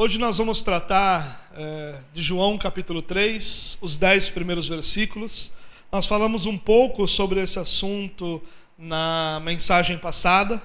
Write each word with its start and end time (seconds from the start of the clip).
Hoje 0.00 0.16
nós 0.16 0.38
vamos 0.38 0.62
tratar 0.62 1.50
é, 1.56 1.96
de 2.14 2.22
João 2.22 2.56
capítulo 2.56 3.02
3, 3.02 3.78
os 3.80 3.96
dez 3.96 4.30
primeiros 4.30 4.68
versículos. 4.68 5.50
Nós 5.90 6.06
falamos 6.06 6.46
um 6.46 6.56
pouco 6.56 7.04
sobre 7.08 7.42
esse 7.42 7.58
assunto 7.58 8.40
na 8.78 9.42
mensagem 9.44 9.98
passada 9.98 10.62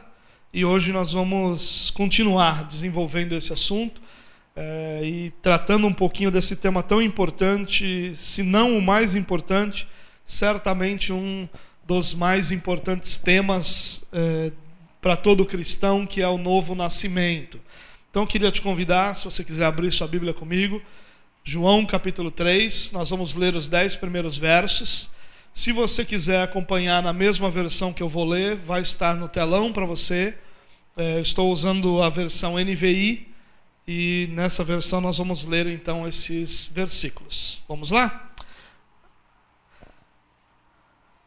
e 0.53 0.63
hoje 0.63 0.91
nós 0.91 1.13
vamos 1.13 1.89
continuar 1.89 2.63
desenvolvendo 2.65 3.33
esse 3.33 3.51
assunto 3.51 4.03
é, 4.55 5.01
e 5.03 5.33
tratando 5.41 5.87
um 5.87 5.93
pouquinho 5.93 6.29
desse 6.29 6.55
tema 6.55 6.83
tão 6.83 7.01
importante, 7.01 8.13
se 8.15 8.43
não 8.43 8.77
o 8.77 8.81
mais 8.83 9.15
importante, 9.15 9.87
certamente 10.23 11.11
um 11.11 11.49
dos 11.83 12.13
mais 12.13 12.51
importantes 12.51 13.17
temas 13.17 14.03
é, 14.13 14.51
para 15.01 15.15
todo 15.15 15.43
cristão, 15.43 16.05
que 16.05 16.21
é 16.21 16.27
o 16.27 16.37
novo 16.37 16.75
nascimento. 16.75 17.59
Então 18.13 18.21
eu 18.21 18.27
queria 18.27 18.51
te 18.51 18.61
convidar, 18.61 19.15
se 19.15 19.25
você 19.25 19.43
quiser 19.43 19.65
abrir 19.65 19.91
sua 19.91 20.07
Bíblia 20.07 20.35
comigo, 20.35 20.79
João 21.43 21.83
capítulo 21.83 22.29
3, 22.29 22.91
nós 22.91 23.09
vamos 23.09 23.33
ler 23.33 23.55
os 23.55 23.67
dez 23.67 23.95
primeiros 23.95 24.37
versos. 24.37 25.09
Se 25.51 25.71
você 25.71 26.05
quiser 26.05 26.43
acompanhar 26.43 27.01
na 27.01 27.11
mesma 27.11 27.49
versão 27.49 27.91
que 27.91 28.03
eu 28.03 28.07
vou 28.07 28.23
ler, 28.23 28.55
vai 28.55 28.83
estar 28.83 29.15
no 29.15 29.27
telão 29.27 29.73
para 29.73 29.87
você. 29.87 30.37
É, 30.95 31.21
estou 31.21 31.51
usando 31.51 32.03
a 32.03 32.09
versão 32.09 32.53
NVI 32.53 33.27
e 33.87 34.29
nessa 34.33 34.63
versão 34.63 35.01
nós 35.01 35.17
vamos 35.17 35.43
ler 35.43 35.65
então 35.65 36.07
esses 36.07 36.67
versículos. 36.67 37.63
Vamos 37.67 37.89
lá? 37.89 38.31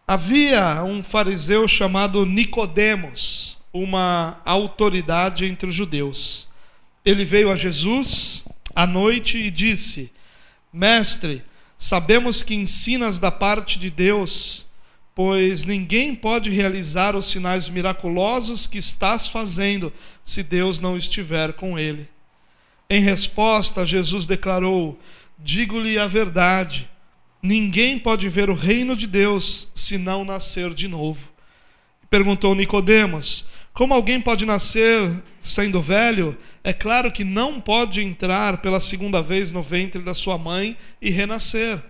Havia 0.06 0.84
um 0.84 1.02
fariseu 1.02 1.66
chamado 1.66 2.24
Nicodemos, 2.24 3.58
uma 3.72 4.40
autoridade 4.44 5.46
entre 5.46 5.68
os 5.68 5.74
judeus 5.74 6.46
ele 7.06 7.24
veio 7.24 7.52
a 7.52 7.56
Jesus 7.56 8.44
à 8.74 8.84
noite 8.84 9.38
e 9.38 9.48
disse: 9.48 10.10
Mestre, 10.72 11.44
sabemos 11.78 12.42
que 12.42 12.52
ensinas 12.52 13.20
da 13.20 13.30
parte 13.30 13.78
de 13.78 13.88
Deus, 13.88 14.66
pois 15.14 15.64
ninguém 15.64 16.16
pode 16.16 16.50
realizar 16.50 17.14
os 17.14 17.26
sinais 17.26 17.68
miraculosos 17.68 18.66
que 18.66 18.78
estás 18.78 19.28
fazendo 19.28 19.92
se 20.24 20.42
Deus 20.42 20.80
não 20.80 20.96
estiver 20.96 21.52
com 21.52 21.78
ele. 21.78 22.08
Em 22.90 23.00
resposta, 23.00 23.86
Jesus 23.86 24.26
declarou: 24.26 24.98
Digo-lhe 25.38 25.98
a 26.00 26.08
verdade. 26.08 26.90
Ninguém 27.40 28.00
pode 28.00 28.28
ver 28.28 28.50
o 28.50 28.54
reino 28.54 28.96
de 28.96 29.06
Deus 29.06 29.68
se 29.72 29.96
não 29.96 30.24
nascer 30.24 30.74
de 30.74 30.88
novo. 30.88 31.28
Perguntou 32.10 32.54
Nicodemos: 32.54 33.46
Como 33.72 33.94
alguém 33.94 34.20
pode 34.20 34.44
nascer 34.44 35.22
sendo 35.40 35.80
velho? 35.80 36.36
É 36.66 36.72
claro 36.72 37.12
que 37.12 37.22
não 37.22 37.60
pode 37.60 38.00
entrar 38.00 38.56
pela 38.56 38.80
segunda 38.80 39.22
vez 39.22 39.52
no 39.52 39.62
ventre 39.62 40.02
da 40.02 40.12
sua 40.12 40.36
mãe 40.36 40.76
e 41.00 41.10
renascer. 41.10 41.80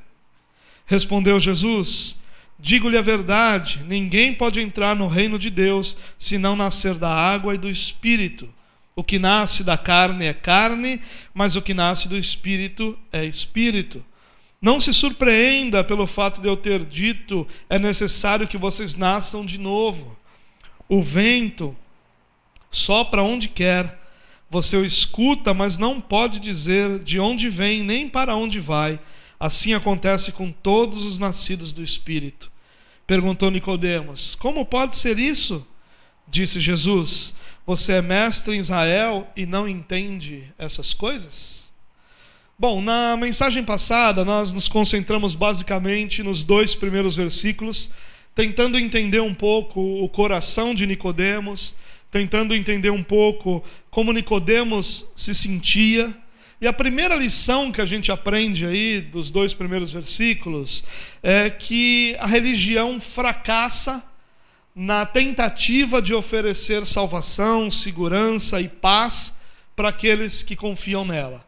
Respondeu 0.85 1.41
Jesus: 1.41 2.19
Digo-lhe 2.59 2.99
a 2.99 3.01
verdade: 3.01 3.83
ninguém 3.89 4.35
pode 4.35 4.61
entrar 4.61 4.95
no 4.95 5.09
reino 5.09 5.39
de 5.39 5.49
Deus 5.49 5.97
se 6.19 6.37
não 6.37 6.55
nascer 6.55 6.95
da 6.97 7.09
água 7.09 7.55
e 7.55 7.59
do 7.59 7.71
espírito. 7.71 8.53
O 8.95 9.03
que 9.03 9.19
nasce 9.19 9.65
da 9.65 9.79
carne 9.79 10.27
é 10.27 10.35
carne, 10.35 11.01
mas 11.33 11.57
o 11.57 11.63
que 11.63 11.73
nasce 11.73 12.07
do 12.07 12.17
espírito 12.19 12.99
é 13.11 13.25
espírito. 13.25 14.05
Não 14.61 14.79
se 14.79 14.93
surpreenda 14.93 15.83
pelo 15.83 16.07
fato 16.07 16.43
de 16.43 16.49
eu 16.49 16.57
ter 16.57 16.85
dito: 16.85 17.49
é 17.71 17.79
necessário 17.79 18.47
que 18.47 18.59
vocês 18.59 18.95
nasçam 18.95 19.43
de 19.43 19.59
novo. 19.59 20.15
O 20.87 21.01
vento 21.01 21.75
sopra 22.71 23.23
onde 23.23 23.49
quer 23.49 24.05
você 24.49 24.77
o 24.77 24.85
escuta, 24.85 25.53
mas 25.53 25.77
não 25.77 26.01
pode 26.01 26.39
dizer 26.39 27.01
de 27.01 27.19
onde 27.19 27.49
vem 27.49 27.83
nem 27.83 28.09
para 28.09 28.37
onde 28.37 28.61
vai. 28.61 29.01
Assim 29.39 29.75
acontece 29.75 30.33
com 30.33 30.51
todos 30.51 31.05
os 31.05 31.19
nascidos 31.19 31.73
do 31.73 31.83
Espírito. 31.83 32.51
Perguntou 33.07 33.51
Nicodemos: 33.51 34.35
Como 34.35 34.65
pode 34.65 34.97
ser 34.97 35.19
isso? 35.19 35.67
Disse 36.29 36.59
Jesus: 36.59 37.35
Você 37.67 37.95
é 37.95 38.03
mestre 38.03 38.57
em 38.57 38.59
Israel 38.59 39.29
e 39.37 39.47
não 39.47 39.69
entende 39.69 40.53
essas 40.59 40.95
coisas? 40.95 41.71
Bom, 42.59 42.81
na 42.81 43.17
mensagem 43.19 43.63
passada 43.63 44.25
nós 44.25 44.53
nos 44.53 44.67
concentramos 44.67 45.35
basicamente 45.35 46.23
nos 46.23 46.43
dois 46.43 46.75
primeiros 46.75 47.15
versículos, 47.15 47.91
tentando 48.35 48.79
entender 48.79 49.21
um 49.21 49.35
pouco 49.35 49.81
o 50.03 50.09
coração 50.09 50.75
de 50.75 50.87
Nicodemos, 50.87 51.77
tentando 52.11 52.55
entender 52.55 52.91
um 52.91 53.03
pouco 53.03 53.63
como 53.91 54.13
Nicodemos 54.13 55.07
se 55.15 55.35
sentia. 55.35 56.15
E 56.61 56.67
a 56.67 56.73
primeira 56.73 57.15
lição 57.15 57.71
que 57.71 57.81
a 57.81 57.87
gente 57.87 58.11
aprende 58.11 58.65
aí 58.65 59.01
dos 59.01 59.31
dois 59.31 59.53
primeiros 59.53 59.93
versículos 59.93 60.85
é 61.23 61.51
que 61.51 62.17
a 62.19 62.27
religião 62.27 63.01
fracassa 63.01 64.03
na 64.75 65.07
tentativa 65.07 66.03
de 66.03 66.13
oferecer 66.13 66.85
salvação, 66.85 67.71
segurança 67.71 68.61
e 68.61 68.69
paz 68.69 69.35
para 69.75 69.89
aqueles 69.91 70.43
que 70.43 70.57
confiam 70.57 71.05
nela. 71.05 71.47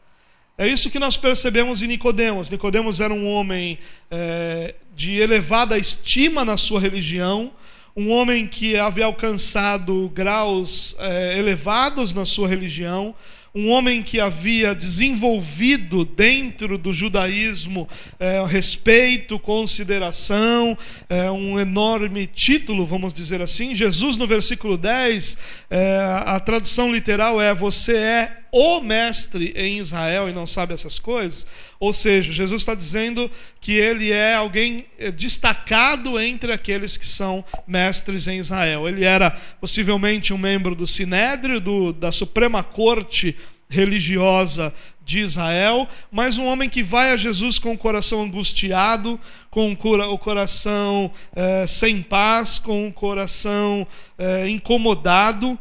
É 0.57 0.67
isso 0.67 0.91
que 0.91 0.99
nós 0.99 1.17
percebemos 1.17 1.83
em 1.83 1.87
Nicodemos. 1.87 2.51
Nicodemos 2.51 3.01
era 3.01 3.15
um 3.15 3.31
homem 3.31 3.79
é, 4.11 4.75
de 4.95 5.15
elevada 5.15 5.79
estima 5.79 6.45
na 6.45 6.57
sua 6.57 6.81
religião, 6.81 7.53
um 7.97 8.11
homem 8.11 8.47
que 8.47 8.77
havia 8.77 9.07
alcançado 9.07 10.11
graus 10.15 10.95
é, 10.99 11.39
elevados 11.39 12.15
na 12.15 12.25
sua 12.25 12.47
religião, 12.47 13.15
um 13.55 13.71
homem 13.71 14.03
que 14.03 14.21
havia 14.21 14.75
desenvolvido 14.75 16.05
dentro 16.05 16.77
do 16.77 16.93
judaísmo 16.93 17.89
é, 18.21 18.45
respeito, 18.47 19.39
consideração, 19.39 20.77
é, 21.09 21.31
um 21.31 21.59
enorme 21.59 22.27
título, 22.27 22.87
vamos 22.87 23.13
dizer 23.13 23.41
assim. 23.41 23.75
Jesus, 23.75 24.17
no 24.17 24.27
versículo 24.27 24.77
10, 24.77 25.39
é, 25.71 26.23
a 26.27 26.39
tradução 26.39 26.93
literal 26.93 27.41
é: 27.41 27.55
Você 27.55 27.97
é 27.97 28.37
o 28.51 28.81
mestre 28.81 29.53
em 29.57 29.79
Israel 29.79 30.29
e 30.29 30.33
não 30.33 30.47
sabe 30.47 30.75
essas 30.75 30.99
coisas. 30.99 31.47
Ou 31.79 31.93
seja, 31.93 32.33
Jesus 32.33 32.63
está 32.63 32.75
dizendo 32.75 33.31
que 33.61 33.73
ele 33.73 34.11
é 34.11 34.35
alguém 34.35 34.87
é, 34.99 35.11
destacado 35.11 36.19
entre 36.19 36.53
aqueles 36.53 36.97
que 36.97 37.07
são 37.07 37.45
mestres 37.67 38.27
em 38.27 38.39
Israel. 38.39 38.89
Ele 38.89 39.05
era 39.05 39.31
possivelmente 39.61 40.33
um 40.33 40.39
membro 40.39 40.75
do 40.75 40.87
Sinédrio, 40.87 41.61
do, 41.61 41.93
da 41.93 42.11
Suprema 42.11 42.63
Corte 42.63 43.37
religiosa 43.69 44.73
de 45.05 45.21
Israel, 45.21 45.89
mas 46.11 46.37
um 46.37 46.47
homem 46.47 46.69
que 46.69 46.83
vai 46.83 47.13
a 47.13 47.17
Jesus 47.17 47.59
com 47.59 47.73
o 47.73 47.79
coração 47.79 48.23
angustiado, 48.23 49.19
com 49.51 49.73
o 49.73 50.19
coração 50.19 51.11
é, 51.35 51.67
sem 51.67 52.03
paz, 52.03 52.59
com 52.59 52.89
o 52.89 52.93
coração 52.93 53.87
é, 54.19 54.49
incomodado 54.49 55.59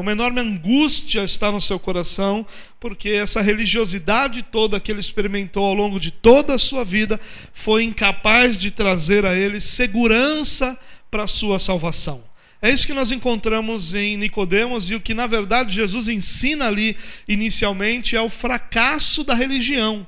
uma 0.00 0.12
enorme 0.12 0.40
angústia 0.40 1.22
está 1.22 1.52
no 1.52 1.60
seu 1.60 1.78
coração, 1.78 2.44
porque 2.80 3.10
essa 3.10 3.40
religiosidade 3.40 4.42
toda 4.42 4.80
que 4.80 4.90
ele 4.90 5.00
experimentou 5.00 5.64
ao 5.64 5.74
longo 5.74 6.00
de 6.00 6.10
toda 6.10 6.54
a 6.54 6.58
sua 6.58 6.84
vida 6.84 7.20
foi 7.52 7.84
incapaz 7.84 8.58
de 8.58 8.70
trazer 8.70 9.24
a 9.24 9.36
ele 9.36 9.60
segurança 9.60 10.78
para 11.10 11.24
a 11.24 11.28
sua 11.28 11.58
salvação. 11.58 12.24
É 12.60 12.70
isso 12.70 12.86
que 12.86 12.92
nós 12.92 13.12
encontramos 13.12 13.94
em 13.94 14.16
Nicodemos 14.16 14.90
e 14.90 14.96
o 14.96 15.00
que 15.00 15.14
na 15.14 15.28
verdade 15.28 15.74
Jesus 15.74 16.08
ensina 16.08 16.66
ali 16.66 16.96
inicialmente 17.28 18.16
é 18.16 18.20
o 18.20 18.28
fracasso 18.28 19.22
da 19.22 19.34
religião. 19.34 20.04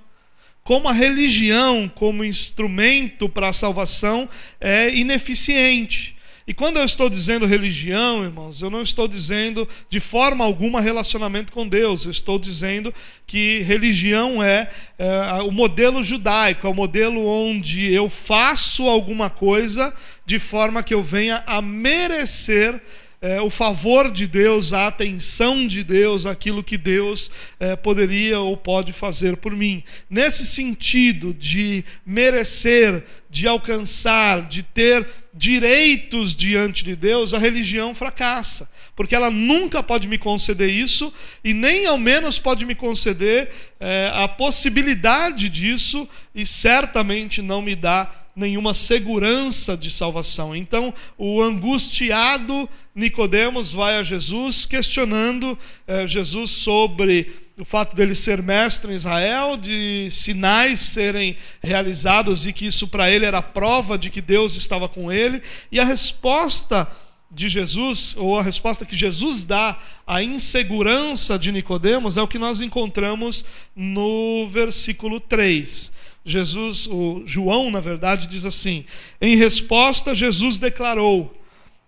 Como 0.64 0.88
a 0.88 0.92
religião 0.92 1.90
como 1.94 2.24
instrumento 2.24 3.28
para 3.28 3.48
a 3.48 3.52
salvação 3.52 4.28
é 4.60 4.92
ineficiente. 4.94 6.16
E 6.50 6.52
quando 6.52 6.78
eu 6.78 6.84
estou 6.84 7.08
dizendo 7.08 7.46
religião, 7.46 8.24
irmãos, 8.24 8.60
eu 8.60 8.68
não 8.68 8.82
estou 8.82 9.06
dizendo 9.06 9.68
de 9.88 10.00
forma 10.00 10.44
alguma 10.44 10.80
relacionamento 10.80 11.52
com 11.52 11.64
Deus. 11.64 12.04
Eu 12.04 12.10
estou 12.10 12.40
dizendo 12.40 12.92
que 13.24 13.60
religião 13.60 14.42
é, 14.42 14.68
é 14.98 15.42
o 15.42 15.52
modelo 15.52 16.02
judaico, 16.02 16.66
é 16.66 16.70
o 16.70 16.74
modelo 16.74 17.24
onde 17.24 17.94
eu 17.94 18.10
faço 18.10 18.88
alguma 18.88 19.30
coisa 19.30 19.94
de 20.26 20.40
forma 20.40 20.82
que 20.82 20.92
eu 20.92 21.04
venha 21.04 21.44
a 21.46 21.62
merecer 21.62 22.82
é, 23.22 23.40
o 23.40 23.50
favor 23.50 24.10
de 24.10 24.26
Deus, 24.26 24.72
a 24.72 24.86
atenção 24.86 25.66
de 25.66 25.84
Deus, 25.84 26.24
aquilo 26.24 26.64
que 26.64 26.78
Deus 26.78 27.30
é, 27.58 27.76
poderia 27.76 28.40
ou 28.40 28.56
pode 28.56 28.92
fazer 28.92 29.36
por 29.36 29.54
mim. 29.54 29.84
Nesse 30.08 30.46
sentido 30.46 31.34
de 31.34 31.84
merecer, 32.04 33.04
de 33.28 33.46
alcançar, 33.46 34.48
de 34.48 34.62
ter 34.62 35.06
direitos 35.34 36.34
diante 36.34 36.82
de 36.82 36.96
Deus, 36.96 37.32
a 37.34 37.38
religião 37.38 37.94
fracassa, 37.94 38.68
porque 38.96 39.14
ela 39.14 39.30
nunca 39.30 39.82
pode 39.82 40.08
me 40.08 40.18
conceder 40.18 40.70
isso 40.70 41.12
e 41.44 41.54
nem 41.54 41.86
ao 41.86 41.98
menos 41.98 42.38
pode 42.38 42.64
me 42.64 42.74
conceder 42.74 43.50
é, 43.78 44.10
a 44.14 44.26
possibilidade 44.26 45.48
disso 45.48 46.08
e 46.34 46.46
certamente 46.46 47.42
não 47.42 47.60
me 47.62 47.76
dá 47.76 48.19
nenhuma 48.40 48.74
segurança 48.74 49.76
de 49.76 49.90
salvação. 49.90 50.56
Então, 50.56 50.92
o 51.16 51.42
angustiado 51.42 52.68
Nicodemos 52.94 53.72
vai 53.72 53.98
a 53.98 54.02
Jesus 54.02 54.66
questionando 54.66 55.56
é, 55.86 56.06
Jesus 56.06 56.50
sobre 56.50 57.50
o 57.58 57.64
fato 57.64 57.94
dele 57.94 58.14
ser 58.14 58.42
mestre 58.42 58.92
em 58.92 58.96
Israel, 58.96 59.56
de 59.58 60.08
sinais 60.10 60.80
serem 60.80 61.36
realizados 61.62 62.46
e 62.46 62.52
que 62.52 62.66
isso 62.66 62.88
para 62.88 63.10
ele 63.10 63.26
era 63.26 63.42
prova 63.42 63.98
de 63.98 64.08
que 64.08 64.22
Deus 64.22 64.56
estava 64.56 64.88
com 64.88 65.12
ele, 65.12 65.42
e 65.70 65.78
a 65.78 65.84
resposta 65.84 66.90
de 67.30 67.48
Jesus, 67.48 68.16
ou 68.18 68.38
a 68.38 68.42
resposta 68.42 68.84
que 68.84 68.96
Jesus 68.96 69.44
dá 69.44 69.78
à 70.06 70.22
insegurança 70.22 71.38
de 71.38 71.52
Nicodemos 71.52 72.16
é 72.16 72.22
o 72.22 72.26
que 72.26 72.38
nós 72.38 72.60
encontramos 72.60 73.44
no 73.76 74.48
versículo 74.48 75.20
3. 75.20 75.92
Jesus, 76.24 76.86
o 76.86 77.22
João, 77.24 77.70
na 77.70 77.80
verdade, 77.80 78.26
diz 78.26 78.44
assim: 78.44 78.84
Em 79.20 79.36
resposta, 79.36 80.14
Jesus 80.14 80.58
declarou: 80.58 81.34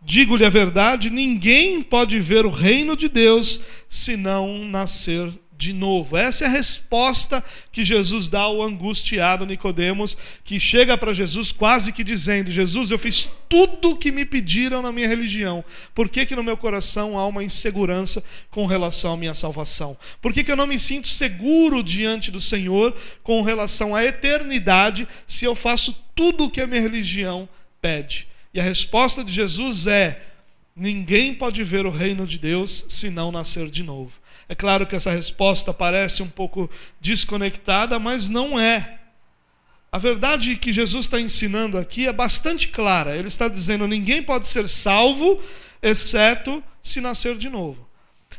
Digo-lhe 0.01 0.45
a 0.45 0.51
verdade, 0.51 1.11
ninguém 1.11 1.83
pode 1.83 2.19
ver 2.19 2.45
o 2.45 2.51
reino 2.51 2.97
de 2.97 3.09
Deus 3.09 3.61
se 3.89 4.17
não 4.17 4.65
nascer 4.65 5.33
de 5.63 5.73
novo. 5.73 6.17
Essa 6.17 6.45
é 6.45 6.49
a 6.49 6.51
resposta 6.51 7.43
que 7.71 7.85
Jesus 7.85 8.29
dá 8.29 8.41
ao 8.41 8.61
angustiado 8.61 9.47
Nicodemos, 9.47 10.17
que 10.45 10.59
chega 10.59 10.99
para 10.99 11.13
Jesus 11.13 11.53
quase 11.53 11.93
que 11.93 12.03
dizendo: 12.03 12.51
Jesus, 12.51 12.91
eu 12.91 12.99
fiz 12.99 13.29
tudo 13.49 13.91
o 13.91 13.97
que 13.97 14.11
me 14.11 14.25
pediram 14.25 14.83
na 14.83 14.91
minha 14.91 15.07
religião. 15.07 15.65
Por 15.95 16.09
que, 16.09 16.27
que 16.27 16.35
no 16.35 16.43
meu 16.43 16.57
coração 16.57 17.17
há 17.17 17.25
uma 17.29 17.45
insegurança 17.45 18.25
com 18.51 18.67
relação 18.67 19.13
à 19.13 19.17
minha 19.17 19.35
salvação? 19.35 19.97
Por 20.21 20.33
que, 20.33 20.43
que 20.43 20.51
eu 20.51 20.57
não 20.57 20.67
me 20.67 20.81
sinto 20.81 21.07
seguro 21.07 21.81
diante 21.81 22.33
do 22.33 22.41
Senhor 22.41 22.97
com 23.23 23.41
relação 23.43 23.95
à 23.95 24.05
eternidade 24.05 25.07
se 25.29 25.45
eu 25.45 25.55
faço 25.55 25.97
tudo 26.13 26.45
o 26.45 26.51
que 26.51 26.61
a 26.61 26.67
minha 26.67 26.81
religião 26.81 27.49
pede? 27.81 28.27
E 28.53 28.59
a 28.59 28.65
resposta 28.65 29.23
de 29.23 29.33
Jesus 29.33 29.87
é: 29.87 30.25
ninguém 30.75 31.33
pode 31.33 31.63
ver 31.63 31.87
o 31.87 31.91
reino 31.91 32.27
de 32.27 32.37
Deus 32.37 32.85
se 32.89 33.11
não 33.11 33.31
nascer 33.31 33.71
de 33.71 33.85
novo. 33.85 34.22
É 34.53 34.55
claro 34.55 34.87
que 34.87 34.95
essa 34.95 35.11
resposta 35.11 35.73
parece 35.73 36.23
um 36.23 36.29
pouco 36.29 36.69
desconectada, 37.01 37.99
mas 37.99 38.29
não 38.29 38.61
é. 38.61 38.99
A 39.91 39.97
verdade 39.97 40.57
que 40.57 40.71
Jesus 40.71 41.07
está 41.07 41.19
ensinando 41.19 41.79
aqui 41.79 42.07
é 42.07 42.13
bastante 42.13 42.69
clara. 42.69 43.17
Ele 43.17 43.29
está 43.29 43.49
dizendo: 43.49 43.89
ninguém 43.89 44.23
pode 44.23 44.47
ser 44.47 44.69
salvo, 44.69 45.41
exceto 45.83 46.63
se 46.83 47.01
nascer 47.01 47.39
de 47.39 47.49
novo. 47.49 47.89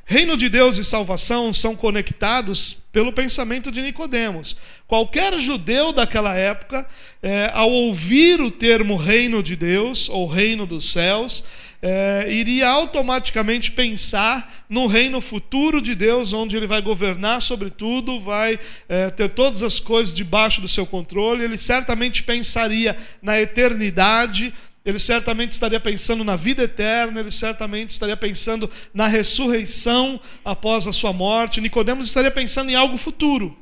Reino 0.06 0.36
de 0.36 0.50
Deus 0.50 0.78
e 0.78 0.84
salvação 0.84 1.54
são 1.54 1.76
conectados 1.76 2.78
pelo 2.92 3.14
pensamento 3.14 3.72
de 3.72 3.82
Nicodemos. 3.82 4.56
Qualquer 4.86 5.40
judeu 5.40 5.94
daquela 5.94 6.36
época, 6.36 6.86
é, 7.22 7.50
ao 7.54 7.72
ouvir 7.72 8.42
o 8.42 8.52
termo 8.52 8.98
reino 8.98 9.42
de 9.42 9.56
Deus 9.56 10.10
ou 10.10 10.28
reino 10.28 10.66
dos 10.66 10.92
céus, 10.92 11.44
é, 11.82 12.28
iria 12.30 12.70
automaticamente 12.70 13.72
pensar 13.72 14.66
no 14.70 14.88
reino 14.88 15.20
futuro 15.20 15.82
de 15.82 15.96
Deus, 15.96 16.32
onde 16.32 16.56
ele 16.56 16.68
vai 16.68 16.82
governar 16.82 17.42
sobre 17.42 17.70
tudo, 17.70 18.20
vai 18.20 18.60
é, 18.88 19.10
ter 19.10 19.30
todas 19.30 19.64
as 19.64 19.80
coisas 19.80 20.16
debaixo 20.16 20.62
do 20.62 20.68
seu 20.68 20.86
controle. 20.86 21.44
Ele 21.44 21.58
certamente 21.58 22.24
pensaria 22.24 22.96
na 23.22 23.40
eternidade, 23.40 24.54
ele 24.86 25.00
certamente 25.00 25.52
estaria 25.52 25.80
pensando 25.80 26.24
na 26.24 26.36
vida 26.36 26.64
eterna, 26.64 27.20
ele 27.20 27.32
certamente 27.32 27.92
estaria 27.92 28.18
pensando 28.18 28.70
na 28.94 29.08
ressurreição 29.08 30.20
após 30.44 30.88
a 30.88 30.92
sua 30.92 31.14
morte. 31.14 31.62
Nicodemos 31.62 32.08
estaria 32.08 32.32
pensando 32.32 32.70
em 32.70 32.76
algo 32.76 32.98
futuro. 32.98 33.58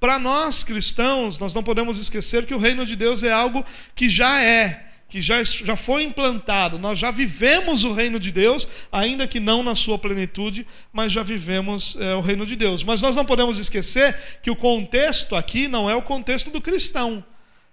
Para 0.00 0.18
nós 0.18 0.64
cristãos, 0.64 1.38
nós 1.38 1.54
não 1.54 1.62
podemos 1.62 1.98
esquecer 1.98 2.46
que 2.46 2.54
o 2.54 2.58
reino 2.58 2.84
de 2.84 2.96
Deus 2.96 3.22
é 3.22 3.30
algo 3.30 3.64
que 3.94 4.08
já 4.08 4.42
é 4.42 4.86
que 5.10 5.20
já, 5.20 5.42
já 5.42 5.74
foi 5.74 6.04
implantado. 6.04 6.78
Nós 6.78 6.98
já 6.98 7.10
vivemos 7.10 7.82
o 7.82 7.92
reino 7.92 8.18
de 8.18 8.30
Deus, 8.30 8.68
ainda 8.92 9.26
que 9.26 9.40
não 9.40 9.62
na 9.62 9.74
sua 9.74 9.98
plenitude, 9.98 10.64
mas 10.92 11.12
já 11.12 11.22
vivemos 11.22 11.96
é, 11.98 12.14
o 12.14 12.20
reino 12.20 12.46
de 12.46 12.54
Deus. 12.54 12.84
Mas 12.84 13.02
nós 13.02 13.16
não 13.16 13.24
podemos 13.24 13.58
esquecer 13.58 14.16
que 14.40 14.50
o 14.52 14.56
contexto 14.56 15.34
aqui 15.34 15.66
não 15.66 15.90
é 15.90 15.96
o 15.96 16.02
contexto 16.02 16.48
do 16.50 16.60
cristão, 16.60 17.24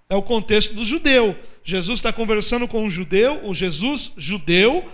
é 0.09 0.15
o 0.15 0.21
contexto 0.21 0.73
do 0.73 0.85
judeu. 0.85 1.37
Jesus 1.63 1.99
está 1.99 2.13
conversando 2.13 2.67
com 2.67 2.83
um 2.83 2.89
judeu, 2.89 3.41
o 3.43 3.53
Jesus 3.53 4.11
judeu, 4.15 4.89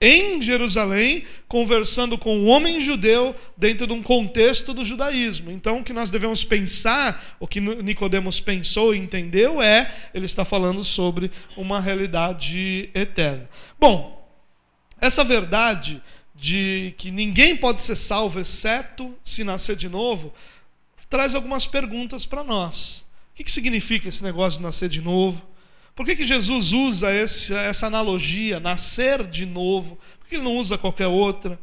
em 0.00 0.42
Jerusalém, 0.42 1.24
conversando 1.46 2.18
com 2.18 2.36
um 2.36 2.48
homem 2.48 2.80
judeu 2.80 3.36
dentro 3.56 3.86
de 3.86 3.92
um 3.92 4.02
contexto 4.02 4.74
do 4.74 4.84
judaísmo. 4.84 5.50
Então, 5.50 5.78
o 5.78 5.84
que 5.84 5.92
nós 5.92 6.10
devemos 6.10 6.44
pensar, 6.44 7.36
o 7.38 7.46
que 7.46 7.60
Nicodemos 7.60 8.40
pensou 8.40 8.92
e 8.92 8.98
entendeu 8.98 9.62
é, 9.62 9.94
ele 10.12 10.26
está 10.26 10.44
falando 10.44 10.82
sobre 10.82 11.30
uma 11.56 11.78
realidade 11.78 12.90
eterna. 12.92 13.48
Bom, 13.78 14.28
essa 15.00 15.22
verdade 15.22 16.02
de 16.34 16.94
que 16.98 17.12
ninguém 17.12 17.56
pode 17.56 17.80
ser 17.80 17.94
salvo 17.94 18.40
exceto 18.40 19.16
se 19.22 19.44
nascer 19.44 19.76
de 19.76 19.88
novo, 19.88 20.34
traz 21.08 21.32
algumas 21.32 21.66
perguntas 21.66 22.26
para 22.26 22.42
nós. 22.42 23.01
O 23.32 23.44
que 23.44 23.50
significa 23.50 24.08
esse 24.08 24.22
negócio 24.22 24.58
de 24.58 24.64
nascer 24.64 24.88
de 24.88 25.00
novo? 25.00 25.42
Por 25.94 26.06
que, 26.06 26.16
que 26.16 26.24
Jesus 26.24 26.72
usa 26.72 27.12
esse, 27.12 27.52
essa 27.54 27.86
analogia, 27.86 28.60
nascer 28.60 29.26
de 29.26 29.44
novo? 29.44 29.98
Por 30.18 30.28
que 30.28 30.36
ele 30.36 30.44
não 30.44 30.56
usa 30.56 30.78
qualquer 30.78 31.06
outra? 31.06 31.58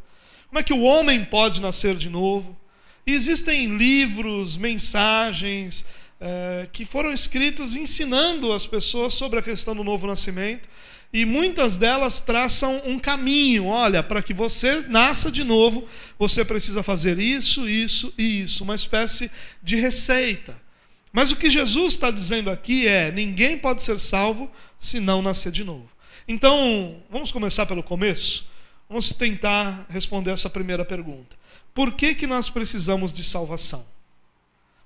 Como 0.47 0.59
é 0.59 0.63
que 0.63 0.73
o 0.73 0.81
homem 0.81 1.23
pode 1.23 1.61
nascer 1.61 1.95
de 1.95 2.09
novo? 2.09 2.57
E 3.05 3.11
existem 3.11 3.77
livros, 3.77 4.57
mensagens 4.57 5.85
é, 6.19 6.67
que 6.71 6.85
foram 6.85 7.11
escritos 7.11 7.75
ensinando 7.75 8.51
as 8.51 8.67
pessoas 8.67 9.13
sobre 9.13 9.39
a 9.39 9.43
questão 9.43 9.75
do 9.75 9.83
novo 9.83 10.05
nascimento. 10.05 10.67
E 11.11 11.25
muitas 11.25 11.77
delas 11.77 12.19
traçam 12.19 12.81
um 12.85 12.99
caminho. 12.99 13.65
Olha, 13.65 14.03
para 14.03 14.21
que 14.21 14.33
você 14.33 14.81
nasça 14.87 15.31
de 15.31 15.43
novo, 15.43 15.87
você 16.19 16.45
precisa 16.45 16.83
fazer 16.83 17.17
isso, 17.19 17.67
isso 17.67 18.13
e 18.17 18.41
isso. 18.41 18.63
Uma 18.63 18.75
espécie 18.75 19.31
de 19.61 19.75
receita. 19.75 20.68
Mas 21.11 21.31
o 21.31 21.35
que 21.35 21.49
Jesus 21.49 21.93
está 21.93 22.11
dizendo 22.11 22.49
aqui 22.49 22.87
é: 22.87 23.11
ninguém 23.11 23.57
pode 23.57 23.81
ser 23.83 23.99
salvo 23.99 24.49
se 24.77 24.99
não 24.99 25.21
nascer 25.21 25.51
de 25.51 25.63
novo. 25.63 25.89
Então, 26.27 27.01
vamos 27.09 27.31
começar 27.31 27.65
pelo 27.65 27.81
começo? 27.81 28.47
Vamos 28.87 29.13
tentar 29.13 29.85
responder 29.89 30.31
essa 30.31 30.49
primeira 30.49 30.85
pergunta. 30.85 31.35
Por 31.73 31.93
que, 31.93 32.15
que 32.15 32.27
nós 32.27 32.49
precisamos 32.49 33.13
de 33.13 33.23
salvação? 33.23 33.85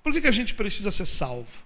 Por 0.02 0.12
que, 0.12 0.20
que 0.20 0.28
a 0.28 0.32
gente 0.32 0.54
precisa 0.54 0.90
ser 0.90 1.06
salvo? 1.06 1.64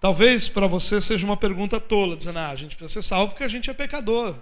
Talvez 0.00 0.48
para 0.48 0.66
você 0.66 1.00
seja 1.00 1.26
uma 1.26 1.36
pergunta 1.36 1.80
tola, 1.80 2.16
dizendo, 2.16 2.38
ah, 2.38 2.50
a 2.50 2.56
gente 2.56 2.76
precisa 2.76 3.02
ser 3.02 3.08
salvo 3.08 3.32
porque 3.32 3.42
a 3.42 3.48
gente 3.48 3.68
é 3.68 3.74
pecador. 3.74 4.36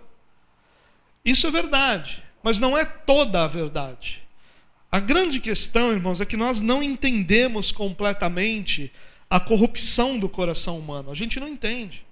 Isso 1.25 1.47
é 1.47 1.51
verdade, 1.51 2.23
mas 2.43 2.59
não 2.59 2.77
é 2.77 2.85
toda 2.85 3.45
a 3.45 3.49
verdade. 3.49 4.23
A 4.93 5.01
grande 5.01 5.41
questão, 5.41 5.93
irmãos, 5.93 6.21
é 6.21 6.27
que 6.27 6.37
nós 6.37 6.61
não 6.61 6.83
entendemos 6.83 7.73
completamente 7.73 8.93
a 9.29 9.41
corrupção 9.41 10.19
do 10.19 10.29
coração 10.29 10.79
humano. 10.79 11.11
A 11.11 11.15
gente 11.15 11.41
não 11.41 11.49
entende. 11.49 12.07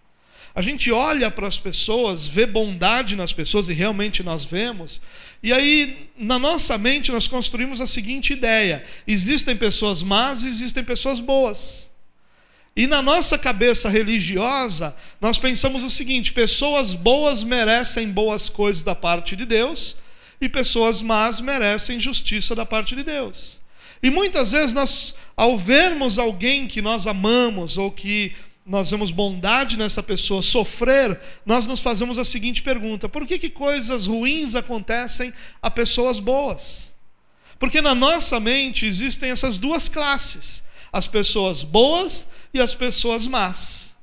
A 0.54 0.62
gente 0.62 0.92
olha 0.92 1.30
para 1.32 1.48
as 1.48 1.58
pessoas, 1.58 2.28
vê 2.28 2.46
bondade 2.46 3.16
nas 3.16 3.32
pessoas, 3.32 3.68
e 3.68 3.72
realmente 3.72 4.22
nós 4.22 4.44
vemos, 4.44 5.00
e 5.42 5.52
aí 5.52 6.08
na 6.16 6.38
nossa 6.38 6.78
mente 6.78 7.10
nós 7.10 7.26
construímos 7.26 7.80
a 7.80 7.88
seguinte 7.88 8.32
ideia: 8.32 8.84
existem 9.04 9.56
pessoas 9.56 10.04
más 10.04 10.44
e 10.44 10.48
existem 10.48 10.84
pessoas 10.84 11.18
boas. 11.18 11.90
E 12.76 12.86
na 12.86 13.02
nossa 13.02 13.36
cabeça 13.36 13.88
religiosa, 13.88 14.94
nós 15.20 15.38
pensamos 15.38 15.82
o 15.82 15.90
seguinte: 15.90 16.32
pessoas 16.32 16.94
boas 16.94 17.42
merecem 17.42 18.08
boas 18.08 18.48
coisas 18.48 18.82
da 18.84 18.94
parte 18.94 19.34
de 19.34 19.44
Deus, 19.44 19.96
e 20.40 20.48
pessoas 20.48 21.02
más 21.02 21.40
merecem 21.40 21.98
justiça 21.98 22.54
da 22.54 22.64
parte 22.64 22.94
de 22.94 23.02
Deus. 23.02 23.60
E 24.04 24.10
muitas 24.10 24.50
vezes 24.50 24.74
nós, 24.74 25.14
ao 25.34 25.56
vermos 25.56 26.18
alguém 26.18 26.68
que 26.68 26.82
nós 26.82 27.06
amamos 27.06 27.78
ou 27.78 27.90
que 27.90 28.36
nós 28.66 28.90
vemos 28.90 29.10
bondade 29.10 29.78
nessa 29.78 30.02
pessoa 30.02 30.42
sofrer, 30.42 31.18
nós 31.46 31.64
nos 31.64 31.80
fazemos 31.80 32.18
a 32.18 32.24
seguinte 32.24 32.62
pergunta: 32.62 33.08
por 33.08 33.26
que, 33.26 33.38
que 33.38 33.48
coisas 33.48 34.06
ruins 34.06 34.54
acontecem 34.54 35.32
a 35.62 35.70
pessoas 35.70 36.20
boas? 36.20 36.94
Porque 37.58 37.80
na 37.80 37.94
nossa 37.94 38.38
mente 38.38 38.84
existem 38.84 39.30
essas 39.30 39.56
duas 39.56 39.88
classes: 39.88 40.62
as 40.92 41.08
pessoas 41.08 41.64
boas 41.64 42.28
e 42.52 42.60
as 42.60 42.74
pessoas 42.74 43.26
más. 43.26 43.96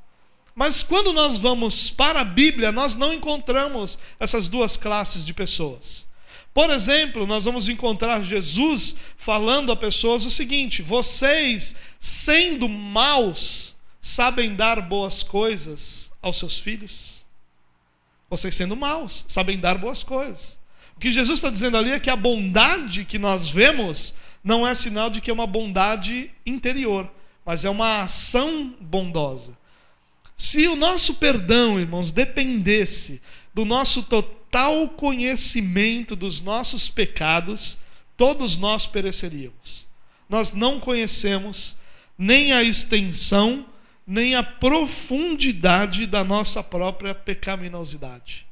Mas 0.55 0.81
quando 0.81 1.13
nós 1.13 1.37
vamos 1.37 1.91
para 1.91 2.21
a 2.21 2.25
Bíblia, 2.25 2.71
nós 2.71 2.95
não 2.95 3.13
encontramos 3.13 3.99
essas 4.19 4.47
duas 4.47 4.75
classes 4.77 5.23
de 5.23 5.31
pessoas. 5.31 6.07
Por 6.53 6.69
exemplo, 6.69 7.25
nós 7.25 7.45
vamos 7.45 7.69
encontrar 7.69 8.23
Jesus 8.23 8.95
falando 9.15 9.71
a 9.71 9.75
pessoas 9.75 10.25
o 10.25 10.29
seguinte: 10.29 10.81
vocês, 10.81 11.75
sendo 11.99 12.67
maus, 12.67 13.75
sabem 14.01 14.55
dar 14.55 14.81
boas 14.81 15.23
coisas 15.23 16.11
aos 16.21 16.37
seus 16.37 16.59
filhos? 16.59 17.25
Vocês, 18.29 18.55
sendo 18.55 18.75
maus, 18.75 19.23
sabem 19.27 19.57
dar 19.57 19.77
boas 19.77 20.03
coisas. 20.03 20.59
O 20.95 20.99
que 20.99 21.11
Jesus 21.11 21.39
está 21.39 21.49
dizendo 21.49 21.77
ali 21.77 21.91
é 21.91 21.99
que 21.99 22.09
a 22.09 22.15
bondade 22.15 23.05
que 23.05 23.17
nós 23.17 23.49
vemos 23.49 24.13
não 24.43 24.67
é 24.67 24.73
sinal 24.73 25.09
de 25.09 25.21
que 25.21 25.29
é 25.29 25.33
uma 25.33 25.47
bondade 25.47 26.31
interior, 26.45 27.09
mas 27.45 27.63
é 27.65 27.69
uma 27.69 28.01
ação 28.01 28.75
bondosa. 28.79 29.57
Se 30.35 30.67
o 30.67 30.75
nosso 30.75 31.15
perdão, 31.15 31.79
irmãos, 31.79 32.11
dependesse 32.11 33.21
do 33.53 33.65
nosso 33.65 34.03
total 34.03 34.41
tal 34.51 34.89
conhecimento 34.89 36.15
dos 36.15 36.41
nossos 36.41 36.89
pecados, 36.89 37.79
todos 38.17 38.57
nós 38.57 38.85
pereceríamos. 38.85 39.89
nós 40.29 40.53
não 40.53 40.79
conhecemos 40.79 41.75
nem 42.17 42.53
a 42.53 42.63
extensão, 42.63 43.65
nem 44.07 44.33
a 44.33 44.41
profundidade 44.41 46.05
da 46.05 46.23
nossa 46.23 46.63
própria 46.63 47.13
pecaminosidade. 47.13 48.45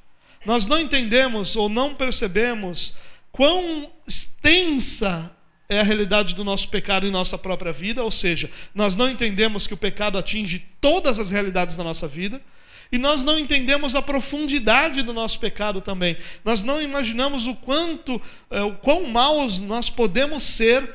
Nós 0.45 0.65
não 0.65 0.77
entendemos 0.77 1.55
ou 1.55 1.69
não 1.69 1.95
percebemos 1.95 2.93
quão 3.31 3.89
extensa 4.05 5.31
é 5.69 5.79
a 5.79 5.83
realidade 5.83 6.35
do 6.35 6.43
nosso 6.43 6.67
pecado 6.67 7.07
em 7.07 7.11
nossa 7.11 7.37
própria 7.37 7.71
vida, 7.71 8.03
ou 8.03 8.11
seja, 8.11 8.49
nós 8.75 8.95
não 8.97 9.09
entendemos 9.09 9.65
que 9.65 9.73
o 9.73 9.77
pecado 9.77 10.17
atinge 10.17 10.65
todas 10.81 11.17
as 11.17 11.29
realidades 11.29 11.77
da 11.77 11.83
nossa 11.83 12.07
vida. 12.07 12.41
E 12.91 12.97
nós 12.97 13.21
não 13.23 13.37
entendemos 13.37 13.95
a 13.95 14.01
profundidade 14.01 15.03
do 15.03 15.13
nosso 15.13 15.39
pecado 15.39 15.79
também. 15.79 16.17
Nós 16.43 16.63
não 16.63 16.81
imaginamos 16.81 17.45
o 17.45 17.55
quanto, 17.55 18.19
é, 18.49 18.61
o 18.63 18.75
quão 18.75 19.05
maus 19.05 19.59
nós 19.59 19.89
podemos 19.89 20.43
ser 20.43 20.91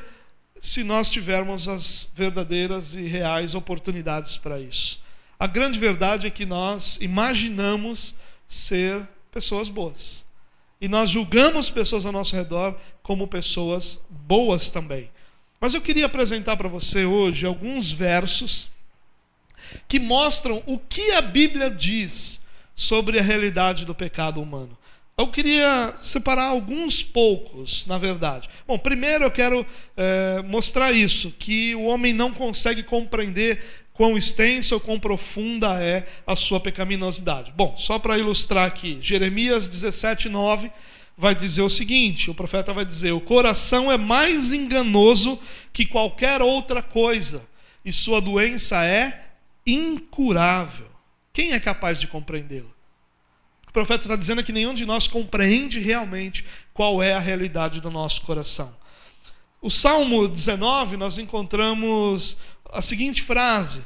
se 0.59 0.83
nós 0.83 1.09
tivermos 1.09 1.67
as 1.67 2.09
verdadeiras 2.13 2.95
e 2.95 3.03
reais 3.03 3.55
oportunidades 3.55 4.37
para 4.37 4.59
isso. 4.59 4.99
A 5.39 5.47
grande 5.47 5.79
verdade 5.79 6.27
é 6.27 6.29
que 6.29 6.45
nós 6.45 6.97
imaginamos 7.01 8.15
ser 8.47 9.07
pessoas 9.31 9.69
boas. 9.69 10.25
E 10.81 10.87
nós 10.87 11.09
julgamos 11.09 11.69
pessoas 11.69 12.05
ao 12.05 12.11
nosso 12.11 12.35
redor 12.35 12.77
como 13.01 13.27
pessoas 13.27 13.99
boas 14.09 14.69
também. 14.69 15.09
Mas 15.59 15.73
eu 15.73 15.81
queria 15.81 16.05
apresentar 16.05 16.57
para 16.57 16.67
você 16.67 17.05
hoje 17.05 17.45
alguns 17.45 17.91
versos 17.91 18.69
que 19.87 19.99
mostram 19.99 20.63
o 20.65 20.77
que 20.77 21.11
a 21.11 21.21
Bíblia 21.21 21.69
diz 21.69 22.41
sobre 22.75 23.19
a 23.19 23.21
realidade 23.21 23.85
do 23.85 23.95
pecado 23.95 24.41
humano. 24.41 24.77
Eu 25.17 25.29
queria 25.29 25.95
separar 25.97 26.47
alguns 26.47 27.01
poucos, 27.01 27.85
na 27.85 27.97
verdade. 27.97 28.49
Bom, 28.67 28.77
primeiro 28.77 29.23
eu 29.23 29.31
quero 29.31 29.65
é, 29.95 30.41
mostrar 30.45 30.91
isso, 30.91 31.33
que 31.39 31.73
o 31.73 31.85
homem 31.85 32.11
não 32.11 32.33
consegue 32.33 32.83
compreender 32.83 33.61
quão 33.93 34.17
extensa 34.17 34.75
ou 34.75 34.81
quão 34.81 34.99
profunda 34.99 35.81
é 35.81 36.05
a 36.27 36.35
sua 36.35 36.59
pecaminosidade. 36.59 37.53
Bom, 37.55 37.75
só 37.77 37.97
para 37.97 38.17
ilustrar 38.17 38.67
aqui, 38.67 38.97
Jeremias 38.99 39.69
17, 39.69 40.27
9 40.27 40.69
vai 41.17 41.33
dizer 41.33 41.61
o 41.61 41.69
seguinte: 41.69 42.29
o 42.29 42.35
profeta 42.35 42.73
vai 42.73 42.83
dizer, 42.83 43.13
o 43.13 43.21
coração 43.21 43.89
é 43.89 43.97
mais 43.97 44.51
enganoso 44.51 45.39
que 45.71 45.85
qualquer 45.85 46.41
outra 46.41 46.81
coisa, 46.83 47.41
e 47.85 47.91
sua 47.93 48.19
doença 48.19 48.83
é 48.83 49.24
incurável. 49.65 50.87
Quem 51.33 51.51
é 51.51 51.59
capaz 51.59 51.99
de 51.99 52.07
compreendê-lo? 52.07 52.73
O 53.67 53.71
profeta 53.71 54.05
está 54.05 54.15
dizendo 54.15 54.43
que 54.43 54.53
nenhum 54.53 54.73
de 54.73 54.85
nós 54.85 55.07
compreende 55.07 55.79
realmente 55.79 56.45
qual 56.73 57.03
é 57.03 57.13
a 57.13 57.19
realidade 57.19 57.81
do 57.81 57.91
nosso 57.91 58.21
coração. 58.21 58.73
O 59.61 59.69
Salmo 59.69 60.27
19, 60.27 60.95
nós 60.95 61.17
encontramos 61.17 62.37
a 62.71 62.81
seguinte 62.81 63.21
frase: 63.21 63.83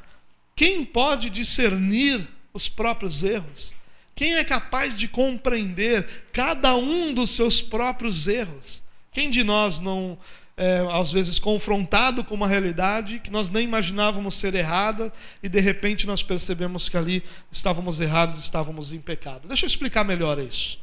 Quem 0.55 0.83
pode 0.83 1.29
discernir 1.29 2.27
os 2.53 2.67
próprios 2.67 3.23
erros? 3.23 3.73
Quem 4.13 4.35
é 4.35 4.43
capaz 4.43 4.97
de 4.97 5.07
compreender 5.07 6.25
cada 6.33 6.75
um 6.75 7.13
dos 7.13 7.29
seus 7.29 7.61
próprios 7.61 8.27
erros? 8.27 8.83
Quem 9.13 9.29
de 9.29 9.43
nós 9.43 9.79
não 9.79 10.17
é, 10.59 10.85
às 10.91 11.13
vezes 11.13 11.39
confrontado 11.39 12.21
com 12.21 12.35
uma 12.35 12.45
realidade 12.45 13.19
que 13.19 13.31
nós 13.31 13.49
nem 13.49 13.63
imaginávamos 13.63 14.35
ser 14.35 14.53
errada 14.53 15.11
e 15.41 15.47
de 15.47 15.61
repente 15.61 16.05
nós 16.05 16.21
percebemos 16.21 16.89
que 16.89 16.97
ali 16.97 17.23
estávamos 17.49 18.01
errados, 18.01 18.37
estávamos 18.37 18.91
em 18.91 18.99
pecado. 18.99 19.47
Deixa 19.47 19.65
eu 19.65 19.67
explicar 19.67 20.03
melhor 20.03 20.37
isso. 20.37 20.77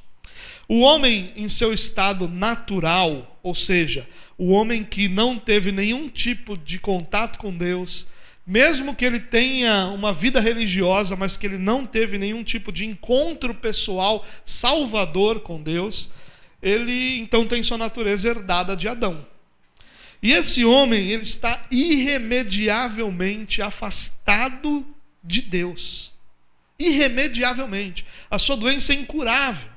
O 0.66 0.80
homem 0.80 1.30
em 1.36 1.46
seu 1.46 1.74
estado 1.74 2.26
natural, 2.26 3.38
ou 3.42 3.54
seja, 3.54 4.08
o 4.38 4.48
homem 4.48 4.82
que 4.82 5.10
não 5.10 5.38
teve 5.38 5.70
nenhum 5.70 6.08
tipo 6.08 6.56
de 6.56 6.78
contato 6.78 7.38
com 7.38 7.54
Deus, 7.54 8.06
mesmo 8.46 8.94
que 8.94 9.04
ele 9.04 9.20
tenha 9.20 9.88
uma 9.88 10.10
vida 10.10 10.40
religiosa, 10.40 11.14
mas 11.16 11.36
que 11.36 11.46
ele 11.46 11.58
não 11.58 11.84
teve 11.84 12.16
nenhum 12.16 12.42
tipo 12.42 12.72
de 12.72 12.86
encontro 12.86 13.54
pessoal 13.54 14.24
salvador 14.42 15.40
com 15.40 15.62
Deus, 15.62 16.08
ele 16.62 17.18
então 17.18 17.46
tem 17.46 17.62
sua 17.62 17.76
natureza 17.76 18.30
herdada 18.30 18.74
de 18.74 18.88
Adão. 18.88 19.35
E 20.26 20.32
esse 20.32 20.64
homem, 20.64 21.12
ele 21.12 21.22
está 21.22 21.64
irremediavelmente 21.70 23.62
afastado 23.62 24.84
de 25.22 25.40
Deus. 25.40 26.12
Irremediavelmente. 26.76 28.04
A 28.28 28.36
sua 28.36 28.56
doença 28.56 28.92
é 28.92 28.96
incurável. 28.96 29.70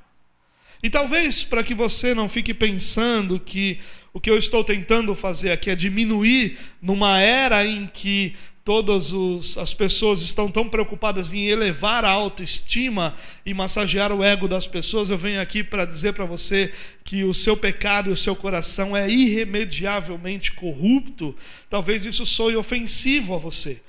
E 0.82 0.90
talvez 0.90 1.44
para 1.44 1.64
que 1.64 1.76
você 1.76 2.16
não 2.16 2.28
fique 2.28 2.52
pensando 2.52 3.40
que 3.40 3.80
o 4.12 4.20
que 4.20 4.28
eu 4.28 4.40
estou 4.40 4.64
tentando 4.64 5.14
fazer 5.14 5.52
aqui 5.52 5.70
é 5.70 5.76
diminuir 5.76 6.58
numa 6.82 7.20
era 7.20 7.64
em 7.64 7.86
que 7.86 8.34
todas 8.70 9.58
as 9.58 9.74
pessoas 9.74 10.22
estão 10.22 10.52
tão 10.52 10.70
preocupadas 10.70 11.34
em 11.34 11.48
elevar 11.48 12.06
a 12.06 12.12
autoestima 12.12 13.16
e 13.44 13.52
massagear 13.52 14.12
o 14.12 14.24
ego 14.24 14.48
das 14.48 14.68
pessoas, 14.68 15.10
eu 15.10 15.18
venho 15.18 15.42
aqui 15.42 15.64
para 15.64 15.86
dizer 15.86 16.14
para 16.14 16.24
você 16.24 16.72
que 17.04 17.24
o 17.24 17.34
seu 17.34 17.58
pecado 17.58 18.12
e 18.12 18.14
o 18.14 18.16
seu 18.16 18.36
coração 18.36 18.96
é 18.96 19.10
irremediavelmente 19.10 20.52
corrupto. 20.52 21.36
Talvez 21.68 22.06
isso 22.06 22.28
soe 22.28 22.56
ofensivo 22.56 23.34
a 23.34 23.40
você. 23.40 23.82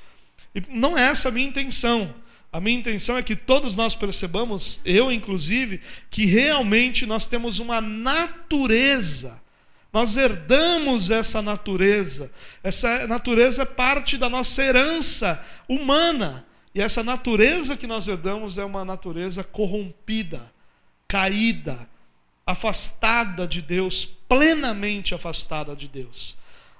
E 0.54 0.62
não 0.70 0.96
é 0.96 1.10
essa 1.10 1.28
a 1.28 1.30
minha 1.30 1.46
intenção. 1.46 2.14
A 2.50 2.58
minha 2.58 2.78
intenção 2.78 3.18
é 3.18 3.22
que 3.22 3.36
todos 3.36 3.76
nós 3.76 3.94
percebamos, 3.94 4.80
eu 4.82 5.12
inclusive, 5.12 5.82
que 6.10 6.24
realmente 6.24 7.04
nós 7.04 7.26
temos 7.26 7.58
uma 7.58 7.82
natureza 7.82 9.42
nós 9.92 10.16
herdamos 10.16 11.10
essa 11.10 11.42
natureza. 11.42 12.30
Essa 12.62 13.06
natureza 13.06 13.62
é 13.62 13.64
parte 13.64 14.16
da 14.16 14.28
nossa 14.28 14.62
herança 14.62 15.44
humana. 15.68 16.46
E 16.74 16.80
essa 16.80 17.02
natureza 17.02 17.76
que 17.76 17.86
nós 17.86 18.06
herdamos 18.06 18.56
é 18.56 18.64
uma 18.64 18.84
natureza 18.84 19.42
corrompida, 19.42 20.52
caída, 21.08 21.88
afastada 22.46 23.46
de 23.46 23.60
Deus, 23.60 24.08
plenamente 24.28 25.14
afastada 25.14 25.74
de 25.74 25.88
Deus. 25.88 26.36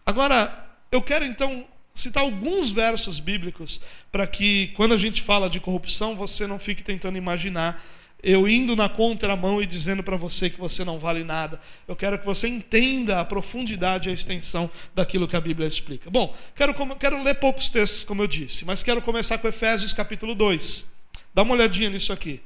Agora, 0.06 0.68
eu 0.92 1.02
quero 1.02 1.24
então 1.24 1.66
citar 1.92 2.22
alguns 2.22 2.70
versos 2.70 3.18
bíblicos 3.18 3.80
para 4.12 4.26
que, 4.26 4.68
quando 4.76 4.94
a 4.94 4.98
gente 4.98 5.22
fala 5.22 5.50
de 5.50 5.58
corrupção, 5.58 6.16
você 6.16 6.46
não 6.46 6.58
fique 6.58 6.82
tentando 6.82 7.18
imaginar 7.18 7.84
eu 8.22 8.46
indo 8.46 8.76
na 8.76 8.88
contramão 8.88 9.62
e 9.62 9.66
dizendo 9.66 10.02
para 10.02 10.16
você 10.16 10.50
que 10.50 10.58
você 10.58 10.84
não 10.84 10.98
vale 10.98 11.24
nada. 11.24 11.60
Eu 11.88 11.96
quero 11.96 12.18
que 12.18 12.26
você 12.26 12.48
entenda 12.48 13.20
a 13.20 13.24
profundidade 13.24 14.08
e 14.08 14.10
a 14.10 14.14
extensão 14.14 14.70
daquilo 14.94 15.26
que 15.26 15.36
a 15.36 15.40
Bíblia 15.40 15.66
explica. 15.66 16.10
Bom, 16.10 16.36
quero, 16.54 16.74
quero 16.96 17.22
ler 17.22 17.34
poucos 17.36 17.68
textos, 17.68 18.04
como 18.04 18.22
eu 18.22 18.26
disse, 18.26 18.64
mas 18.64 18.82
quero 18.82 19.00
começar 19.00 19.38
com 19.38 19.48
Efésios 19.48 19.92
capítulo 19.92 20.34
2. 20.34 20.86
Dá 21.34 21.42
uma 21.42 21.54
olhadinha 21.54 21.88
nisso 21.88 22.12
aqui. 22.12 22.40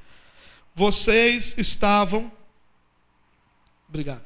Vocês 0.74 1.56
estavam. 1.58 2.30
Obrigado. 3.88 4.24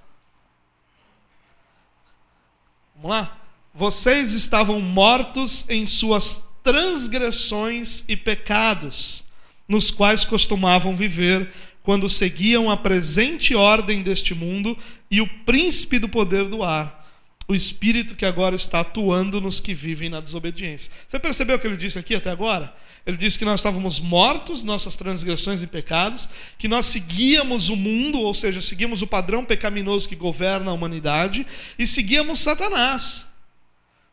Vamos 2.97 3.11
lá? 3.11 3.39
Vocês 3.73 4.33
estavam 4.33 4.81
mortos 4.81 5.65
em 5.69 5.87
suas 5.87 6.45
transgressões 6.65 8.05
e 8.09 8.17
pecados 8.17 9.28
nos 9.69 9.91
quais 9.91 10.25
costumavam 10.25 10.95
viver 10.95 11.51
quando 11.83 12.09
seguiam 12.09 12.71
a 12.71 12.77
presente 12.77 13.55
ordem 13.55 14.03
deste 14.03 14.35
mundo 14.35 14.77
e 15.11 15.21
o 15.21 15.27
príncipe 15.45 15.99
do 15.99 16.09
poder 16.09 16.49
do 16.49 16.63
ar, 16.63 17.07
o 17.47 17.55
espírito 17.55 18.15
que 18.15 18.27
agora 18.27 18.57
está 18.57 18.81
atuando 18.81 19.41
nos 19.41 19.61
que 19.61 19.75
vivem 19.75 20.09
na 20.09 20.21
desobediência. 20.21 20.93
Você 21.07 21.19
percebeu 21.19 21.57
o 21.57 21.59
que 21.59 21.67
ele 21.67 21.77
disse 21.77 21.99
aqui 21.99 22.15
até 22.15 22.31
agora? 22.31 22.75
Ele 23.07 23.17
disse 23.17 23.39
que 23.39 23.45
nós 23.45 23.61
estávamos 23.61 24.01
mortos, 24.01 24.63
nossas 24.63 24.97
transgressões 24.97 25.63
e 25.63 25.67
pecados, 25.67 26.29
que 26.59 26.69
nós 26.69 26.85
seguíamos 26.85 27.71
o 27.71 27.77
mundo, 27.77 28.21
ou 28.21 28.35
seja, 28.35 28.61
seguíamos 28.61 29.01
o 29.01 29.07
padrão 29.07 29.47
pecaminoso 29.47 30.07
que 30.07 30.17
governa 30.17 30.71
a 30.71 30.75
humanidade, 30.75 31.47
e 31.79 31.87
seguíamos 31.87 32.41
Satanás. 32.41 33.28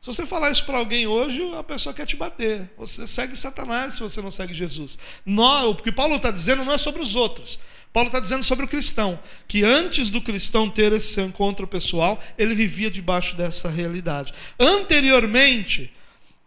Se 0.06 0.14
você 0.14 0.24
falar 0.24 0.52
isso 0.52 0.64
para 0.66 0.78
alguém 0.78 1.08
hoje, 1.08 1.42
a 1.58 1.64
pessoa 1.64 1.92
quer 1.92 2.06
te 2.06 2.16
bater. 2.16 2.70
Você 2.78 3.08
segue 3.08 3.36
Satanás 3.36 3.96
se 3.96 4.04
você 4.04 4.22
não 4.22 4.30
segue 4.30 4.54
Jesus. 4.54 5.00
Não, 5.26 5.72
o 5.72 5.76
que 5.76 5.92
Paulo 5.92 6.18
está 6.18 6.30
dizendo 6.30 6.64
não 6.64 6.74
é 6.74 6.78
sobre 6.78 7.02
os 7.02 7.16
outros. 7.16 7.58
Paulo 7.92 8.10
está 8.10 8.20
dizendo 8.20 8.44
sobre 8.44 8.66
o 8.66 8.68
cristão, 8.68 9.18
que 9.48 9.64
antes 9.64 10.12
do 10.12 10.22
cristão 10.22 10.70
ter 10.70 10.94
esse 10.94 11.12
seu 11.12 11.26
encontro 11.26 11.66
pessoal, 11.66 12.22
ele 12.38 12.54
vivia 12.54 12.92
debaixo 12.92 13.36
dessa 13.36 13.68
realidade. 13.68 14.32
Anteriormente, 14.60 15.92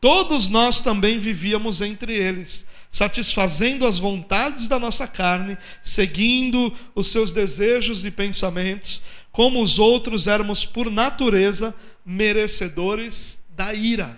todos 0.00 0.48
nós 0.48 0.80
também 0.80 1.18
vivíamos 1.18 1.80
entre 1.80 2.14
eles, 2.14 2.64
satisfazendo 2.88 3.88
as 3.88 3.98
vontades 3.98 4.68
da 4.68 4.78
nossa 4.78 5.08
carne, 5.08 5.58
seguindo 5.82 6.72
os 6.94 7.08
seus 7.08 7.32
desejos 7.32 8.04
e 8.04 8.10
pensamentos, 8.12 9.02
como 9.32 9.60
os 9.60 9.80
outros 9.80 10.28
éramos 10.28 10.64
por 10.64 10.88
natureza 10.92 11.74
merecedores 12.06 13.40
da 13.58 13.74
ira. 13.74 14.16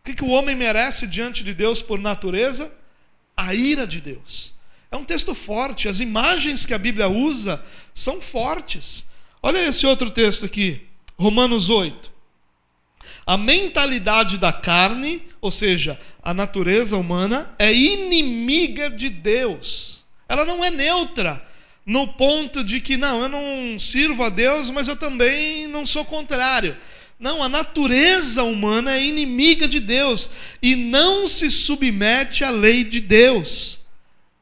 O 0.00 0.04
que, 0.04 0.14
que 0.14 0.24
o 0.24 0.30
homem 0.30 0.56
merece 0.56 1.06
diante 1.06 1.44
de 1.44 1.52
Deus 1.52 1.82
por 1.82 1.98
natureza? 1.98 2.74
A 3.36 3.54
ira 3.54 3.86
de 3.86 4.00
Deus. 4.00 4.54
É 4.90 4.96
um 4.96 5.04
texto 5.04 5.34
forte, 5.34 5.86
as 5.86 6.00
imagens 6.00 6.64
que 6.64 6.72
a 6.72 6.78
Bíblia 6.78 7.08
usa 7.08 7.62
são 7.92 8.22
fortes. 8.22 9.06
Olha 9.42 9.58
esse 9.58 9.86
outro 9.86 10.10
texto 10.10 10.46
aqui, 10.46 10.86
Romanos 11.18 11.68
8. 11.68 12.10
A 13.26 13.36
mentalidade 13.36 14.38
da 14.38 14.50
carne, 14.50 15.28
ou 15.42 15.50
seja, 15.50 16.00
a 16.22 16.32
natureza 16.32 16.96
humana, 16.96 17.54
é 17.58 17.70
inimiga 17.70 18.88
de 18.88 19.10
Deus. 19.10 20.04
Ela 20.26 20.46
não 20.46 20.64
é 20.64 20.70
neutra 20.70 21.46
no 21.84 22.08
ponto 22.08 22.64
de 22.64 22.80
que, 22.80 22.96
não, 22.96 23.22
eu 23.22 23.28
não 23.28 23.78
sirvo 23.78 24.22
a 24.22 24.30
Deus, 24.30 24.70
mas 24.70 24.88
eu 24.88 24.96
também 24.96 25.66
não 25.66 25.84
sou 25.84 26.02
contrário. 26.02 26.74
Não, 27.18 27.42
a 27.42 27.48
natureza 27.48 28.44
humana 28.44 28.94
é 28.94 29.04
inimiga 29.04 29.66
de 29.66 29.80
Deus 29.80 30.30
e 30.62 30.76
não 30.76 31.26
se 31.26 31.50
submete 31.50 32.44
à 32.44 32.50
lei 32.50 32.84
de 32.84 33.00
Deus, 33.00 33.80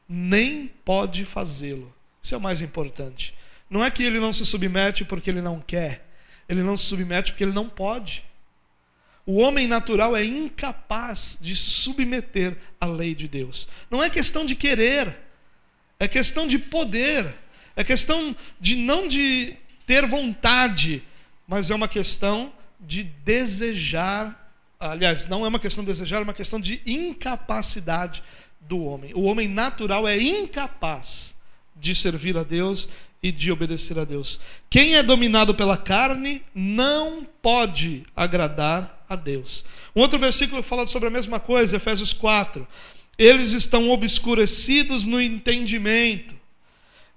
nem 0.07 0.71
pode 0.85 1.25
fazê-lo. 1.25 1.91
Isso 2.21 2.35
é 2.35 2.37
o 2.37 2.41
mais 2.41 2.61
importante. 2.61 3.33
Não 3.69 3.83
é 3.83 3.89
que 3.89 4.03
ele 4.03 4.19
não 4.19 4.31
se 4.31 4.45
submete 4.45 5.03
porque 5.03 5.29
ele 5.29 5.41
não 5.41 5.59
quer, 5.59 6.07
ele 6.47 6.61
não 6.61 6.77
se 6.77 6.85
submete 6.85 7.31
porque 7.31 7.43
ele 7.43 7.51
não 7.51 7.67
pode. 7.67 8.23
O 9.25 9.37
homem 9.37 9.67
natural 9.67 10.15
é 10.15 10.23
incapaz 10.23 11.37
de 11.41 11.55
submeter 11.55 12.55
à 12.79 12.85
lei 12.85 13.13
de 13.13 13.27
Deus. 13.27 13.67
Não 13.89 14.01
é 14.01 14.09
questão 14.09 14.45
de 14.45 14.55
querer, 14.55 15.17
é 15.99 16.07
questão 16.07 16.47
de 16.47 16.59
poder, 16.59 17.35
é 17.75 17.83
questão 17.83 18.35
de 18.59 18.75
não 18.75 19.07
de 19.07 19.55
ter 19.85 20.05
vontade, 20.05 21.03
mas 21.47 21.69
é 21.69 21.75
uma 21.75 21.87
questão 21.87 22.53
de 22.79 23.03
desejar. 23.03 24.51
Aliás, 24.79 25.27
não 25.27 25.45
é 25.45 25.49
uma 25.49 25.59
questão 25.59 25.83
de 25.83 25.89
desejar, 25.89 26.17
é 26.17 26.23
uma 26.23 26.33
questão 26.33 26.59
de 26.59 26.81
incapacidade 26.85 28.23
do 28.61 28.83
homem. 28.83 29.13
O 29.13 29.23
homem 29.23 29.47
natural 29.47 30.07
é 30.07 30.17
incapaz 30.17 31.35
de 31.75 31.95
servir 31.95 32.37
a 32.37 32.43
Deus 32.43 32.87
e 33.21 33.31
de 33.31 33.51
obedecer 33.51 33.97
a 33.97 34.03
Deus. 34.03 34.39
Quem 34.69 34.95
é 34.95 35.03
dominado 35.03 35.55
pela 35.55 35.77
carne 35.77 36.43
não 36.53 37.25
pode 37.41 38.05
agradar 38.15 39.05
a 39.09 39.15
Deus. 39.15 39.63
Um 39.95 40.01
outro 40.01 40.19
versículo 40.19 40.61
fala 40.61 40.85
sobre 40.85 41.07
a 41.07 41.11
mesma 41.11 41.39
coisa, 41.39 41.77
Efésios 41.77 42.13
4 42.13 42.67
eles 43.17 43.53
estão 43.53 43.89
obscurecidos 43.89 45.05
no 45.05 45.19
entendimento 45.19 46.35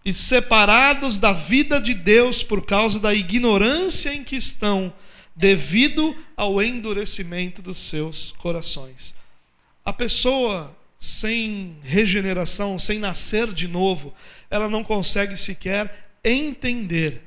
e 0.02 0.12
separados 0.14 1.18
da 1.18 1.32
vida 1.32 1.78
de 1.78 1.92
Deus 1.92 2.42
por 2.42 2.64
causa 2.64 2.98
da 2.98 3.12
ignorância 3.12 4.14
em 4.14 4.24
que 4.24 4.34
estão, 4.34 4.92
devido 5.40 6.16
ao 6.36 6.62
endurecimento 6.62 7.60
dos 7.60 7.78
seus 7.78 8.32
corações. 8.32 9.14
A 9.84 9.92
pessoa 9.92 10.76
sem 10.98 11.76
regeneração, 11.82 12.78
sem 12.78 12.98
nascer 12.98 13.52
de 13.52 13.66
novo, 13.66 14.14
ela 14.48 14.68
não 14.68 14.84
consegue 14.84 15.36
sequer 15.36 16.12
entender 16.22 17.22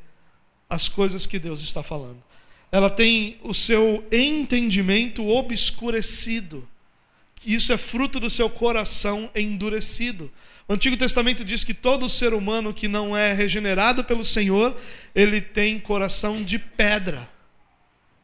as 0.69 0.87
coisas 0.87 1.27
que 1.27 1.39
Deus 1.39 1.61
está 1.61 1.83
falando. 1.83 2.23
Ela 2.71 2.89
tem 2.89 3.37
o 3.43 3.53
seu 3.53 4.03
entendimento 4.11 5.27
obscurecido 5.27 6.67
isso 7.45 7.73
é 7.73 7.77
fruto 7.77 8.19
do 8.19 8.29
seu 8.29 8.49
coração 8.49 9.29
endurecido. 9.35 10.31
O 10.67 10.73
Antigo 10.73 10.95
Testamento 10.95 11.43
diz 11.43 11.63
que 11.63 11.73
todo 11.73 12.07
ser 12.07 12.33
humano 12.33 12.73
que 12.73 12.87
não 12.87 13.15
é 13.15 13.33
regenerado 13.33 14.03
pelo 14.03 14.23
Senhor, 14.23 14.75
ele 15.13 15.41
tem 15.41 15.79
coração 15.79 16.41
de 16.41 16.57
pedra. 16.57 17.29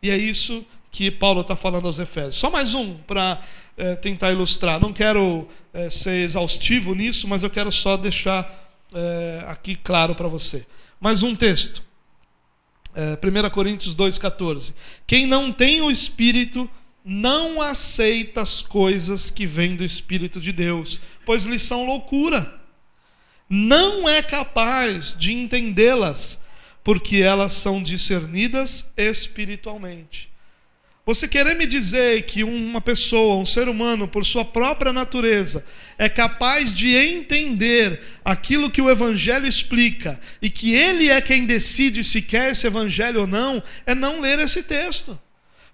E 0.01 0.09
é 0.09 0.17
isso 0.17 0.65
que 0.91 1.11
Paulo 1.11 1.41
está 1.41 1.55
falando 1.55 1.85
aos 1.85 1.99
Efésios. 1.99 2.35
Só 2.35 2.49
mais 2.49 2.73
um 2.73 2.95
para 2.97 3.41
é, 3.77 3.95
tentar 3.95 4.31
ilustrar. 4.31 4.79
Não 4.79 4.91
quero 4.91 5.47
é, 5.73 5.89
ser 5.89 6.23
exaustivo 6.23 6.95
nisso, 6.95 7.27
mas 7.27 7.43
eu 7.43 7.49
quero 7.49 7.71
só 7.71 7.95
deixar 7.97 8.71
é, 8.93 9.43
aqui 9.47 9.75
claro 9.75 10.15
para 10.15 10.27
você. 10.27 10.65
Mais 10.99 11.23
um 11.23 11.35
texto. 11.35 11.83
1 12.95 13.49
Coríntios 13.51 13.95
2,14. 13.95 14.73
Quem 15.05 15.25
não 15.25 15.51
tem 15.51 15.79
o 15.81 15.91
Espírito 15.91 16.69
não 17.03 17.61
aceita 17.61 18.41
as 18.41 18.61
coisas 18.61 19.31
que 19.31 19.45
vêm 19.45 19.75
do 19.75 19.83
Espírito 19.83 20.39
de 20.41 20.51
Deus, 20.51 20.99
pois 21.25 21.45
lhes 21.45 21.61
são 21.61 21.85
loucura. 21.85 22.59
Não 23.49 24.07
é 24.07 24.21
capaz 24.21 25.15
de 25.15 25.33
entendê-las, 25.33 26.41
porque 26.89 27.17
elas 27.17 27.53
são 27.53 27.83
discernidas 27.83 28.83
espiritualmente. 28.97 30.27
Você 31.05 31.27
querer 31.27 31.55
me 31.55 31.67
dizer 31.67 32.23
que 32.23 32.43
uma 32.43 32.81
pessoa, 32.81 33.35
um 33.35 33.45
ser 33.45 33.69
humano, 33.69 34.07
por 34.07 34.25
sua 34.25 34.43
própria 34.43 34.91
natureza, 34.91 35.63
é 35.99 36.09
capaz 36.09 36.73
de 36.73 36.95
entender 36.95 38.01
aquilo 38.25 38.71
que 38.71 38.81
o 38.81 38.89
Evangelho 38.89 39.45
explica 39.45 40.19
e 40.41 40.49
que 40.49 40.73
ele 40.73 41.11
é 41.11 41.21
quem 41.21 41.45
decide 41.45 42.03
se 42.03 42.23
quer 42.23 42.53
esse 42.53 42.65
Evangelho 42.65 43.21
ou 43.21 43.27
não, 43.27 43.61
é 43.85 43.93
não 43.93 44.19
ler 44.19 44.39
esse 44.39 44.63
texto. 44.63 45.19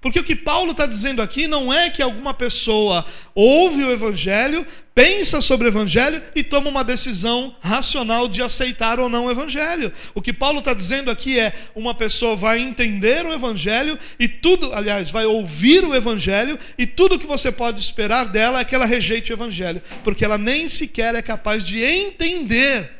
Porque 0.05 0.19
o 0.19 0.23
que 0.23 0.35
Paulo 0.35 0.69
está 0.69 0.85
dizendo 0.85 1.19
aqui 1.19 1.47
não 1.47 1.73
é 1.73 1.89
que 1.89 1.99
alguma 1.99 2.31
pessoa 2.31 3.03
ouve 3.33 3.83
o 3.83 3.91
Evangelho, 3.91 4.63
pensa 4.93 5.41
sobre 5.41 5.65
o 5.65 5.69
Evangelho 5.69 6.21
e 6.35 6.43
toma 6.43 6.69
uma 6.69 6.83
decisão 6.83 7.55
racional 7.59 8.27
de 8.27 8.39
aceitar 8.43 8.99
ou 8.99 9.09
não 9.09 9.25
o 9.25 9.31
Evangelho. 9.31 9.91
O 10.13 10.21
que 10.21 10.31
Paulo 10.31 10.59
está 10.59 10.75
dizendo 10.75 11.09
aqui 11.09 11.39
é: 11.39 11.55
uma 11.73 11.95
pessoa 11.95 12.35
vai 12.35 12.59
entender 12.59 13.25
o 13.25 13.33
Evangelho 13.33 13.97
e 14.19 14.27
tudo, 14.27 14.71
aliás, 14.75 15.09
vai 15.09 15.25
ouvir 15.25 15.83
o 15.83 15.95
Evangelho 15.95 16.59
e 16.77 16.85
tudo 16.85 17.17
que 17.17 17.25
você 17.25 17.51
pode 17.51 17.79
esperar 17.79 18.27
dela 18.27 18.59
é 18.59 18.63
que 18.63 18.75
ela 18.75 18.85
rejeite 18.85 19.31
o 19.31 19.35
Evangelho, 19.35 19.81
porque 20.03 20.23
ela 20.23 20.37
nem 20.37 20.67
sequer 20.67 21.15
é 21.15 21.21
capaz 21.23 21.63
de 21.63 21.83
entender 21.83 22.91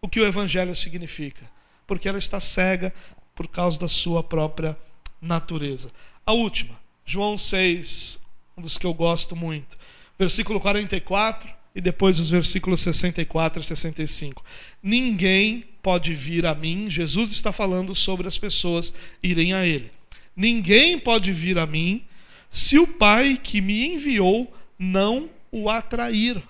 o 0.00 0.08
que 0.08 0.20
o 0.20 0.24
Evangelho 0.24 0.76
significa, 0.76 1.42
porque 1.88 2.08
ela 2.08 2.18
está 2.18 2.38
cega 2.38 2.94
por 3.34 3.48
causa 3.48 3.80
da 3.80 3.88
sua 3.88 4.22
própria 4.22 4.76
natureza. 5.20 5.90
A 6.24 6.32
última, 6.32 6.78
João 7.04 7.36
6, 7.36 8.20
um 8.56 8.62
dos 8.62 8.78
que 8.78 8.86
eu 8.86 8.94
gosto 8.94 9.34
muito, 9.34 9.76
versículo 10.18 10.60
44 10.60 11.52
e 11.74 11.80
depois 11.80 12.20
os 12.20 12.30
versículos 12.30 12.80
64 12.80 13.60
e 13.60 13.64
65. 13.64 14.44
Ninguém 14.82 15.64
pode 15.82 16.14
vir 16.14 16.46
a 16.46 16.54
mim, 16.54 16.88
Jesus 16.88 17.32
está 17.32 17.50
falando 17.50 17.94
sobre 17.94 18.28
as 18.28 18.38
pessoas 18.38 18.94
irem 19.22 19.52
a 19.52 19.66
Ele. 19.66 19.90
Ninguém 20.36 20.98
pode 20.98 21.32
vir 21.32 21.58
a 21.58 21.66
mim 21.66 22.04
se 22.48 22.78
o 22.78 22.86
Pai 22.86 23.38
que 23.42 23.60
me 23.60 23.94
enviou 23.94 24.52
não 24.78 25.28
o 25.50 25.68
atrair. 25.68 26.42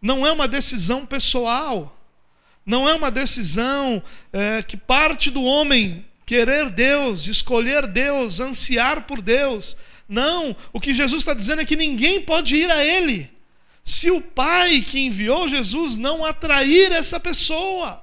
Não 0.00 0.26
é 0.26 0.32
uma 0.32 0.46
decisão 0.46 1.04
pessoal, 1.06 1.98
não 2.64 2.88
é 2.88 2.94
uma 2.94 3.10
decisão 3.10 4.02
é, 4.32 4.62
que 4.62 4.76
parte 4.76 5.30
do 5.30 5.42
homem 5.42 6.04
querer 6.24 6.70
Deus, 6.70 7.26
escolher 7.26 7.86
Deus, 7.86 8.40
ansiar 8.40 9.06
por 9.06 9.20
Deus. 9.20 9.76
Não, 10.08 10.54
o 10.72 10.80
que 10.80 10.92
Jesus 10.92 11.22
está 11.22 11.34
dizendo 11.34 11.62
é 11.62 11.64
que 11.64 11.76
ninguém 11.76 12.20
pode 12.20 12.56
ir 12.56 12.70
a 12.70 12.84
Ele 12.84 13.30
se 13.84 14.10
o 14.10 14.20
Pai 14.20 14.80
que 14.80 15.00
enviou 15.00 15.48
Jesus 15.48 15.96
não 15.96 16.24
atrair 16.24 16.92
essa 16.92 17.18
pessoa. 17.18 18.02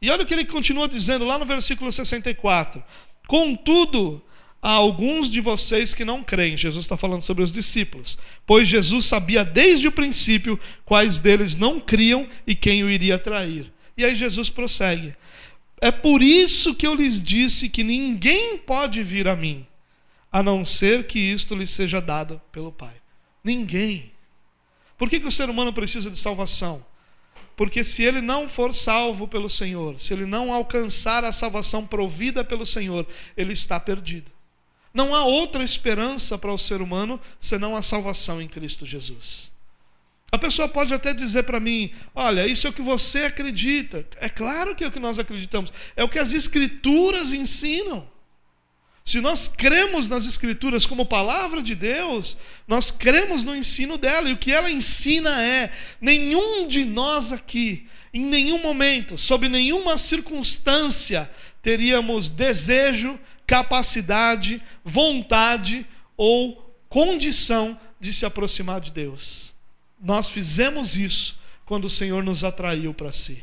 E 0.00 0.10
olha 0.10 0.22
o 0.22 0.26
que 0.26 0.32
ele 0.32 0.44
continua 0.44 0.88
dizendo 0.88 1.24
lá 1.24 1.38
no 1.38 1.44
versículo 1.44 1.90
64: 1.90 2.82
Contudo, 3.26 4.22
há 4.62 4.70
alguns 4.70 5.28
de 5.28 5.40
vocês 5.40 5.92
que 5.92 6.04
não 6.04 6.22
creem. 6.22 6.56
Jesus 6.56 6.84
está 6.84 6.96
falando 6.96 7.22
sobre 7.22 7.44
os 7.44 7.52
discípulos. 7.52 8.16
Pois 8.46 8.68
Jesus 8.68 9.04
sabia 9.04 9.44
desde 9.44 9.88
o 9.88 9.92
princípio 9.92 10.58
quais 10.84 11.20
deles 11.20 11.56
não 11.56 11.80
criam 11.80 12.26
e 12.46 12.54
quem 12.54 12.82
o 12.82 12.90
iria 12.90 13.18
trair. 13.18 13.72
E 13.96 14.04
aí 14.04 14.14
Jesus 14.14 14.48
prossegue. 14.48 15.14
É 15.80 15.90
por 15.90 16.22
isso 16.22 16.74
que 16.74 16.86
eu 16.86 16.94
lhes 16.94 17.20
disse 17.20 17.68
que 17.68 17.84
ninguém 17.84 18.58
pode 18.58 19.02
vir 19.02 19.28
a 19.28 19.36
mim, 19.36 19.66
a 20.30 20.42
não 20.42 20.64
ser 20.64 21.06
que 21.06 21.18
isto 21.18 21.54
lhe 21.54 21.66
seja 21.66 22.00
dado 22.00 22.40
pelo 22.50 22.72
Pai. 22.72 22.94
Ninguém. 23.42 24.12
Por 24.96 25.08
que, 25.08 25.20
que 25.20 25.28
o 25.28 25.32
ser 25.32 25.48
humano 25.48 25.72
precisa 25.72 26.10
de 26.10 26.18
salvação? 26.18 26.84
Porque 27.56 27.82
se 27.82 28.02
ele 28.02 28.20
não 28.20 28.48
for 28.48 28.74
salvo 28.74 29.26
pelo 29.26 29.48
Senhor, 29.48 30.00
se 30.00 30.12
ele 30.12 30.26
não 30.26 30.52
alcançar 30.52 31.24
a 31.24 31.32
salvação 31.32 31.86
provida 31.86 32.44
pelo 32.44 32.66
Senhor, 32.66 33.06
ele 33.36 33.52
está 33.52 33.80
perdido. 33.80 34.30
Não 34.92 35.14
há 35.14 35.24
outra 35.24 35.62
esperança 35.62 36.38
para 36.38 36.52
o 36.52 36.58
ser 36.58 36.80
humano 36.80 37.20
senão 37.40 37.76
a 37.76 37.82
salvação 37.82 38.40
em 38.40 38.48
Cristo 38.48 38.86
Jesus. 38.86 39.52
A 40.30 40.38
pessoa 40.38 40.68
pode 40.68 40.92
até 40.92 41.14
dizer 41.14 41.44
para 41.44 41.58
mim: 41.58 41.90
olha, 42.14 42.46
isso 42.46 42.66
é 42.66 42.70
o 42.70 42.72
que 42.72 42.82
você 42.82 43.24
acredita. 43.24 44.06
É 44.16 44.28
claro 44.28 44.74
que 44.74 44.84
é 44.84 44.86
o 44.86 44.90
que 44.90 45.00
nós 45.00 45.18
acreditamos. 45.18 45.72
É 45.96 46.04
o 46.04 46.08
que 46.08 46.18
as 46.18 46.32
Escrituras 46.32 47.32
ensinam. 47.32 48.08
Se 49.04 49.22
nós 49.22 49.48
cremos 49.48 50.06
nas 50.06 50.26
Escrituras 50.26 50.84
como 50.84 51.06
palavra 51.06 51.62
de 51.62 51.74
Deus, 51.74 52.36
nós 52.66 52.90
cremos 52.90 53.42
no 53.42 53.56
ensino 53.56 53.96
dela. 53.96 54.28
E 54.28 54.34
o 54.34 54.38
que 54.38 54.52
ela 54.52 54.70
ensina 54.70 55.42
é: 55.42 55.72
nenhum 55.98 56.68
de 56.68 56.84
nós 56.84 57.32
aqui, 57.32 57.88
em 58.12 58.20
nenhum 58.20 58.60
momento, 58.60 59.16
sob 59.16 59.48
nenhuma 59.48 59.96
circunstância, 59.96 61.30
teríamos 61.62 62.28
desejo, 62.28 63.18
capacidade, 63.46 64.62
vontade 64.84 65.86
ou 66.14 66.76
condição 66.90 67.80
de 67.98 68.12
se 68.12 68.26
aproximar 68.26 68.78
de 68.78 68.92
Deus. 68.92 69.56
Nós 70.00 70.28
fizemos 70.28 70.96
isso 70.96 71.38
quando 71.64 71.86
o 71.86 71.90
Senhor 71.90 72.22
nos 72.22 72.44
atraiu 72.44 72.94
para 72.94 73.12
si. 73.12 73.42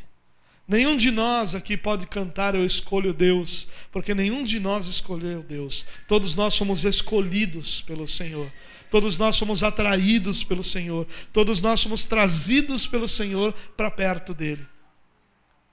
Nenhum 0.67 0.95
de 0.95 1.11
nós 1.11 1.53
aqui 1.53 1.77
pode 1.77 2.07
cantar 2.07 2.55
Eu 2.55 2.65
escolho 2.65 3.13
Deus, 3.13 3.67
porque 3.91 4.15
nenhum 4.15 4.43
de 4.43 4.59
nós 4.59 4.87
escolheu 4.87 5.43
Deus. 5.43 5.85
Todos 6.07 6.33
nós 6.33 6.55
somos 6.55 6.83
escolhidos 6.83 7.81
pelo 7.81 8.07
Senhor. 8.07 8.51
Todos 8.89 9.17
nós 9.17 9.35
somos 9.35 9.61
atraídos 9.61 10.43
pelo 10.43 10.63
Senhor. 10.63 11.07
Todos 11.31 11.61
nós 11.61 11.79
somos 11.79 12.05
trazidos 12.05 12.87
pelo 12.87 13.07
Senhor 13.07 13.53
para 13.77 13.91
perto 13.91 14.33
dele. 14.33 14.65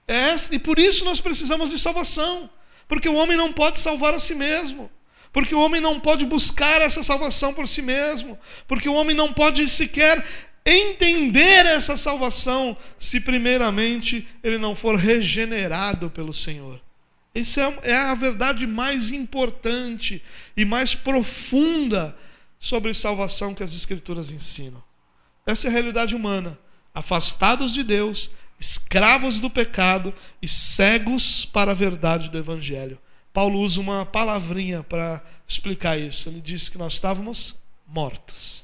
É, 0.07 0.35
e 0.51 0.59
por 0.59 0.77
isso 0.77 1.05
nós 1.05 1.21
precisamos 1.21 1.69
de 1.69 1.79
salvação, 1.79 2.49
porque 2.87 3.07
o 3.07 3.15
homem 3.15 3.37
não 3.37 3.53
pode 3.53 3.79
salvar 3.79 4.13
a 4.13 4.19
si 4.19 4.35
mesmo. 4.35 4.91
Porque 5.31 5.55
o 5.55 5.59
homem 5.59 5.81
não 5.81 5.99
pode 5.99 6.25
buscar 6.27 6.79
essa 6.81 7.01
salvação 7.01 7.55
por 7.55 7.67
si 7.67 7.81
mesmo, 7.81 8.37
porque 8.67 8.87
o 8.87 8.93
homem 8.93 9.15
não 9.15 9.33
pode 9.33 9.67
sequer 9.67 10.23
entender 10.65 11.65
essa 11.65 11.97
salvação 11.97 12.77
se, 12.97 13.19
primeiramente, 13.19 14.27
ele 14.43 14.57
não 14.57 14.75
for 14.75 14.95
regenerado 14.95 16.09
pelo 16.09 16.33
Senhor. 16.33 16.81
Essa 17.35 17.61
é, 17.61 17.91
é 17.91 17.95
a 17.95 18.15
verdade 18.15 18.67
mais 18.67 19.11
importante 19.11 20.21
e 20.55 20.63
mais 20.63 20.95
profunda 20.95 22.15
sobre 22.59 22.93
salvação 22.93 23.53
que 23.53 23.63
as 23.63 23.73
Escrituras 23.73 24.31
ensinam. 24.31 24.81
Essa 25.45 25.67
é 25.67 25.69
a 25.69 25.73
realidade 25.73 26.15
humana. 26.15 26.57
Afastados 26.93 27.73
de 27.73 27.83
Deus, 27.83 28.29
escravos 28.59 29.39
do 29.39 29.49
pecado 29.49 30.13
e 30.41 30.47
cegos 30.47 31.43
para 31.43 31.71
a 31.71 31.75
verdade 31.75 32.29
do 32.29 32.37
Evangelho. 32.37 32.97
Paulo 33.33 33.59
usa 33.59 33.81
uma 33.81 34.05
palavrinha 34.05 34.83
para 34.83 35.21
explicar 35.47 35.99
isso. 35.99 36.29
Ele 36.29 36.39
disse 36.39 36.69
que 36.69 36.77
nós 36.77 36.93
estávamos 36.93 37.55
mortos. 37.85 38.62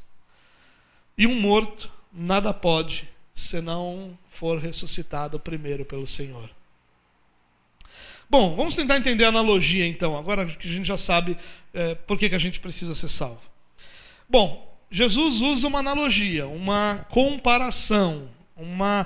E 1.20 1.28
um 1.28 1.38
morto 1.38 1.92
nada 2.14 2.54
pode 2.54 3.06
se 3.34 3.60
não 3.60 4.18
for 4.30 4.58
ressuscitado 4.58 5.38
primeiro 5.38 5.84
pelo 5.84 6.08
Senhor. 6.08 6.50
Bom, 8.30 8.56
vamos 8.56 8.74
tentar 8.74 8.96
entender 8.96 9.26
a 9.26 9.28
analogia 9.28 9.86
então, 9.86 10.18
agora 10.18 10.46
que 10.46 10.66
a 10.66 10.72
gente 10.72 10.88
já 10.88 10.98
sabe 10.98 11.38
é, 11.74 11.94
por 11.94 12.18
que, 12.18 12.30
que 12.30 12.36
a 12.36 12.40
gente 12.40 12.62
precisa 12.62 12.96
ser 12.96 13.10
salvo. 13.10 13.42
Bom, 14.30 14.80
Jesus 14.90 15.42
usa 15.42 15.68
uma 15.68 15.80
analogia, 15.80 16.48
uma 16.48 17.06
comparação, 17.10 18.30
uma 18.56 19.06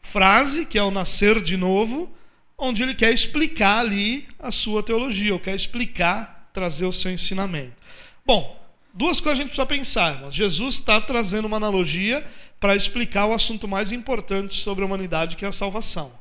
frase 0.00 0.64
que 0.64 0.78
é 0.78 0.82
o 0.84 0.90
nascer 0.92 1.42
de 1.42 1.56
novo, 1.56 2.14
onde 2.56 2.84
ele 2.84 2.94
quer 2.94 3.12
explicar 3.12 3.80
ali 3.80 4.28
a 4.38 4.52
sua 4.52 4.84
teologia, 4.84 5.32
ou 5.32 5.40
quer 5.40 5.56
explicar, 5.56 6.48
trazer 6.52 6.84
o 6.84 6.92
seu 6.92 7.10
ensinamento. 7.10 7.74
Bom, 8.24 8.63
Duas 8.96 9.20
coisas 9.20 9.40
a 9.40 9.42
gente 9.42 9.48
precisa 9.48 9.66
pensar, 9.66 10.14
irmãos. 10.14 10.32
Jesus 10.32 10.76
está 10.76 11.00
trazendo 11.00 11.46
uma 11.46 11.56
analogia 11.56 12.24
para 12.60 12.76
explicar 12.76 13.26
o 13.26 13.34
assunto 13.34 13.66
mais 13.66 13.90
importante 13.90 14.54
sobre 14.54 14.84
a 14.84 14.86
humanidade, 14.86 15.36
que 15.36 15.44
é 15.44 15.48
a 15.48 15.52
salvação. 15.52 16.12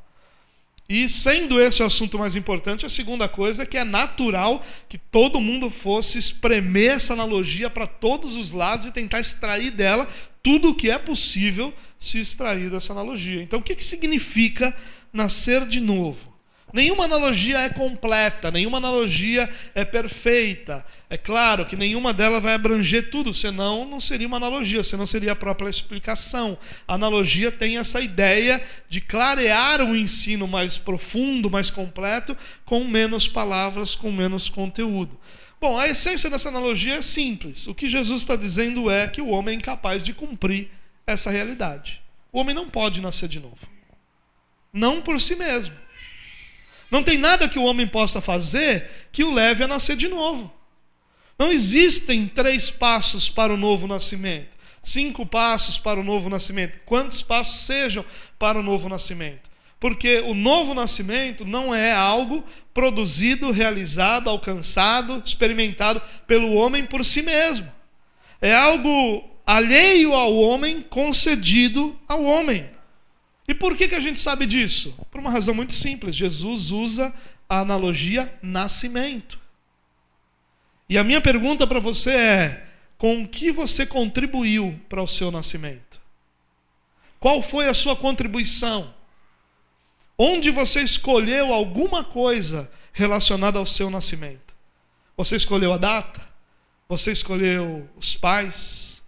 E 0.90 1.08
sendo 1.08 1.62
esse 1.62 1.84
o 1.84 1.86
assunto 1.86 2.18
mais 2.18 2.36
importante, 2.36 2.84
a 2.84 2.90
segunda 2.90 3.30
coisa 3.30 3.62
é 3.62 3.66
que 3.66 3.78
é 3.78 3.84
natural 3.84 4.66
que 4.90 4.98
todo 4.98 5.40
mundo 5.40 5.70
fosse 5.70 6.18
espremer 6.18 6.94
essa 6.94 7.14
analogia 7.14 7.70
para 7.70 7.86
todos 7.86 8.36
os 8.36 8.52
lados 8.52 8.88
e 8.88 8.92
tentar 8.92 9.20
extrair 9.20 9.70
dela 9.70 10.08
tudo 10.42 10.72
o 10.72 10.76
que 10.76 10.90
é 10.90 10.98
possível 10.98 11.72
se 12.00 12.20
extrair 12.20 12.72
dessa 12.72 12.92
analogia. 12.92 13.42
Então, 13.42 13.60
o 13.60 13.64
que, 13.64 13.76
que 13.76 13.84
significa 13.84 14.76
nascer 15.14 15.66
de 15.68 15.80
novo? 15.80 16.33
Nenhuma 16.74 17.06
analogia 17.06 17.60
é 17.60 17.70
completa, 17.70 18.50
nenhuma 18.50 18.80
analogia 18.80 19.48
é 19.76 19.86
perfeita. 19.86 20.84
É 21.08 21.16
claro 21.16 21.68
que 21.68 21.76
nenhuma 21.76 22.12
delas 22.12 22.42
vai 22.42 22.56
abranger 22.56 23.12
tudo, 23.12 23.32
senão 23.32 23.88
não 23.88 24.00
seria 24.00 24.26
uma 24.26 24.38
analogia, 24.38 24.84
senão 24.84 25.06
seria 25.06 25.34
a 25.34 25.36
própria 25.36 25.70
explicação. 25.70 26.58
A 26.88 26.96
analogia 26.96 27.52
tem 27.52 27.78
essa 27.78 28.02
ideia 28.02 28.60
de 28.90 29.00
clarear 29.00 29.84
um 29.84 29.96
ensino 29.96 30.48
mais 30.48 30.80
profundo, 30.80 31.48
mais 31.48 31.70
completo, 31.70 32.36
com 32.66 32.84
menos 32.84 33.28
palavras, 33.28 33.96
com 33.96 34.12
menos 34.12 34.50
conteúdo. 34.50 35.20
Bom, 35.62 35.78
a 35.78 35.88
essência 35.88 36.28
dessa 36.28 36.50
analogia 36.50 36.96
é 36.96 37.02
simples. 37.04 37.68
O 37.68 37.76
que 37.76 37.88
Jesus 37.88 38.22
está 38.22 38.36
dizendo 38.36 38.90
é 38.90 39.08
que 39.08 39.22
o 39.22 39.28
homem 39.28 39.54
é 39.54 39.58
incapaz 39.60 40.04
de 40.04 40.12
cumprir 40.12 40.72
essa 41.06 41.30
realidade. 41.30 42.02
O 42.32 42.40
homem 42.40 42.56
não 42.56 42.68
pode 42.68 43.00
nascer 43.00 43.30
de 43.30 43.40
novo. 43.40 43.68
Não 44.74 45.04
por 45.04 45.22
si 45.22 45.36
mesmo. 45.36 45.83
Não 46.94 47.02
tem 47.02 47.18
nada 47.18 47.50
que 47.50 47.58
o 47.58 47.64
homem 47.64 47.88
possa 47.88 48.22
fazer 48.22 48.88
que 49.12 49.24
o 49.24 49.32
leve 49.32 49.64
a 49.64 49.68
nascer 49.68 49.96
de 49.96 50.08
novo. 50.08 50.54
Não 51.40 51.52
existem 51.52 52.28
três 52.28 52.70
passos 52.70 53.28
para 53.28 53.52
o 53.52 53.58
novo 53.58 53.88
nascimento, 53.88 54.56
cinco 54.80 55.26
passos 55.26 55.80
para 55.80 56.00
o 56.00 56.04
novo 56.04 56.30
nascimento, 56.30 56.78
quantos 56.86 57.24
passos 57.24 57.62
sejam 57.62 58.06
para 58.38 58.60
o 58.60 58.62
novo 58.62 58.88
nascimento. 58.88 59.50
Porque 59.80 60.20
o 60.20 60.36
novo 60.36 60.76
nascimento 60.76 61.44
não 61.46 61.74
é 61.74 61.92
algo 61.92 62.44
produzido, 62.76 63.50
realizado, 63.50 64.30
alcançado, 64.30 65.20
experimentado 65.26 66.00
pelo 66.28 66.54
homem 66.54 66.86
por 66.86 67.04
si 67.04 67.24
mesmo. 67.24 67.74
É 68.40 68.54
algo 68.54 69.28
alheio 69.48 70.14
ao 70.14 70.36
homem, 70.36 70.84
concedido 70.84 72.00
ao 72.08 72.24
homem. 72.24 72.70
E 73.54 73.56
por 73.56 73.78
que, 73.78 73.88
que 73.88 73.94
a 73.94 74.00
gente 74.00 74.18
sabe 74.18 74.48
disso? 74.48 74.96
Por 75.12 75.20
uma 75.20 75.30
razão 75.30 75.54
muito 75.54 75.74
simples. 75.74 76.16
Jesus 76.16 76.72
usa 76.72 77.13
a 77.48 77.60
analogia 77.60 78.34
nascimento. 78.42 79.39
E 80.89 80.98
a 80.98 81.04
minha 81.04 81.22
pergunta 81.22 81.68
para 81.68 81.80
você 81.80 82.10
é: 82.10 82.68
com 82.98 83.28
que 83.28 83.52
você 83.52 83.86
contribuiu 83.86 84.82
para 84.89 85.04
o 85.04 85.08
seu 85.08 85.30
nascimento? 85.30 86.02
Qual 87.20 87.44
foi 87.44 87.68
a 87.70 87.76
sua 87.76 87.96
contribuição? 87.96 88.92
Onde 90.18 90.50
você 90.50 90.82
escolheu 90.82 91.54
alguma 91.54 92.04
coisa 92.04 92.72
relacionada 92.92 93.60
ao 93.60 93.68
seu 93.68 93.88
nascimento? 93.88 94.56
Você 95.16 95.36
escolheu 95.36 95.72
a 95.74 95.78
data? 95.78 96.28
Você 96.89 97.12
escolheu 97.12 97.88
os 97.96 98.16
pais? 98.16 99.04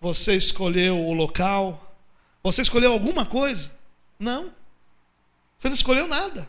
Você 0.00 0.36
escolheu 0.36 0.96
o 0.96 1.12
local? 1.12 1.92
Você 2.40 2.62
escolheu 2.62 2.92
alguma 2.92 3.26
coisa? 3.26 3.79
Não. 4.20 4.52
Você 5.58 5.68
não 5.68 5.74
escolheu 5.74 6.06
nada. 6.06 6.48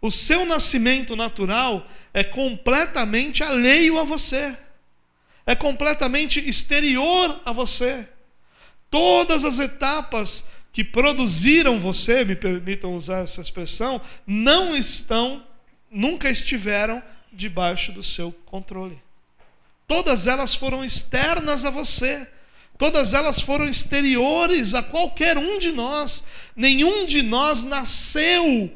O 0.00 0.10
seu 0.10 0.44
nascimento 0.44 1.16
natural 1.16 1.88
é 2.12 2.24
completamente 2.24 3.42
alheio 3.42 3.98
a 3.98 4.04
você. 4.04 4.56
É 5.46 5.54
completamente 5.54 6.46
exterior 6.46 7.40
a 7.44 7.52
você. 7.52 8.08
Todas 8.90 9.44
as 9.44 9.58
etapas 9.58 10.44
que 10.72 10.84
produziram 10.84 11.80
você, 11.80 12.24
me 12.24 12.36
permitam 12.36 12.94
usar 12.94 13.20
essa 13.20 13.40
expressão, 13.40 14.00
não 14.26 14.76
estão, 14.76 15.44
nunca 15.90 16.28
estiveram 16.28 17.02
debaixo 17.32 17.92
do 17.92 18.02
seu 18.02 18.32
controle. 18.44 19.00
Todas 19.86 20.26
elas 20.26 20.54
foram 20.54 20.84
externas 20.84 21.64
a 21.64 21.70
você. 21.70 22.28
Todas 22.78 23.12
elas 23.12 23.42
foram 23.42 23.64
exteriores 23.64 24.72
a 24.72 24.82
qualquer 24.82 25.36
um 25.36 25.58
de 25.58 25.72
nós. 25.72 26.22
Nenhum 26.54 27.04
de 27.04 27.22
nós 27.22 27.64
nasceu 27.64 28.70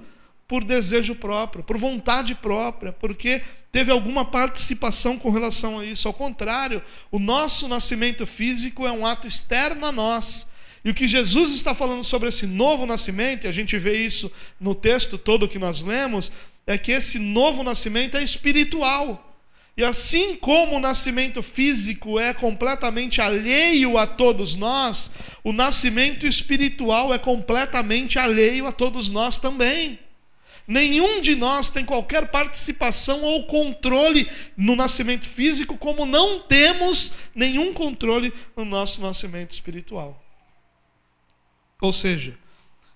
por 0.49 0.65
desejo 0.65 1.15
próprio, 1.15 1.63
por 1.63 1.79
vontade 1.79 2.35
própria, 2.35 2.93
porque 2.93 3.43
teve 3.71 3.93
alguma 3.93 4.25
participação 4.25 5.17
com 5.17 5.31
relação 5.31 5.79
a 5.79 5.85
isso. 5.85 6.09
Ao 6.09 6.13
contrário, 6.13 6.83
o 7.13 7.19
nosso 7.19 7.69
nascimento 7.69 8.27
físico 8.27 8.87
é 8.87 8.93
um 8.93 9.07
ato 9.07 9.27
externo 9.27 9.87
a 9.87 9.93
nós. 9.93 10.49
E 10.85 10.91
o 10.91 10.95
que 10.95 11.07
Jesus 11.07 11.55
está 11.55 11.73
falando 11.75 12.03
sobre 12.03 12.29
esse 12.29 12.47
novo 12.47 12.85
nascimento, 12.85 13.45
e 13.45 13.49
a 13.49 13.53
gente 13.53 13.79
vê 13.79 14.05
isso 14.05 14.31
no 14.61 14.75
texto 14.75 15.17
todo 15.17 15.49
que 15.49 15.59
nós 15.59 15.81
lemos, 15.81 16.33
é 16.67 16.77
que 16.77 16.91
esse 16.91 17.21
novo 17.21 17.63
nascimento 17.63 18.17
é 18.17 18.23
espiritual. 18.23 19.32
E 19.77 19.83
assim 19.83 20.37
como 20.37 20.77
o 20.77 20.81
nascimento 20.81 21.43
físico 21.43 22.19
é 22.19 22.35
completamente 22.35 23.23
alheio 23.23 23.97
a 23.97 24.07
todos 24.07 24.55
nós, 24.55 25.11
o 25.43 25.53
nascimento 25.53 26.27
espiritual 26.27 27.13
é 27.13 27.19
completamente 27.19 28.19
alheio 28.19 28.67
a 28.67 28.73
todos 28.73 29.09
nós 29.09 29.39
também. 29.39 29.99
Nenhum 30.67 31.21
de 31.21 31.35
nós 31.35 31.71
tem 31.71 31.85
qualquer 31.85 32.31
participação 32.31 33.23
ou 33.23 33.47
controle 33.47 34.31
no 34.57 34.77
nascimento 34.77 35.27
físico, 35.27 35.77
como 35.77 36.07
não 36.07 36.41
temos 36.41 37.13
nenhum 37.35 37.73
controle 37.73 38.33
no 38.55 38.65
nosso 38.65 39.01
nascimento 39.01 39.53
espiritual. 39.53 40.23
Ou 41.81 41.93
seja, 41.93 42.39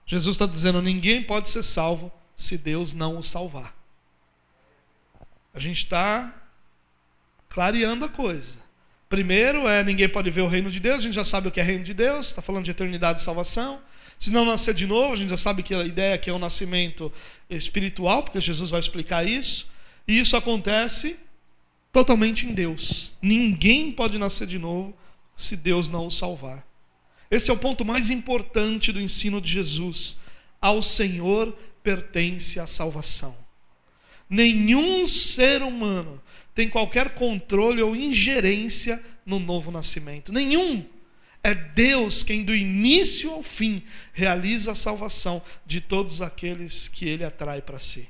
Jesus 0.04 0.36
está 0.36 0.46
dizendo: 0.46 0.80
ninguém 0.80 1.22
pode 1.22 1.48
ser 1.50 1.64
salvo 1.64 2.12
se 2.36 2.56
Deus 2.56 2.92
não 2.92 3.18
o 3.18 3.22
salvar. 3.22 3.74
A 5.52 5.58
gente 5.58 5.78
está 5.78 6.32
clareando 7.56 8.04
a 8.04 8.08
coisa. 8.10 8.58
Primeiro 9.08 9.66
é 9.66 9.82
ninguém 9.82 10.06
pode 10.06 10.30
ver 10.30 10.42
o 10.42 10.46
reino 10.46 10.70
de 10.70 10.78
Deus, 10.78 10.98
a 10.98 11.00
gente 11.00 11.14
já 11.14 11.24
sabe 11.24 11.48
o 11.48 11.50
que 11.50 11.58
é 11.58 11.62
reino 11.62 11.82
de 11.82 11.94
Deus, 11.94 12.26
está 12.26 12.42
falando 12.42 12.66
de 12.66 12.70
eternidade 12.70 13.22
e 13.22 13.24
salvação. 13.24 13.80
Se 14.18 14.30
não 14.30 14.44
nascer 14.44 14.74
de 14.74 14.86
novo, 14.86 15.14
a 15.14 15.16
gente 15.16 15.30
já 15.30 15.38
sabe 15.38 15.62
que 15.62 15.74
a 15.74 15.82
ideia 15.82 16.12
é 16.12 16.18
que 16.18 16.28
é 16.28 16.32
o 16.34 16.38
nascimento 16.38 17.10
espiritual, 17.48 18.22
porque 18.22 18.42
Jesus 18.42 18.68
vai 18.68 18.78
explicar 18.78 19.26
isso. 19.26 19.66
E 20.06 20.20
isso 20.20 20.36
acontece 20.36 21.16
totalmente 21.90 22.46
em 22.46 22.52
Deus. 22.52 23.10
Ninguém 23.22 23.90
pode 23.90 24.18
nascer 24.18 24.46
de 24.46 24.58
novo 24.58 24.94
se 25.34 25.56
Deus 25.56 25.88
não 25.88 26.08
o 26.08 26.10
salvar. 26.10 26.62
Esse 27.30 27.50
é 27.50 27.54
o 27.54 27.58
ponto 27.58 27.86
mais 27.86 28.10
importante 28.10 28.92
do 28.92 29.00
ensino 29.00 29.40
de 29.40 29.50
Jesus. 29.50 30.18
ao 30.60 30.82
Senhor 30.82 31.56
pertence 31.82 32.60
a 32.60 32.66
salvação. 32.66 33.34
Nenhum 34.28 35.06
ser 35.06 35.62
humano 35.62 36.20
tem 36.56 36.70
qualquer 36.70 37.10
controle 37.10 37.82
ou 37.82 37.94
ingerência 37.94 39.04
no 39.26 39.38
novo 39.38 39.70
nascimento. 39.70 40.32
Nenhum. 40.32 40.84
É 41.44 41.54
Deus 41.54 42.24
quem, 42.24 42.42
do 42.42 42.54
início 42.54 43.30
ao 43.30 43.42
fim, 43.42 43.82
realiza 44.14 44.72
a 44.72 44.74
salvação 44.74 45.42
de 45.66 45.82
todos 45.82 46.22
aqueles 46.22 46.88
que 46.88 47.06
Ele 47.06 47.24
atrai 47.24 47.60
para 47.60 47.78
si. 47.78 48.08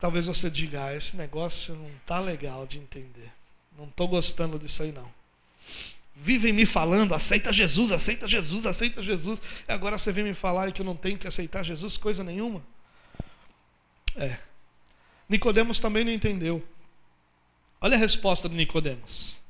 Talvez 0.00 0.26
você 0.26 0.50
diga, 0.50 0.86
ah, 0.86 0.94
esse 0.94 1.16
negócio 1.16 1.76
não 1.76 1.88
está 2.02 2.18
legal 2.18 2.66
de 2.66 2.78
entender. 2.78 3.32
Não 3.78 3.84
estou 3.84 4.08
gostando 4.08 4.58
disso 4.58 4.82
aí, 4.82 4.90
não. 4.90 5.08
Vivem 6.16 6.52
me 6.52 6.66
falando, 6.66 7.14
aceita 7.14 7.52
Jesus, 7.52 7.92
aceita 7.92 8.26
Jesus, 8.26 8.66
aceita 8.66 9.02
Jesus. 9.04 9.40
E 9.68 9.72
agora 9.72 9.96
você 9.96 10.10
vem 10.10 10.24
me 10.24 10.34
falar 10.34 10.72
que 10.72 10.82
eu 10.82 10.86
não 10.86 10.96
tenho 10.96 11.16
que 11.16 11.28
aceitar 11.28 11.62
Jesus, 11.62 11.96
coisa 11.96 12.24
nenhuma. 12.24 12.60
É. 14.16 14.49
Nicodemos 15.30 15.78
também 15.78 16.04
não 16.04 16.12
entendeu. 16.12 16.62
Olha 17.80 17.96
a 17.96 17.98
resposta 17.98 18.48
de 18.48 18.56
Nicodemos. 18.56 19.40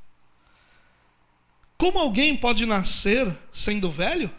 Como 1.78 1.98
alguém 1.98 2.36
pode 2.36 2.66
nascer 2.66 3.34
sendo 3.50 3.90
velho? 3.90 4.30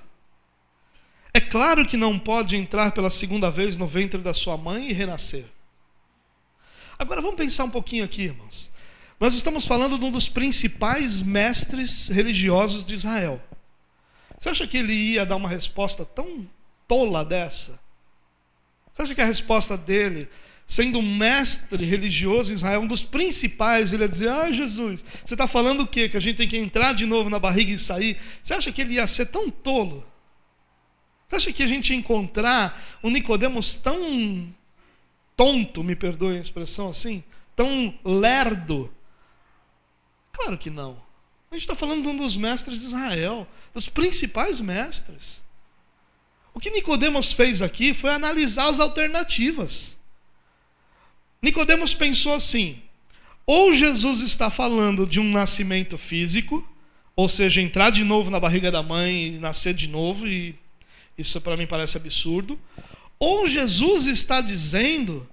É 1.33 1.41
claro 1.41 1.87
que 1.87 1.97
não 1.97 2.19
pode 2.19 2.55
entrar 2.55 2.91
pela 2.91 3.09
segunda 3.09 3.49
vez 3.49 3.75
no 3.75 3.87
ventre 3.87 4.21
da 4.21 4.35
sua 4.35 4.55
mãe 4.55 4.89
e 4.89 4.93
renascer. 4.93 5.45
Agora 6.99 7.21
vamos 7.21 7.37
pensar 7.37 7.63
um 7.63 7.71
pouquinho 7.71 8.05
aqui, 8.05 8.23
irmãos. 8.23 8.69
Nós 9.19 9.33
estamos 9.33 9.65
falando 9.65 9.97
de 9.97 10.05
um 10.05 10.11
dos 10.11 10.29
principais 10.29 11.23
mestres 11.23 12.09
religiosos 12.09 12.85
de 12.85 12.93
Israel. 12.93 13.41
Você 14.37 14.49
acha 14.49 14.67
que 14.67 14.77
ele 14.77 14.93
ia 14.93 15.25
dar 15.25 15.37
uma 15.37 15.49
resposta 15.49 16.05
tão 16.05 16.47
tola 16.87 17.25
dessa? 17.25 17.79
Você 18.93 19.01
acha 19.01 19.15
que 19.15 19.21
a 19.21 19.25
resposta 19.25 19.75
dele, 19.75 20.29
sendo 20.71 20.99
um 20.99 21.15
mestre 21.17 21.83
religioso 21.83 22.53
em 22.53 22.55
Israel, 22.55 22.79
um 22.79 22.87
dos 22.87 23.03
principais, 23.03 23.91
ele 23.91 24.03
ia 24.03 24.07
dizer: 24.07 24.29
Ah, 24.29 24.49
Jesus, 24.49 25.03
você 25.21 25.33
está 25.33 25.45
falando 25.45 25.81
o 25.81 25.87
quê? 25.87 26.07
Que 26.07 26.15
a 26.15 26.19
gente 26.21 26.37
tem 26.37 26.47
que 26.47 26.57
entrar 26.57 26.93
de 26.93 27.05
novo 27.05 27.29
na 27.29 27.37
barriga 27.37 27.73
e 27.73 27.77
sair? 27.77 28.17
Você 28.41 28.53
acha 28.53 28.71
que 28.71 28.79
ele 28.79 28.93
ia 28.93 29.05
ser 29.05 29.25
tão 29.25 29.49
tolo? 29.49 30.01
Você 31.27 31.35
acha 31.35 31.51
que 31.51 31.61
a 31.61 31.67
gente 31.67 31.89
ia 31.89 31.97
encontrar 31.97 32.81
um 33.03 33.09
Nicodemos 33.09 33.75
tão 33.75 34.47
tonto, 35.35 35.83
me 35.83 35.93
perdoem 35.93 36.37
a 36.37 36.41
expressão 36.41 36.87
assim, 36.87 37.21
tão 37.53 37.93
lerdo? 38.05 38.89
Claro 40.31 40.57
que 40.57 40.69
não. 40.69 40.91
A 41.51 41.55
gente 41.55 41.63
está 41.63 41.75
falando 41.75 42.03
de 42.03 42.07
um 42.07 42.15
dos 42.15 42.37
mestres 42.37 42.79
de 42.79 42.85
Israel, 42.85 43.45
dos 43.73 43.89
principais 43.89 44.61
mestres. 44.61 45.43
O 46.53 46.61
que 46.61 46.71
Nicodemos 46.71 47.33
fez 47.33 47.61
aqui 47.61 47.93
foi 47.93 48.11
analisar 48.11 48.67
as 48.67 48.79
alternativas. 48.79 49.99
Nicodemos 51.43 51.95
pensou 51.95 52.35
assim: 52.35 52.81
ou 53.45 53.73
Jesus 53.73 54.21
está 54.21 54.51
falando 54.51 55.07
de 55.07 55.19
um 55.19 55.29
nascimento 55.29 55.97
físico, 55.97 56.67
ou 57.15 57.27
seja, 57.27 57.59
entrar 57.59 57.89
de 57.89 58.03
novo 58.03 58.29
na 58.29 58.39
barriga 58.39 58.71
da 58.71 58.83
mãe 58.83 59.35
e 59.35 59.39
nascer 59.39 59.73
de 59.73 59.87
novo, 59.87 60.27
e 60.27 60.55
isso 61.17 61.41
para 61.41 61.57
mim 61.57 61.65
parece 61.65 61.97
absurdo, 61.97 62.59
ou 63.17 63.47
Jesus 63.47 64.05
está 64.05 64.39
dizendo 64.39 65.27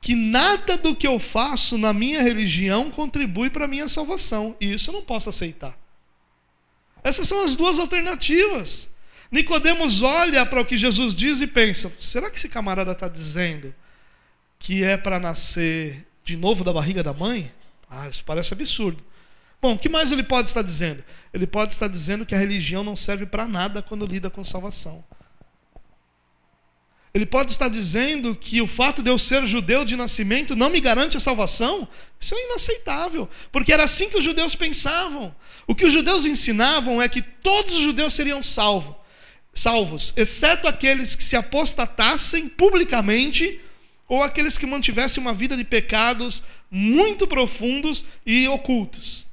que 0.00 0.14
nada 0.14 0.76
do 0.76 0.94
que 0.94 1.06
eu 1.06 1.18
faço 1.18 1.76
na 1.78 1.92
minha 1.92 2.22
religião 2.22 2.90
contribui 2.90 3.50
para 3.50 3.64
a 3.64 3.68
minha 3.68 3.88
salvação, 3.88 4.54
e 4.60 4.72
isso 4.72 4.90
eu 4.90 4.94
não 4.94 5.02
posso 5.02 5.30
aceitar. 5.30 5.76
Essas 7.02 7.26
são 7.26 7.42
as 7.44 7.56
duas 7.56 7.78
alternativas. 7.78 8.88
Nicodemos 9.32 10.00
olha 10.00 10.46
para 10.46 10.60
o 10.60 10.64
que 10.64 10.78
Jesus 10.78 11.12
diz 11.12 11.40
e 11.40 11.46
pensa: 11.48 11.92
será 11.98 12.30
que 12.30 12.36
esse 12.36 12.48
camarada 12.48 12.92
está 12.92 13.08
dizendo 13.08 13.74
que 14.64 14.82
é 14.82 14.96
para 14.96 15.20
nascer 15.20 16.06
de 16.24 16.38
novo 16.38 16.64
da 16.64 16.72
barriga 16.72 17.02
da 17.02 17.12
mãe? 17.12 17.52
Ah, 17.88 18.08
isso 18.08 18.24
parece 18.24 18.54
absurdo. 18.54 19.04
Bom, 19.60 19.74
o 19.74 19.78
que 19.78 19.90
mais 19.90 20.10
ele 20.10 20.22
pode 20.22 20.48
estar 20.48 20.62
dizendo? 20.62 21.04
Ele 21.34 21.46
pode 21.46 21.74
estar 21.74 21.86
dizendo 21.86 22.24
que 22.24 22.34
a 22.34 22.38
religião 22.38 22.82
não 22.82 22.96
serve 22.96 23.26
para 23.26 23.46
nada 23.46 23.82
quando 23.82 24.06
lida 24.06 24.30
com 24.30 24.42
salvação. 24.42 25.04
Ele 27.12 27.26
pode 27.26 27.52
estar 27.52 27.68
dizendo 27.68 28.34
que 28.34 28.62
o 28.62 28.66
fato 28.66 29.02
de 29.02 29.10
eu 29.10 29.18
ser 29.18 29.46
judeu 29.46 29.84
de 29.84 29.96
nascimento 29.96 30.56
não 30.56 30.70
me 30.70 30.80
garante 30.80 31.18
a 31.18 31.20
salvação. 31.20 31.86
Isso 32.18 32.34
é 32.34 32.46
inaceitável, 32.46 33.28
porque 33.52 33.70
era 33.70 33.84
assim 33.84 34.08
que 34.08 34.16
os 34.16 34.24
judeus 34.24 34.56
pensavam. 34.56 35.36
O 35.66 35.74
que 35.74 35.84
os 35.84 35.92
judeus 35.92 36.24
ensinavam 36.24 37.02
é 37.02 37.08
que 37.08 37.20
todos 37.20 37.74
os 37.74 37.82
judeus 37.82 38.14
seriam 38.14 38.42
salvos, 38.42 38.96
salvos, 39.52 40.14
exceto 40.16 40.66
aqueles 40.66 41.14
que 41.14 41.22
se 41.22 41.36
apostatassem 41.36 42.48
publicamente 42.48 43.60
ou 44.08 44.22
aqueles 44.22 44.58
que 44.58 44.66
mantivessem 44.66 45.20
uma 45.20 45.32
vida 45.32 45.56
de 45.56 45.64
pecados 45.64 46.42
muito 46.70 47.26
profundos 47.26 48.04
e 48.26 48.46
ocultos. 48.48 49.26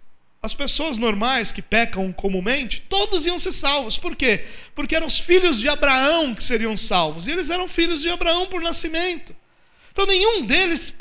As 0.43 0.55
pessoas 0.55 0.97
normais 0.97 1.51
que 1.51 1.61
pecam 1.61 2.11
comumente, 2.11 2.81
todos 2.89 3.25
iam 3.27 3.37
ser 3.37 3.51
salvos. 3.51 3.97
Por 3.97 4.15
quê? 4.15 4.45
Porque 4.73 4.95
eram 4.95 5.05
os 5.05 5.19
filhos 5.19 5.59
de 5.59 5.69
Abraão 5.69 6.33
que 6.33 6.43
seriam 6.43 6.75
salvos. 6.75 7.27
E 7.27 7.31
eles 7.31 7.51
eram 7.51 7.67
filhos 7.67 8.01
de 8.01 8.09
Abraão 8.09 8.47
por 8.47 8.61
nascimento. 8.61 9.35
Então 9.91 10.05
nenhum 10.05 10.45
deles 10.45 10.91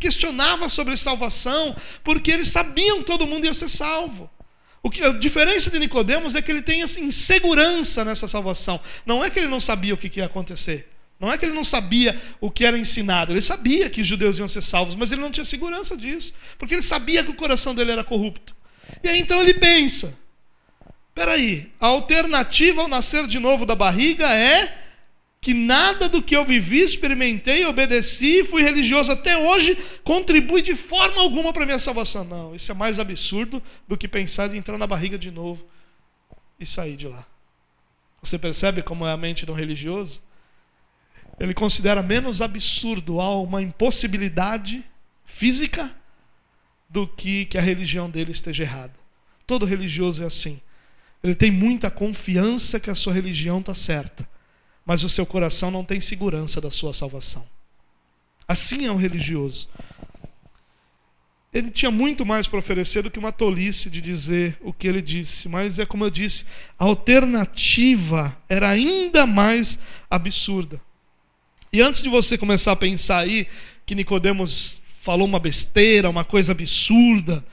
questionava 0.00 0.68
sobre 0.68 0.96
salvação, 0.96 1.76
porque 2.02 2.32
eles 2.32 2.48
sabiam 2.48 2.98
que 2.98 3.04
todo 3.04 3.26
mundo 3.26 3.44
ia 3.44 3.54
ser 3.54 3.68
salvo. 3.68 4.28
O 4.82 4.90
que, 4.90 5.04
a 5.04 5.12
diferença 5.12 5.70
de 5.70 5.78
Nicodemos 5.78 6.34
é 6.34 6.42
que 6.42 6.50
ele 6.50 6.62
tem 6.62 6.82
assim, 6.82 7.04
insegurança 7.04 8.04
nessa 8.04 8.26
salvação. 8.26 8.80
Não 9.04 9.24
é 9.24 9.30
que 9.30 9.38
ele 9.38 9.48
não 9.48 9.60
sabia 9.60 9.94
o 9.94 9.96
que 9.96 10.18
ia 10.18 10.26
acontecer. 10.26 10.88
Não 11.20 11.32
é 11.32 11.36
que 11.36 11.44
ele 11.44 11.54
não 11.54 11.64
sabia 11.64 12.20
o 12.40 12.50
que 12.50 12.64
era 12.64 12.78
ensinado. 12.78 13.32
Ele 13.32 13.40
sabia 13.40 13.90
que 13.90 14.00
os 14.00 14.06
judeus 14.06 14.38
iam 14.38 14.46
ser 14.46 14.62
salvos, 14.62 14.94
mas 14.94 15.10
ele 15.10 15.20
não 15.20 15.30
tinha 15.30 15.44
segurança 15.44 15.96
disso. 15.96 16.32
Porque 16.56 16.74
ele 16.74 16.82
sabia 16.82 17.24
que 17.24 17.30
o 17.30 17.34
coração 17.34 17.74
dele 17.74 17.90
era 17.90 18.04
corrupto. 18.04 18.54
E 19.02 19.08
aí 19.08 19.18
então 19.18 19.40
ele 19.40 19.54
pensa: 19.54 20.16
peraí, 21.14 21.72
a 21.80 21.88
alternativa 21.88 22.82
ao 22.82 22.88
nascer 22.88 23.26
de 23.26 23.38
novo 23.38 23.66
da 23.66 23.74
barriga 23.74 24.32
é 24.32 24.86
que 25.40 25.54
nada 25.54 26.08
do 26.08 26.20
que 26.20 26.36
eu 26.36 26.44
vivi, 26.44 26.80
experimentei, 26.80 27.64
obedeci, 27.64 28.44
fui 28.44 28.62
religioso 28.62 29.12
até 29.12 29.38
hoje, 29.38 29.76
contribui 30.02 30.62
de 30.62 30.74
forma 30.74 31.20
alguma 31.20 31.52
para 31.52 31.62
a 31.62 31.66
minha 31.66 31.78
salvação. 31.78 32.24
Não, 32.24 32.54
isso 32.54 32.70
é 32.70 32.74
mais 32.74 32.98
absurdo 32.98 33.62
do 33.86 33.96
que 33.96 34.08
pensar 34.08 34.52
em 34.52 34.58
entrar 34.58 34.78
na 34.78 34.86
barriga 34.86 35.18
de 35.18 35.30
novo 35.30 35.66
e 36.58 36.66
sair 36.66 36.96
de 36.96 37.06
lá. 37.06 37.24
Você 38.20 38.36
percebe 38.38 38.82
como 38.82 39.06
é 39.06 39.12
a 39.12 39.16
mente 39.16 39.46
do 39.46 39.52
religioso? 39.52 40.20
Ele 41.38 41.54
considera 41.54 42.02
menos 42.02 42.42
absurdo 42.42 43.18
uma 43.18 43.62
impossibilidade 43.62 44.84
física 45.24 45.94
do 46.88 47.06
que 47.06 47.44
que 47.44 47.58
a 47.58 47.60
religião 47.60 48.10
dele 48.10 48.32
esteja 48.32 48.64
errada. 48.64 48.94
Todo 49.46 49.66
religioso 49.66 50.22
é 50.22 50.26
assim. 50.26 50.60
Ele 51.22 51.34
tem 51.34 51.50
muita 51.50 51.90
confiança 51.90 52.80
que 52.80 52.90
a 52.90 52.94
sua 52.94 53.12
religião 53.12 53.60
está 53.60 53.74
certa, 53.74 54.28
mas 54.84 55.04
o 55.04 55.08
seu 55.08 55.26
coração 55.26 55.70
não 55.70 55.84
tem 55.84 56.00
segurança 56.00 56.60
da 56.60 56.70
sua 56.70 56.92
salvação. 56.92 57.46
Assim 58.46 58.86
é 58.86 58.90
o 58.90 58.96
religioso. 58.96 59.68
Ele 61.52 61.70
tinha 61.70 61.90
muito 61.90 62.26
mais 62.26 62.46
para 62.46 62.58
oferecer 62.58 63.02
do 63.02 63.10
que 63.10 63.18
uma 63.18 63.32
tolice 63.32 63.88
de 63.88 64.00
dizer 64.00 64.58
o 64.60 64.72
que 64.72 64.86
ele 64.86 65.00
disse, 65.00 65.48
mas 65.48 65.78
é 65.78 65.86
como 65.86 66.04
eu 66.04 66.10
disse, 66.10 66.44
a 66.78 66.84
alternativa 66.84 68.36
era 68.48 68.68
ainda 68.68 69.26
mais 69.26 69.78
absurda. 70.10 70.80
E 71.72 71.82
antes 71.82 72.02
de 72.02 72.08
você 72.08 72.38
começar 72.38 72.72
a 72.72 72.76
pensar 72.76 73.18
aí 73.18 73.46
que 73.84 73.94
Nicodemos 73.94 74.80
falou 75.00 75.26
uma 75.26 75.38
besteira, 75.38 76.10
uma 76.10 76.24
coisa 76.24 76.52
absurda. 76.52 77.44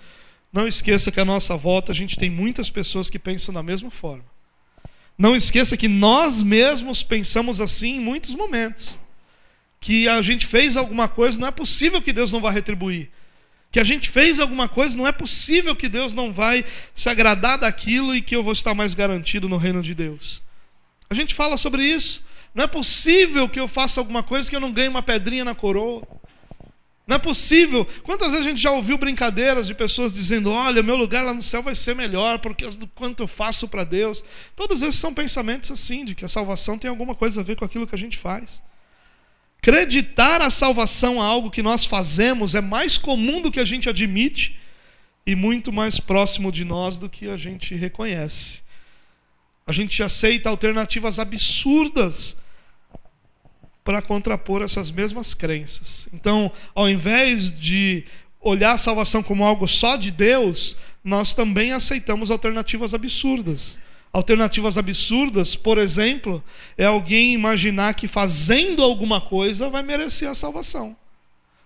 Não 0.52 0.68
esqueça 0.68 1.12
que 1.12 1.20
à 1.20 1.26
nossa 1.26 1.56
volta 1.56 1.92
a 1.92 1.96
gente 1.96 2.18
tem 2.18 2.30
muitas 2.30 2.70
pessoas 2.70 3.10
que 3.10 3.20
pensam 3.20 3.54
da 3.54 3.62
mesma 3.62 3.92
forma. 3.92 4.26
Não 5.18 5.36
esqueça 5.36 5.78
que 5.78 5.88
nós 5.88 6.42
mesmos 6.42 7.04
pensamos 7.04 7.62
assim 7.62 7.98
em 7.98 8.00
muitos 8.00 8.36
momentos. 8.36 9.00
Que 9.80 10.08
a 10.08 10.22
gente 10.22 10.46
fez 10.46 10.76
alguma 10.76 11.08
coisa, 11.08 11.40
não 11.40 11.48
é 11.48 11.52
possível 11.52 12.02
que 12.02 12.12
Deus 12.12 12.32
não 12.32 12.42
vá 12.42 12.52
retribuir. 12.52 13.12
Que 13.72 13.80
a 13.80 13.84
gente 13.84 14.10
fez 14.10 14.40
alguma 14.40 14.68
coisa, 14.68 14.98
não 14.98 15.08
é 15.08 15.12
possível 15.12 15.76
que 15.76 15.90
Deus 15.90 16.14
não 16.14 16.34
vai 16.34 16.66
se 16.94 17.10
agradar 17.10 17.58
daquilo 17.58 18.16
e 18.16 18.22
que 18.22 18.36
eu 18.36 18.44
vou 18.44 18.54
estar 18.54 18.74
mais 18.74 18.94
garantido 18.94 19.48
no 19.50 19.58
reino 19.58 19.82
de 19.82 19.94
Deus. 19.94 20.42
A 21.10 21.14
gente 21.14 21.34
fala 21.34 21.56
sobre 21.58 21.84
isso. 21.84 22.25
Não 22.56 22.64
é 22.64 22.68
possível 22.68 23.50
que 23.50 23.60
eu 23.60 23.68
faça 23.68 24.00
alguma 24.00 24.24
coisa 24.24 24.50
que 24.50 24.56
eu 24.56 24.62
não 24.62 24.72
ganhe 24.72 24.88
uma 24.88 25.04
pedrinha 25.04 25.44
na 25.44 25.54
coroa. 25.54 26.08
Não 27.06 27.18
é 27.18 27.20
possível. 27.20 27.86
Quantas 28.02 28.32
vezes 28.32 28.46
a 28.46 28.50
gente 28.50 28.62
já 28.62 28.72
ouviu 28.72 28.98
brincadeiras 28.98 29.68
de 29.68 29.76
pessoas 29.76 30.14
dizendo: 30.14 30.50
Olha, 30.50 30.82
meu 30.82 30.96
lugar 30.96 31.24
lá 31.24 31.34
no 31.34 31.44
céu 31.44 31.62
vai 31.62 31.76
ser 31.76 31.94
melhor, 31.94 32.40
porque 32.40 32.66
do 32.68 32.88
quanto 32.88 33.24
eu 33.24 33.28
faço 33.28 33.68
para 33.68 33.84
Deus. 33.84 34.24
Todos 34.56 34.82
esses 34.82 34.96
são 34.96 35.14
pensamentos 35.14 35.70
assim, 35.70 36.06
de 36.06 36.16
que 36.16 36.24
a 36.24 36.30
salvação 36.30 36.80
tem 36.80 36.90
alguma 36.90 37.14
coisa 37.14 37.42
a 37.42 37.44
ver 37.44 37.58
com 37.58 37.66
aquilo 37.66 37.86
que 37.86 37.94
a 37.94 37.98
gente 37.98 38.18
faz. 38.18 38.64
Acreditar 39.60 40.42
a 40.42 40.50
salvação 40.50 41.22
a 41.22 41.26
algo 41.26 41.52
que 41.52 41.62
nós 41.62 41.86
fazemos 41.86 42.56
é 42.56 42.62
mais 42.62 42.98
comum 42.98 43.42
do 43.42 43.52
que 43.52 43.60
a 43.60 43.66
gente 43.66 43.90
admite 43.90 44.58
e 45.28 45.36
muito 45.36 45.74
mais 45.74 46.00
próximo 46.00 46.52
de 46.52 46.64
nós 46.64 46.98
do 46.98 47.10
que 47.10 47.28
a 47.28 47.36
gente 47.36 47.76
reconhece. 47.76 48.64
A 49.68 49.74
gente 49.74 50.02
aceita 50.02 50.50
alternativas 50.50 51.20
absurdas 51.20 52.38
para 53.86 54.02
contrapor 54.02 54.64
essas 54.64 54.92
mesmas 54.92 55.36
crenças. 55.36 56.10
Então, 56.12 56.52
ao 56.74 56.90
invés 56.90 57.54
de 57.54 58.04
olhar 58.42 58.74
a 58.74 58.78
salvação 58.80 59.22
como 59.22 59.46
algo 59.46 59.68
só 59.68 59.96
de 59.96 60.10
Deus, 60.10 60.76
nós 61.04 61.36
também 61.36 61.72
aceitamos 61.72 62.32
alternativas 62.32 62.96
absurdas. 62.96 63.78
Alternativas 64.12 64.76
absurdas, 64.76 65.56
por 65.56 65.78
exemplo, 65.78 66.44
é 66.76 66.86
alguém 66.86 67.34
imaginar 67.34 67.94
que 67.94 68.08
fazendo 68.08 68.82
alguma 68.82 69.22
coisa 69.22 69.70
vai 69.70 69.84
merecer 69.84 70.28
a 70.28 70.34
salvação. 70.34 70.98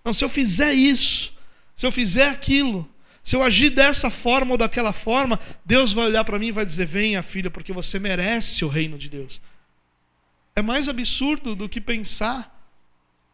Não, 0.04 0.12
se 0.12 0.22
eu 0.22 0.28
fizer 0.28 0.74
isso, 0.74 1.32
se 1.74 1.86
eu 1.86 1.92
fizer 1.92 2.28
aquilo, 2.28 2.86
se 3.22 3.34
eu 3.34 3.42
agir 3.42 3.70
dessa 3.70 4.10
forma 4.10 4.52
ou 4.52 4.58
daquela 4.58 4.92
forma, 4.92 5.40
Deus 5.64 5.94
vai 5.94 6.06
olhar 6.06 6.24
para 6.24 6.38
mim 6.38 6.48
e 6.48 6.52
vai 6.52 6.66
dizer: 6.66 6.86
Venha, 6.86 7.22
filha, 7.22 7.50
porque 7.50 7.72
você 7.72 7.98
merece 7.98 8.62
o 8.64 8.68
reino 8.68 8.98
de 8.98 9.08
Deus. 9.08 9.40
É 10.60 10.62
mais 10.62 10.90
absurdo 10.90 11.56
do 11.56 11.70
que 11.70 11.80
pensar 11.80 12.54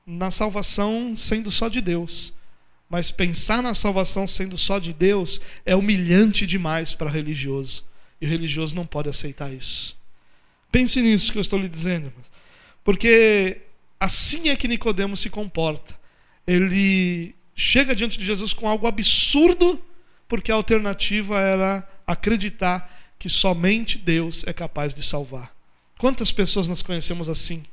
na 0.06 0.30
salvação 0.30 1.16
sendo 1.16 1.50
só 1.50 1.68
de 1.68 1.80
Deus. 1.80 2.32
Mas 2.88 3.10
pensar 3.10 3.60
na 3.60 3.74
salvação 3.74 4.28
sendo 4.28 4.56
só 4.56 4.78
de 4.78 4.92
Deus 4.92 5.40
é 5.64 5.74
humilhante 5.74 6.46
demais 6.46 6.94
para 6.94 7.10
religioso. 7.10 7.84
E 8.20 8.26
o 8.26 8.28
religioso 8.28 8.76
não 8.76 8.86
pode 8.86 9.08
aceitar 9.08 9.52
isso. 9.52 9.98
Pense 10.70 11.02
nisso 11.02 11.32
que 11.32 11.38
eu 11.38 11.42
estou 11.42 11.58
lhe 11.58 11.68
dizendo. 11.68 12.12
Porque 12.84 13.62
assim 13.98 14.48
é 14.48 14.54
que 14.54 14.68
Nicodemos 14.68 15.18
se 15.18 15.28
comporta. 15.28 15.98
Ele 16.46 17.34
chega 17.56 17.96
diante 17.96 18.20
de 18.20 18.24
Jesus 18.24 18.52
com 18.52 18.68
algo 18.68 18.86
absurdo, 18.86 19.84
porque 20.28 20.52
a 20.52 20.54
alternativa 20.54 21.40
era 21.40 21.88
acreditar 22.06 22.88
que 23.18 23.28
somente 23.28 23.98
Deus 23.98 24.44
é 24.46 24.52
capaz 24.52 24.94
de 24.94 25.02
salvar. 25.02 25.55
Quantas 25.98 26.30
pessoas 26.30 26.68
nós 26.68 26.82
conhecemos 26.82 27.28
assim? 27.28 27.64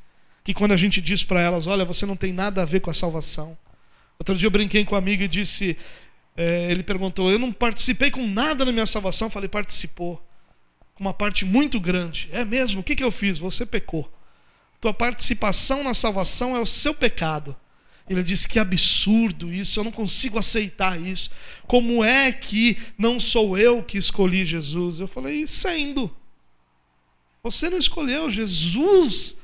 Que 0.43 0.53
quando 0.53 0.71
a 0.71 0.77
gente 0.77 1.01
diz 1.01 1.23
para 1.23 1.41
elas, 1.41 1.67
olha, 1.67 1.85
você 1.85 2.05
não 2.05 2.15
tem 2.15 2.31
nada 2.31 2.61
a 2.61 2.65
ver 2.65 2.79
com 2.79 2.89
a 2.89 2.93
salvação. 2.93 3.57
Outro 4.19 4.35
dia 4.35 4.47
eu 4.47 4.51
brinquei 4.51 4.85
com 4.85 4.95
um 4.95 4.97
amigo 4.97 5.23
e 5.23 5.27
disse, 5.27 5.77
é, 6.35 6.71
ele 6.71 6.83
perguntou, 6.83 7.31
eu 7.31 7.39
não 7.39 7.51
participei 7.51 8.09
com 8.11 8.25
nada 8.27 8.63
na 8.65 8.71
minha 8.71 8.85
salvação. 8.85 9.27
Eu 9.27 9.31
falei, 9.31 9.49
participou. 9.49 10.21
Com 10.95 11.03
uma 11.03 11.13
parte 11.13 11.45
muito 11.45 11.79
grande. 11.79 12.29
É 12.31 12.45
mesmo? 12.45 12.81
O 12.81 12.83
que, 12.83 12.95
que 12.95 13.03
eu 13.03 13.11
fiz? 13.11 13.39
Você 13.39 13.65
pecou. 13.65 14.11
Tua 14.79 14.93
participação 14.93 15.83
na 15.83 15.93
salvação 15.93 16.55
é 16.55 16.59
o 16.59 16.65
seu 16.65 16.93
pecado. 16.93 17.55
Ele 18.09 18.21
disse 18.21 18.47
que 18.47 18.59
absurdo 18.59 19.51
isso, 19.51 19.79
eu 19.79 19.83
não 19.85 19.91
consigo 19.91 20.37
aceitar 20.37 20.99
isso. 20.99 21.29
Como 21.65 22.03
é 22.03 22.31
que 22.31 22.77
não 22.97 23.17
sou 23.19 23.57
eu 23.57 23.81
que 23.81 23.97
escolhi 23.97 24.45
Jesus? 24.45 24.99
Eu 24.99 25.07
falei, 25.07 25.47
sendo. 25.47 26.13
Você 27.43 27.69
não 27.69 27.77
escolheu, 27.77 28.29
Jesus 28.29 29.35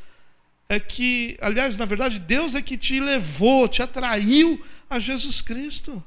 é 0.69 0.79
que, 0.79 1.37
aliás, 1.41 1.77
na 1.77 1.83
verdade, 1.83 2.17
Deus 2.17 2.55
é 2.55 2.61
que 2.61 2.77
te 2.77 2.97
levou, 2.97 3.67
te 3.67 3.81
atraiu 3.81 4.63
a 4.89 4.99
Jesus 4.99 5.41
Cristo, 5.41 6.01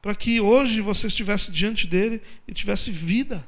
para 0.00 0.14
que 0.14 0.40
hoje 0.40 0.80
você 0.80 1.08
estivesse 1.08 1.52
diante 1.52 1.86
dele 1.86 2.22
e 2.48 2.54
tivesse 2.54 2.90
vida. 2.90 3.46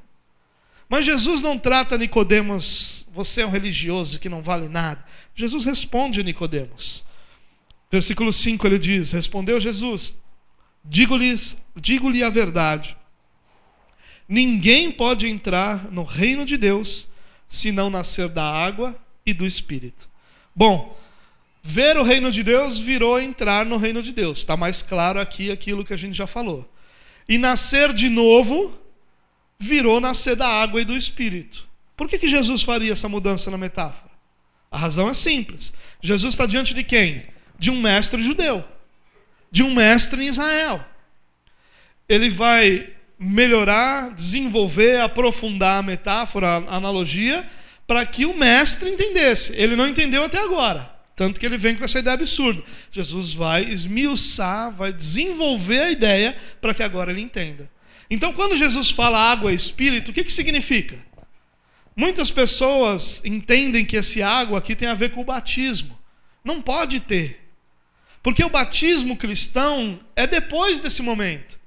Mas 0.86 1.06
Jesus 1.06 1.40
não 1.40 1.56
trata 1.56 1.96
Nicodemos, 1.96 3.06
você 3.10 3.40
é 3.40 3.46
um 3.46 3.50
religioso 3.50 4.20
que 4.20 4.28
não 4.28 4.42
vale 4.42 4.68
nada. 4.68 5.02
Jesus 5.34 5.64
responde 5.64 6.20
a 6.20 6.22
Nicodemos. 6.22 7.02
Versículo 7.90 8.34
5 8.34 8.66
ele 8.66 8.78
diz: 8.78 9.12
Respondeu 9.12 9.58
Jesus: 9.58 10.14
digo-lhe 10.84 12.22
a 12.22 12.28
verdade. 12.28 12.98
Ninguém 14.28 14.92
pode 14.92 15.26
entrar 15.26 15.90
no 15.90 16.02
reino 16.02 16.44
de 16.44 16.58
Deus 16.58 17.10
se 17.52 17.70
não 17.70 17.90
nascer 17.90 18.28
da 18.28 18.44
água 18.44 18.96
e 19.26 19.34
do 19.34 19.46
espírito. 19.46 20.08
Bom, 20.54 20.98
ver 21.62 21.96
o 21.96 22.02
reino 22.02 22.30
de 22.30 22.42
Deus 22.42 22.78
virou 22.78 23.20
entrar 23.20 23.66
no 23.66 23.76
reino 23.76 24.02
de 24.02 24.12
Deus. 24.12 24.38
Está 24.38 24.56
mais 24.56 24.82
claro 24.82 25.20
aqui 25.20 25.50
aquilo 25.50 25.84
que 25.84 25.92
a 25.92 25.96
gente 25.96 26.16
já 26.16 26.26
falou. 26.26 26.68
E 27.28 27.38
nascer 27.38 27.92
de 27.92 28.08
novo 28.08 28.76
virou 29.58 30.00
nascer 30.00 30.36
da 30.36 30.48
água 30.48 30.80
e 30.80 30.84
do 30.84 30.96
espírito. 30.96 31.68
Por 31.96 32.08
que, 32.08 32.18
que 32.18 32.28
Jesus 32.28 32.62
faria 32.62 32.92
essa 32.92 33.08
mudança 33.08 33.50
na 33.50 33.58
metáfora? 33.58 34.10
A 34.70 34.78
razão 34.78 35.08
é 35.08 35.14
simples. 35.14 35.74
Jesus 36.00 36.34
está 36.34 36.46
diante 36.46 36.72
de 36.72 36.82
quem? 36.82 37.32
de 37.62 37.70
um 37.70 37.80
mestre 37.80 38.20
judeu, 38.20 38.64
de 39.48 39.62
um 39.62 39.72
mestre 39.72 40.24
em 40.24 40.28
Israel. 40.28 40.84
Ele 42.08 42.28
vai 42.28 42.92
melhorar, 43.22 44.10
desenvolver, 44.10 45.00
aprofundar 45.00 45.78
a 45.78 45.82
metáfora, 45.82 46.48
a 46.48 46.76
analogia, 46.76 47.48
para 47.86 48.04
que 48.04 48.26
o 48.26 48.36
mestre 48.36 48.90
entendesse. 48.90 49.52
Ele 49.54 49.76
não 49.76 49.86
entendeu 49.86 50.24
até 50.24 50.38
agora. 50.38 50.90
Tanto 51.14 51.38
que 51.38 51.46
ele 51.46 51.58
vem 51.58 51.76
com 51.76 51.84
essa 51.84 51.98
ideia 51.98 52.14
absurda. 52.14 52.62
Jesus 52.90 53.34
vai 53.34 53.64
esmiuçar, 53.64 54.72
vai 54.72 54.92
desenvolver 54.92 55.80
a 55.80 55.90
ideia 55.90 56.36
para 56.60 56.74
que 56.74 56.82
agora 56.82 57.10
ele 57.10 57.20
entenda. 57.20 57.70
Então, 58.10 58.32
quando 58.32 58.56
Jesus 58.56 58.90
fala 58.90 59.18
água 59.18 59.52
e 59.52 59.54
espírito, 59.54 60.10
o 60.10 60.14
que, 60.14 60.24
que 60.24 60.32
significa? 60.32 60.98
Muitas 61.94 62.30
pessoas 62.30 63.22
entendem 63.24 63.84
que 63.84 63.96
esse 63.96 64.22
água 64.22 64.58
aqui 64.58 64.74
tem 64.74 64.88
a 64.88 64.94
ver 64.94 65.10
com 65.10 65.20
o 65.20 65.24
batismo. 65.24 65.98
Não 66.44 66.60
pode 66.60 67.00
ter. 67.00 67.40
Porque 68.22 68.42
o 68.42 68.50
batismo 68.50 69.16
cristão 69.16 70.00
é 70.16 70.26
depois 70.26 70.78
desse 70.78 71.02
momento. 71.02 71.58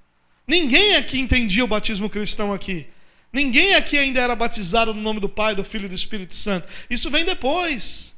Ninguém 0.47 0.95
aqui 0.95 1.19
entendia 1.19 1.63
o 1.63 1.67
batismo 1.67 2.10
cristão 2.10 2.53
aqui. 2.53 2.88
Ninguém 3.34 3.75
aqui 3.75 3.97
ainda 3.97 4.21
era 4.21 4.36
batizado 4.36 4.93
no 4.93 5.01
nome 5.01 5.19
do 5.19 5.27
Pai, 5.27 5.55
do 5.55 5.63
Filho 5.63 5.86
e 5.86 5.89
do 5.89 5.95
Espírito 5.95 6.36
Santo. 6.36 6.67
Isso 6.89 7.10
vem 7.10 7.25
depois. 7.25 8.15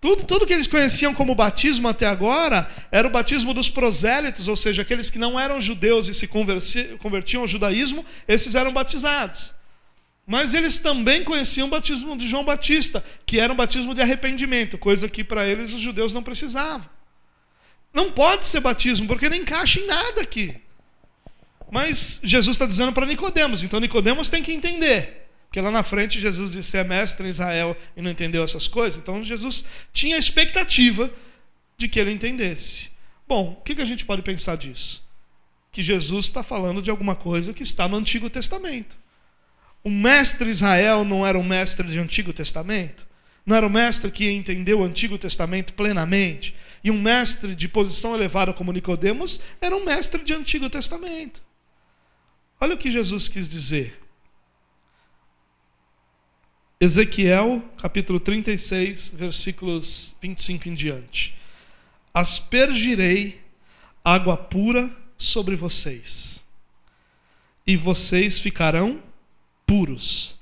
Tudo, 0.00 0.24
tudo 0.24 0.46
que 0.46 0.52
eles 0.52 0.66
conheciam 0.66 1.14
como 1.14 1.34
batismo 1.34 1.88
até 1.88 2.06
agora 2.06 2.70
era 2.92 3.08
o 3.08 3.10
batismo 3.10 3.54
dos 3.54 3.70
prosélitos, 3.70 4.48
ou 4.48 4.54
seja, 4.54 4.82
aqueles 4.82 5.10
que 5.10 5.18
não 5.18 5.40
eram 5.40 5.60
judeus 5.60 6.08
e 6.08 6.14
se 6.14 6.28
convertiam 6.98 7.40
ao 7.40 7.48
judaísmo, 7.48 8.04
esses 8.28 8.54
eram 8.54 8.70
batizados. 8.70 9.54
Mas 10.26 10.54
eles 10.54 10.78
também 10.78 11.24
conheciam 11.24 11.68
o 11.68 11.70
batismo 11.70 12.16
de 12.16 12.28
João 12.28 12.44
Batista, 12.44 13.02
que 13.24 13.40
era 13.40 13.52
um 13.52 13.56
batismo 13.56 13.94
de 13.94 14.02
arrependimento, 14.02 14.76
coisa 14.76 15.08
que 15.08 15.24
para 15.24 15.46
eles 15.46 15.72
os 15.72 15.80
judeus 15.80 16.12
não 16.12 16.22
precisavam. 16.22 16.88
Não 17.92 18.12
pode 18.12 18.44
ser 18.44 18.60
batismo, 18.60 19.06
porque 19.06 19.28
não 19.28 19.36
encaixa 19.36 19.80
em 19.80 19.86
nada 19.86 20.20
aqui. 20.20 20.54
Mas 21.70 22.20
Jesus 22.22 22.54
está 22.54 22.66
dizendo 22.66 22.92
para 22.92 23.06
Nicodemos, 23.06 23.62
então 23.62 23.80
Nicodemos 23.80 24.28
tem 24.28 24.42
que 24.42 24.52
entender. 24.52 25.28
Porque 25.54 25.60
lá 25.60 25.70
na 25.70 25.84
frente 25.84 26.18
Jesus 26.18 26.52
disse 26.52 26.76
é 26.76 26.82
mestre 26.82 27.26
em 27.26 27.30
Israel 27.30 27.76
e 27.96 28.02
não 28.02 28.10
entendeu 28.10 28.42
essas 28.42 28.66
coisas. 28.66 28.98
Então 28.98 29.22
Jesus 29.22 29.64
tinha 29.92 30.16
a 30.16 30.18
expectativa 30.18 31.08
de 31.78 31.88
que 31.88 32.00
ele 32.00 32.10
entendesse. 32.10 32.90
Bom, 33.26 33.56
o 33.58 33.62
que 33.62 33.80
a 33.80 33.84
gente 33.84 34.04
pode 34.04 34.22
pensar 34.22 34.56
disso? 34.56 35.02
Que 35.70 35.82
Jesus 35.82 36.26
está 36.26 36.42
falando 36.42 36.82
de 36.82 36.90
alguma 36.90 37.14
coisa 37.14 37.52
que 37.52 37.62
está 37.62 37.86
no 37.86 37.96
Antigo 37.96 38.28
Testamento. 38.28 38.96
O 39.82 39.90
mestre 39.90 40.50
Israel 40.50 41.04
não 41.04 41.26
era 41.26 41.38
um 41.38 41.44
mestre 41.44 41.86
de 41.86 41.98
Antigo 41.98 42.32
Testamento? 42.32 43.06
Não 43.46 43.54
era 43.54 43.66
um 43.66 43.70
mestre 43.70 44.10
que 44.10 44.30
entendeu 44.30 44.80
o 44.80 44.84
Antigo 44.84 45.18
Testamento 45.18 45.74
plenamente? 45.74 46.54
E 46.82 46.90
um 46.90 47.00
mestre 47.00 47.54
de 47.54 47.68
posição 47.68 48.14
elevada 48.14 48.52
como 48.52 48.72
Nicodemos 48.72 49.40
era 49.60 49.76
um 49.76 49.84
mestre 49.84 50.24
de 50.24 50.32
Antigo 50.32 50.68
Testamento. 50.68 51.42
Olha 52.64 52.76
o 52.76 52.78
que 52.78 52.90
Jesus 52.90 53.28
quis 53.28 53.46
dizer. 53.46 54.00
Ezequiel, 56.80 57.62
capítulo 57.76 58.18
36, 58.18 59.10
versículos 59.10 60.16
25 60.22 60.70
em 60.70 60.74
diante. 60.74 61.34
Aspergirei 62.14 63.38
água 64.02 64.34
pura 64.38 64.90
sobre 65.18 65.54
vocês, 65.54 66.42
e 67.66 67.76
vocês 67.76 68.40
ficarão 68.40 68.98
puros. 69.66 70.34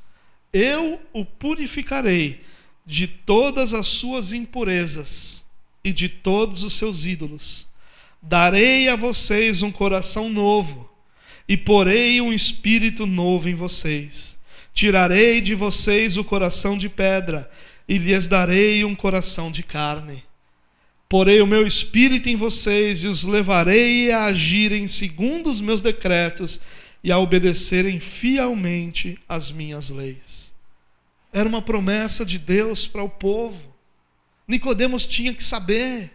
Eu 0.52 1.02
o 1.12 1.24
purificarei 1.24 2.44
de 2.86 3.08
todas 3.08 3.74
as 3.74 3.88
suas 3.88 4.32
impurezas 4.32 5.44
e 5.82 5.92
de 5.92 6.08
todos 6.08 6.62
os 6.62 6.74
seus 6.74 7.04
ídolos. 7.04 7.66
Darei 8.22 8.88
a 8.88 8.94
vocês 8.94 9.60
um 9.60 9.72
coração 9.72 10.28
novo, 10.30 10.91
e 11.52 11.56
porei 11.58 12.18
um 12.18 12.32
espírito 12.32 13.04
novo 13.04 13.46
em 13.46 13.54
vocês. 13.54 14.38
Tirarei 14.72 15.38
de 15.38 15.54
vocês 15.54 16.16
o 16.16 16.24
coração 16.24 16.78
de 16.78 16.88
pedra, 16.88 17.50
e 17.86 17.98
lhes 17.98 18.26
darei 18.26 18.86
um 18.86 18.94
coração 18.94 19.50
de 19.50 19.62
carne. 19.62 20.24
Porei 21.10 21.42
o 21.42 21.46
meu 21.46 21.66
espírito 21.66 22.30
em 22.30 22.36
vocês, 22.36 23.04
e 23.04 23.06
os 23.06 23.24
levarei 23.24 24.10
a 24.10 24.24
agirem 24.24 24.86
segundo 24.86 25.50
os 25.50 25.60
meus 25.60 25.82
decretos 25.82 26.58
e 27.04 27.12
a 27.12 27.18
obedecerem 27.18 28.00
fielmente 28.00 29.18
as 29.28 29.52
minhas 29.52 29.90
leis. 29.90 30.54
Era 31.34 31.46
uma 31.46 31.60
promessa 31.60 32.24
de 32.24 32.38
Deus 32.38 32.86
para 32.86 33.02
o 33.02 33.10
povo. 33.10 33.76
Nicodemos 34.48 35.06
tinha 35.06 35.34
que 35.34 35.44
saber 35.44 36.12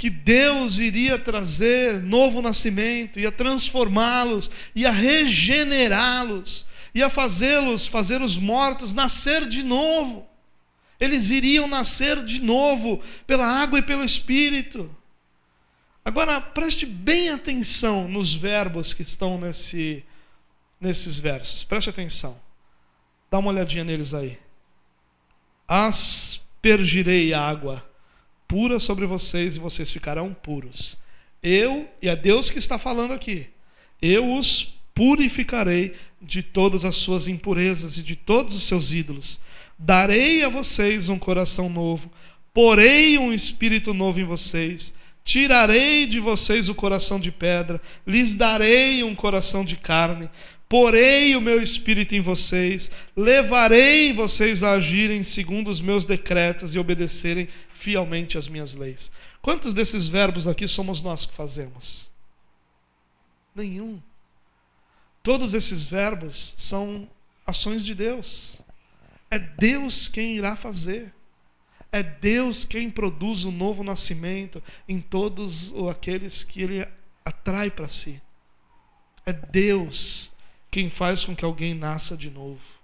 que 0.00 0.08
Deus 0.08 0.78
iria 0.78 1.18
trazer 1.18 2.00
novo 2.00 2.40
nascimento, 2.40 3.20
ia 3.20 3.30
transformá-los, 3.30 4.50
ia 4.74 4.90
regenerá-los, 4.90 6.64
ia 6.94 7.10
fazê-los, 7.10 7.86
fazer 7.86 8.22
os 8.22 8.38
mortos 8.38 8.94
nascer 8.94 9.46
de 9.46 9.62
novo. 9.62 10.26
Eles 10.98 11.28
iriam 11.28 11.68
nascer 11.68 12.24
de 12.24 12.40
novo 12.40 13.02
pela 13.26 13.46
água 13.46 13.78
e 13.78 13.82
pelo 13.82 14.02
Espírito. 14.02 14.90
Agora, 16.02 16.40
preste 16.40 16.86
bem 16.86 17.28
atenção 17.28 18.08
nos 18.08 18.34
verbos 18.34 18.94
que 18.94 19.02
estão 19.02 19.38
nesse, 19.38 20.02
nesses 20.80 21.20
versos. 21.20 21.62
Preste 21.62 21.90
atenção. 21.90 22.40
Dá 23.30 23.38
uma 23.38 23.50
olhadinha 23.50 23.84
neles 23.84 24.14
aí. 24.14 24.38
Aspergirei 25.68 27.34
água 27.34 27.89
pura 28.50 28.80
sobre 28.80 29.06
vocês 29.06 29.56
e 29.56 29.60
vocês 29.60 29.92
ficarão 29.92 30.34
puros. 30.34 30.98
Eu, 31.40 31.88
e 32.02 32.08
é 32.08 32.16
Deus 32.16 32.50
que 32.50 32.58
está 32.58 32.80
falando 32.80 33.12
aqui, 33.12 33.46
eu 34.02 34.34
os 34.34 34.74
purificarei 34.92 35.94
de 36.20 36.42
todas 36.42 36.84
as 36.84 36.96
suas 36.96 37.28
impurezas 37.28 37.96
e 37.96 38.02
de 38.02 38.16
todos 38.16 38.56
os 38.56 38.64
seus 38.64 38.92
ídolos. 38.92 39.38
Darei 39.78 40.42
a 40.42 40.48
vocês 40.48 41.08
um 41.08 41.16
coração 41.16 41.68
novo, 41.68 42.10
porei 42.52 43.16
um 43.18 43.32
espírito 43.32 43.94
novo 43.94 44.18
em 44.18 44.24
vocês. 44.24 44.92
Tirarei 45.22 46.04
de 46.06 46.18
vocês 46.18 46.68
o 46.68 46.74
coração 46.74 47.20
de 47.20 47.30
pedra, 47.30 47.80
lhes 48.04 48.34
darei 48.34 49.04
um 49.04 49.14
coração 49.14 49.64
de 49.64 49.76
carne. 49.76 50.28
Porei 50.70 51.34
o 51.34 51.40
meu 51.40 51.60
espírito 51.60 52.14
em 52.14 52.20
vocês, 52.20 52.92
levarei 53.16 54.12
vocês 54.12 54.62
a 54.62 54.74
agirem 54.74 55.24
segundo 55.24 55.68
os 55.68 55.80
meus 55.80 56.06
decretos 56.06 56.76
e 56.76 56.78
obedecerem 56.78 57.48
fielmente 57.74 58.38
às 58.38 58.48
minhas 58.48 58.76
leis. 58.76 59.10
Quantos 59.42 59.74
desses 59.74 60.06
verbos 60.06 60.46
aqui 60.46 60.68
somos 60.68 61.02
nós 61.02 61.26
que 61.26 61.34
fazemos? 61.34 62.08
Nenhum. 63.52 64.00
Todos 65.24 65.54
esses 65.54 65.84
verbos 65.84 66.54
são 66.56 67.10
ações 67.44 67.84
de 67.84 67.92
Deus. 67.92 68.62
É 69.28 69.40
Deus 69.40 70.06
quem 70.06 70.36
irá 70.36 70.54
fazer. 70.54 71.12
É 71.90 72.00
Deus 72.00 72.64
quem 72.64 72.88
produz 72.88 73.44
o 73.44 73.50
novo 73.50 73.82
nascimento 73.82 74.62
em 74.88 75.00
todos 75.00 75.72
aqueles 75.90 76.44
que 76.44 76.62
Ele 76.62 76.86
atrai 77.24 77.72
para 77.72 77.88
si. 77.88 78.22
É 79.26 79.32
Deus 79.32 80.30
quem 80.70 80.88
faz 80.88 81.24
com 81.24 81.34
que 81.34 81.44
alguém 81.44 81.74
nasça 81.74 82.16
de 82.16 82.30
novo. 82.30 82.80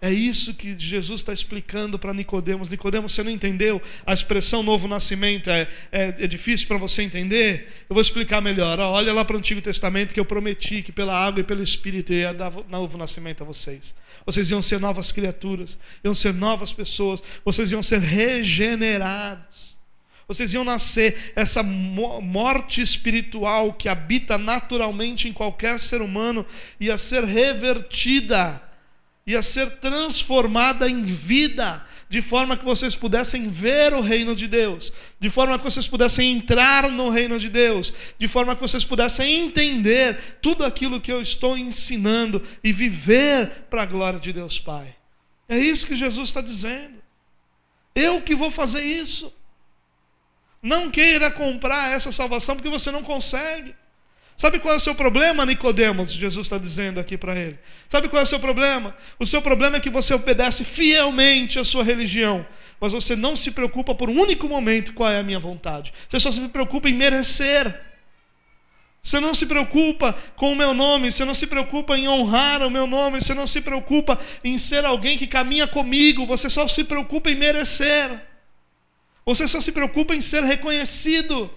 É 0.00 0.12
isso 0.12 0.54
que 0.54 0.78
Jesus 0.78 1.20
está 1.20 1.32
explicando 1.32 1.98
para 1.98 2.14
Nicodemos. 2.14 2.70
Nicodemos, 2.70 3.12
você 3.12 3.24
não 3.24 3.32
entendeu? 3.32 3.82
A 4.06 4.14
expressão 4.14 4.62
novo 4.62 4.86
nascimento 4.86 5.50
é, 5.50 5.68
é, 5.90 6.14
é 6.20 6.26
difícil 6.28 6.68
para 6.68 6.78
você 6.78 7.02
entender? 7.02 7.84
Eu 7.90 7.94
vou 7.94 8.00
explicar 8.00 8.40
melhor. 8.40 8.78
Olha 8.78 9.12
lá 9.12 9.24
para 9.24 9.34
o 9.34 9.38
Antigo 9.40 9.60
Testamento 9.60 10.14
que 10.14 10.20
eu 10.20 10.24
prometi 10.24 10.82
que 10.82 10.92
pela 10.92 11.12
água 11.12 11.40
e 11.40 11.44
pelo 11.44 11.64
Espírito 11.64 12.12
ia 12.12 12.32
dar 12.32 12.52
novo 12.68 12.96
nascimento 12.96 13.42
a 13.42 13.44
vocês. 13.46 13.92
Vocês 14.24 14.52
iam 14.52 14.62
ser 14.62 14.78
novas 14.78 15.10
criaturas, 15.10 15.76
iam 16.04 16.14
ser 16.14 16.32
novas 16.32 16.72
pessoas, 16.72 17.20
vocês 17.44 17.72
iam 17.72 17.82
ser 17.82 18.00
regenerados. 18.00 19.77
Vocês 20.28 20.52
iam 20.52 20.62
nascer, 20.62 21.32
essa 21.34 21.62
morte 21.62 22.82
espiritual 22.82 23.72
que 23.72 23.88
habita 23.88 24.36
naturalmente 24.36 25.26
em 25.26 25.32
qualquer 25.32 25.80
ser 25.80 26.02
humano 26.02 26.44
ia 26.78 26.98
ser 26.98 27.24
revertida 27.24 28.62
ia 29.28 29.42
ser 29.42 29.72
transformada 29.72 30.88
em 30.88 31.04
vida, 31.04 31.84
de 32.08 32.22
forma 32.22 32.56
que 32.56 32.64
vocês 32.64 32.96
pudessem 32.96 33.50
ver 33.50 33.92
o 33.92 34.00
reino 34.00 34.34
de 34.34 34.48
Deus, 34.48 34.90
de 35.20 35.28
forma 35.28 35.58
que 35.58 35.64
vocês 35.64 35.86
pudessem 35.86 36.32
entrar 36.32 36.90
no 36.90 37.10
reino 37.10 37.38
de 37.38 37.50
Deus, 37.50 37.92
de 38.18 38.26
forma 38.26 38.56
que 38.56 38.62
vocês 38.62 38.86
pudessem 38.86 39.44
entender 39.44 40.38
tudo 40.40 40.64
aquilo 40.64 40.98
que 40.98 41.12
eu 41.12 41.20
estou 41.20 41.58
ensinando 41.58 42.42
e 42.64 42.72
viver 42.72 43.66
para 43.68 43.82
a 43.82 43.86
glória 43.86 44.18
de 44.18 44.32
Deus 44.32 44.58
Pai. 44.58 44.96
É 45.46 45.58
isso 45.58 45.86
que 45.86 45.94
Jesus 45.94 46.30
está 46.30 46.40
dizendo. 46.40 46.96
Eu 47.94 48.22
que 48.22 48.34
vou 48.34 48.50
fazer 48.50 48.82
isso. 48.82 49.30
Não 50.62 50.90
queira 50.90 51.30
comprar 51.30 51.94
essa 51.94 52.10
salvação 52.10 52.56
porque 52.56 52.70
você 52.70 52.90
não 52.90 53.02
consegue. 53.02 53.74
Sabe 54.38 54.60
qual 54.60 54.74
é 54.74 54.76
o 54.76 54.80
seu 54.80 54.94
problema, 54.94 55.44
Nicodemos? 55.44 56.12
Jesus 56.12 56.46
está 56.46 56.58
dizendo 56.58 57.00
aqui 57.00 57.18
para 57.18 57.36
ele. 57.36 57.58
Sabe 57.88 58.08
qual 58.08 58.20
é 58.20 58.22
o 58.22 58.26
seu 58.26 58.38
problema? 58.38 58.96
O 59.18 59.26
seu 59.26 59.42
problema 59.42 59.76
é 59.76 59.80
que 59.80 59.90
você 59.90 60.14
obedece 60.14 60.62
fielmente 60.62 61.58
à 61.58 61.64
sua 61.64 61.82
religião, 61.82 62.46
mas 62.80 62.92
você 62.92 63.16
não 63.16 63.34
se 63.34 63.50
preocupa 63.50 63.96
por 63.96 64.08
um 64.08 64.20
único 64.20 64.48
momento 64.48 64.94
qual 64.94 65.10
é 65.10 65.18
a 65.18 65.24
minha 65.24 65.40
vontade. 65.40 65.92
Você 66.08 66.20
só 66.20 66.30
se 66.30 66.40
preocupa 66.48 66.88
em 66.88 66.94
merecer. 66.94 67.80
Você 69.02 69.18
não 69.18 69.34
se 69.34 69.44
preocupa 69.44 70.14
com 70.36 70.52
o 70.52 70.56
meu 70.56 70.72
nome, 70.72 71.10
você 71.10 71.24
não 71.24 71.34
se 71.34 71.46
preocupa 71.46 71.98
em 71.98 72.08
honrar 72.08 72.62
o 72.62 72.70
meu 72.70 72.86
nome, 72.86 73.20
você 73.20 73.34
não 73.34 73.46
se 73.46 73.60
preocupa 73.60 74.20
em 74.44 74.56
ser 74.56 74.84
alguém 74.84 75.18
que 75.18 75.26
caminha 75.26 75.66
comigo, 75.66 76.26
você 76.26 76.48
só 76.48 76.68
se 76.68 76.84
preocupa 76.84 77.28
em 77.28 77.34
merecer. 77.34 78.22
Você 79.28 79.46
só 79.46 79.60
se 79.60 79.72
preocupa 79.72 80.14
em 80.14 80.22
ser 80.22 80.42
reconhecido. 80.42 81.50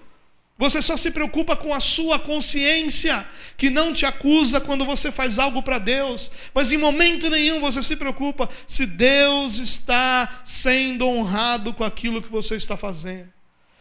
Você 0.58 0.82
só 0.82 0.98
se 0.98 1.10
preocupa 1.10 1.56
com 1.56 1.74
a 1.74 1.80
sua 1.80 2.20
consciência, 2.20 3.26
que 3.56 3.70
não 3.70 3.94
te 3.94 4.06
acusa 4.06 4.60
quando 4.60 4.84
você 4.84 5.10
faz 5.10 5.40
algo 5.40 5.64
para 5.64 5.80
Deus, 5.80 6.30
mas 6.54 6.74
em 6.74 6.78
momento 6.78 7.30
nenhum 7.30 7.62
você 7.62 7.82
se 7.82 7.96
preocupa 7.96 8.50
se 8.68 8.86
Deus 8.86 9.58
está 9.58 10.42
sendo 10.44 11.08
honrado 11.08 11.74
com 11.74 11.86
aquilo 11.86 12.22
que 12.22 12.30
você 12.30 12.58
está 12.58 12.76
fazendo. 12.76 13.32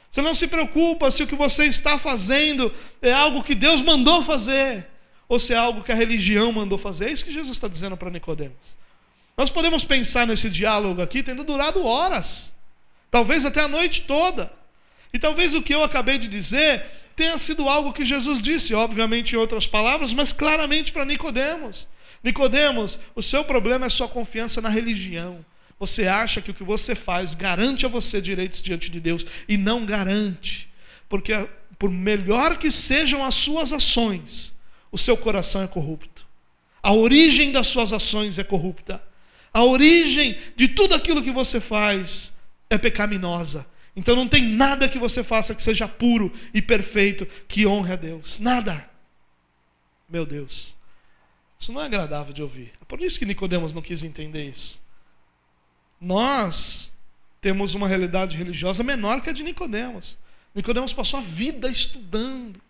Você 0.08 0.22
não 0.22 0.34
se 0.34 0.46
preocupa 0.46 1.10
se 1.10 1.24
o 1.24 1.26
que 1.26 1.34
você 1.34 1.64
está 1.64 1.98
fazendo 1.98 2.72
é 3.02 3.12
algo 3.12 3.42
que 3.42 3.56
Deus 3.56 3.80
mandou 3.80 4.22
fazer, 4.22 4.86
ou 5.28 5.40
se 5.40 5.52
é 5.52 5.56
algo 5.56 5.82
que 5.82 5.90
a 5.90 5.96
religião 5.96 6.52
mandou 6.52 6.78
fazer. 6.78 7.06
É 7.06 7.10
isso 7.10 7.24
que 7.24 7.32
Jesus 7.32 7.56
está 7.56 7.66
dizendo 7.66 7.96
para 7.96 8.08
Nicodemos. 8.08 8.76
Nós 9.36 9.50
podemos 9.50 9.84
pensar 9.84 10.28
nesse 10.28 10.48
diálogo 10.48 11.02
aqui 11.02 11.24
tendo 11.24 11.42
durado 11.42 11.84
horas, 11.84 12.52
talvez 13.10 13.44
até 13.44 13.60
a 13.60 13.68
noite 13.68 14.02
toda. 14.02 14.52
E 15.12 15.18
talvez 15.18 15.54
o 15.54 15.62
que 15.62 15.74
eu 15.74 15.82
acabei 15.82 16.18
de 16.18 16.28
dizer 16.28 16.84
tenha 17.16 17.36
sido 17.36 17.68
algo 17.68 17.92
que 17.92 18.06
Jesus 18.06 18.40
disse, 18.40 18.72
obviamente 18.72 19.34
em 19.34 19.38
outras 19.38 19.66
palavras, 19.66 20.14
mas 20.14 20.32
claramente 20.32 20.92
para 20.92 21.04
Nicodemos. 21.04 21.86
Nicodemos, 22.22 23.00
o 23.14 23.22
seu 23.22 23.44
problema 23.44 23.86
é 23.86 23.90
sua 23.90 24.08
confiança 24.08 24.60
na 24.60 24.68
religião. 24.68 25.44
Você 25.78 26.06
acha 26.06 26.40
que 26.40 26.50
o 26.50 26.54
que 26.54 26.62
você 26.62 26.94
faz 26.94 27.34
garante 27.34 27.86
a 27.86 27.88
você 27.88 28.20
direitos 28.20 28.62
diante 28.62 28.90
de 28.90 29.00
Deus 29.00 29.24
e 29.48 29.56
não 29.56 29.84
garante. 29.84 30.68
Porque 31.08 31.32
por 31.78 31.90
melhor 31.90 32.58
que 32.58 32.70
sejam 32.70 33.24
as 33.24 33.34
suas 33.34 33.72
ações, 33.72 34.54
o 34.92 34.98
seu 34.98 35.16
coração 35.16 35.62
é 35.62 35.66
corrupto. 35.66 36.26
A 36.82 36.92
origem 36.92 37.50
das 37.50 37.66
suas 37.66 37.92
ações 37.92 38.38
é 38.38 38.44
corrupta. 38.44 39.02
A 39.52 39.64
origem 39.64 40.38
de 40.54 40.68
tudo 40.68 40.94
aquilo 40.94 41.22
que 41.22 41.32
você 41.32 41.58
faz 41.60 42.32
é 42.70 42.78
pecaminosa. 42.78 43.66
Então 43.94 44.14
não 44.14 44.28
tem 44.28 44.42
nada 44.42 44.88
que 44.88 44.98
você 44.98 45.22
faça 45.24 45.54
que 45.54 45.62
seja 45.62 45.88
puro 45.88 46.32
e 46.54 46.62
perfeito 46.62 47.26
que 47.48 47.66
honre 47.66 47.92
a 47.92 47.96
Deus. 47.96 48.38
Nada. 48.38 48.88
Meu 50.08 50.24
Deus. 50.24 50.76
Isso 51.58 51.72
não 51.72 51.82
é 51.82 51.86
agradável 51.86 52.32
de 52.32 52.42
ouvir. 52.42 52.72
É 52.80 52.84
por 52.86 53.02
isso 53.02 53.18
que 53.18 53.26
Nicodemos 53.26 53.74
não 53.74 53.82
quis 53.82 54.02
entender 54.02 54.48
isso. 54.48 54.80
Nós 56.00 56.90
temos 57.40 57.74
uma 57.74 57.88
realidade 57.88 58.36
religiosa 58.38 58.82
menor 58.82 59.20
que 59.20 59.28
a 59.28 59.32
de 59.32 59.42
Nicodemos. 59.42 60.16
Nicodemos 60.54 60.92
passou 60.92 61.18
a 61.18 61.22
vida 61.22 61.68
estudando, 61.68 62.60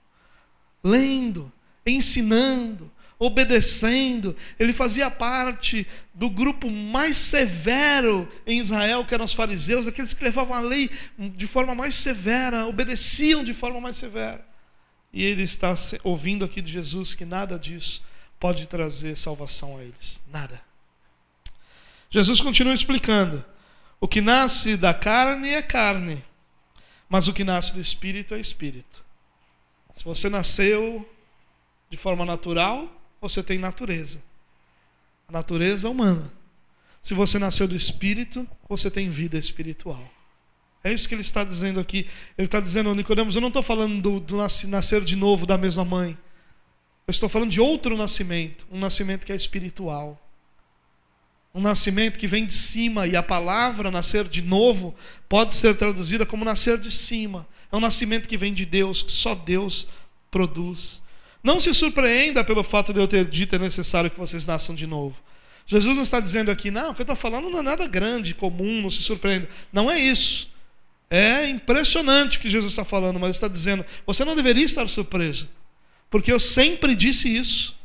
lendo, 0.83 1.53
ensinando, 1.87 2.91
obedecendo. 3.21 4.35
Ele 4.59 4.73
fazia 4.73 5.11
parte 5.11 5.87
do 6.15 6.31
grupo 6.31 6.71
mais 6.71 7.17
severo 7.17 8.27
em 8.47 8.59
Israel, 8.59 9.05
que 9.05 9.13
eram 9.13 9.27
os 9.27 9.35
fariseus, 9.35 9.87
aqueles 9.87 10.15
que 10.15 10.25
levavam 10.25 10.57
a 10.57 10.61
lei 10.61 10.91
de 11.19 11.47
forma 11.47 11.75
mais 11.75 11.95
severa, 11.95 12.67
obedeciam 12.67 13.45
de 13.45 13.53
forma 13.53 13.79
mais 13.79 13.97
severa. 13.97 14.45
E 15.13 15.23
ele 15.23 15.43
está 15.43 15.75
ouvindo 16.03 16.47
aqui 16.47 16.63
de 16.63 16.73
Jesus 16.73 17.15
que 17.15 17.27
nada 17.27 17.59
disso 17.59 18.03
pode 18.39 18.67
trazer 18.67 19.17
salvação 19.17 19.77
a 19.77 19.83
eles. 19.83 20.23
Nada. 20.33 20.61
Jesus 22.09 22.41
continua 22.41 22.73
explicando: 22.73 23.45
o 24.01 24.09
que 24.09 24.23
nasce 24.23 24.79
da 24.79 24.95
carne 24.95 25.51
é 25.51 25.61
carne, 25.61 26.25
mas 27.07 27.29
o 27.29 27.35
que 27.35 27.45
nasce 27.45 27.75
do 27.75 27.81
espírito 27.81 28.33
é 28.33 28.41
espírito. 28.41 29.05
Se 29.93 30.05
você 30.05 30.31
nasceu 30.31 31.07
de 31.91 31.97
forma 31.99 32.25
natural, 32.25 33.00
você 33.21 33.43
tem 33.43 33.59
natureza. 33.59 34.23
A 35.29 35.33
natureza 35.33 35.89
humana. 35.89 36.33
Se 37.03 37.15
você 37.15 37.39
nasceu 37.39 37.67
do 37.67 37.77
espírito, 37.77 38.47
você 38.69 38.91
tem 38.91 39.11
vida 39.11 39.39
espiritual. 39.39 40.09
É 40.83 40.93
isso 40.93 41.09
que 41.09 41.15
ele 41.15 41.23
está 41.23 41.45
dizendo 41.45 41.79
aqui. 41.79 42.07
Ele 42.37 42.47
está 42.47 42.61
dizendo, 42.61 42.95
Nicodemos, 42.95 43.35
eu 43.35 43.41
não 43.41 43.49
estou 43.49 43.63
falando 43.63 44.01
do, 44.01 44.21
do 44.21 44.37
nascer 44.37 45.03
de 45.03 45.17
novo 45.17 45.47
da 45.47 45.59
mesma 45.59 45.85
mãe. 45.85 46.17
Eu 47.07 47.13
estou 47.13 47.29
falando 47.29 47.51
de 47.51 47.61
outro 47.61 47.97
nascimento, 47.97 48.67
um 48.71 48.79
nascimento 48.79 49.27
que 49.27 49.33
é 49.33 49.37
espiritual. 49.37 50.21
Um 51.53 51.61
nascimento 51.61 52.19
que 52.19 52.29
vem 52.29 52.47
de 52.47 52.53
cima, 52.53 53.07
e 53.07 53.17
a 53.17 53.23
palavra 53.23 53.91
nascer 53.91 54.29
de 54.29 54.41
novo 54.41 54.95
pode 55.29 55.53
ser 55.55 55.77
traduzida 55.77 56.25
como 56.25 56.45
nascer 56.45 56.79
de 56.79 56.91
cima. 56.91 57.47
É 57.73 57.77
um 57.77 57.81
nascimento 57.81 58.29
que 58.29 58.37
vem 58.37 58.55
de 58.55 58.65
Deus, 58.65 59.03
que 59.03 59.13
só 59.13 59.35
Deus 59.35 59.87
produz. 60.31 61.03
Não 61.43 61.59
se 61.59 61.73
surpreenda 61.73 62.45
pelo 62.45 62.63
fato 62.63 62.93
de 62.93 63.01
eu 63.01 63.09
ter 63.09 63.25
dito 63.25 63.57
é 63.57 63.59
necessário 63.59 64.11
que 64.11 64.19
vocês 64.19 64.45
nasçam 64.45 64.75
de 64.75 64.87
novo. 64.87 65.17
Jesus 65.67 65.97
não 65.97 66.03
está 66.03 66.21
dizendo 66.21 66.51
aqui, 66.51 66.71
não, 66.71 66.91
o 66.91 66.95
que 66.95 67.01
eu 67.01 67.05
estou 67.05 67.17
falando 67.17 67.49
não 67.49 67.61
é 67.61 67.63
nada 67.63 67.87
grande, 67.87 68.35
comum, 68.35 68.83
não 68.83 68.91
se 68.91 69.03
surpreenda. 69.03 69.49
Não 69.73 69.91
é 69.91 69.99
isso. 69.99 70.51
É 71.09 71.49
impressionante 71.49 72.39
o 72.39 72.41
que 72.41 72.51
Jesus 72.51 72.73
está 72.73 72.85
falando, 72.85 73.19
mas 73.19 73.37
está 73.37 73.49
dizendo, 73.49 73.85
você 74.07 74.25
não 74.25 74.37
deveria 74.37 74.65
estar 74.65 74.89
surpreso, 74.89 75.49
porque 76.09 76.33
eu 76.33 76.39
sempre 76.39 76.95
disse 76.95 77.35
isso. 77.35 77.77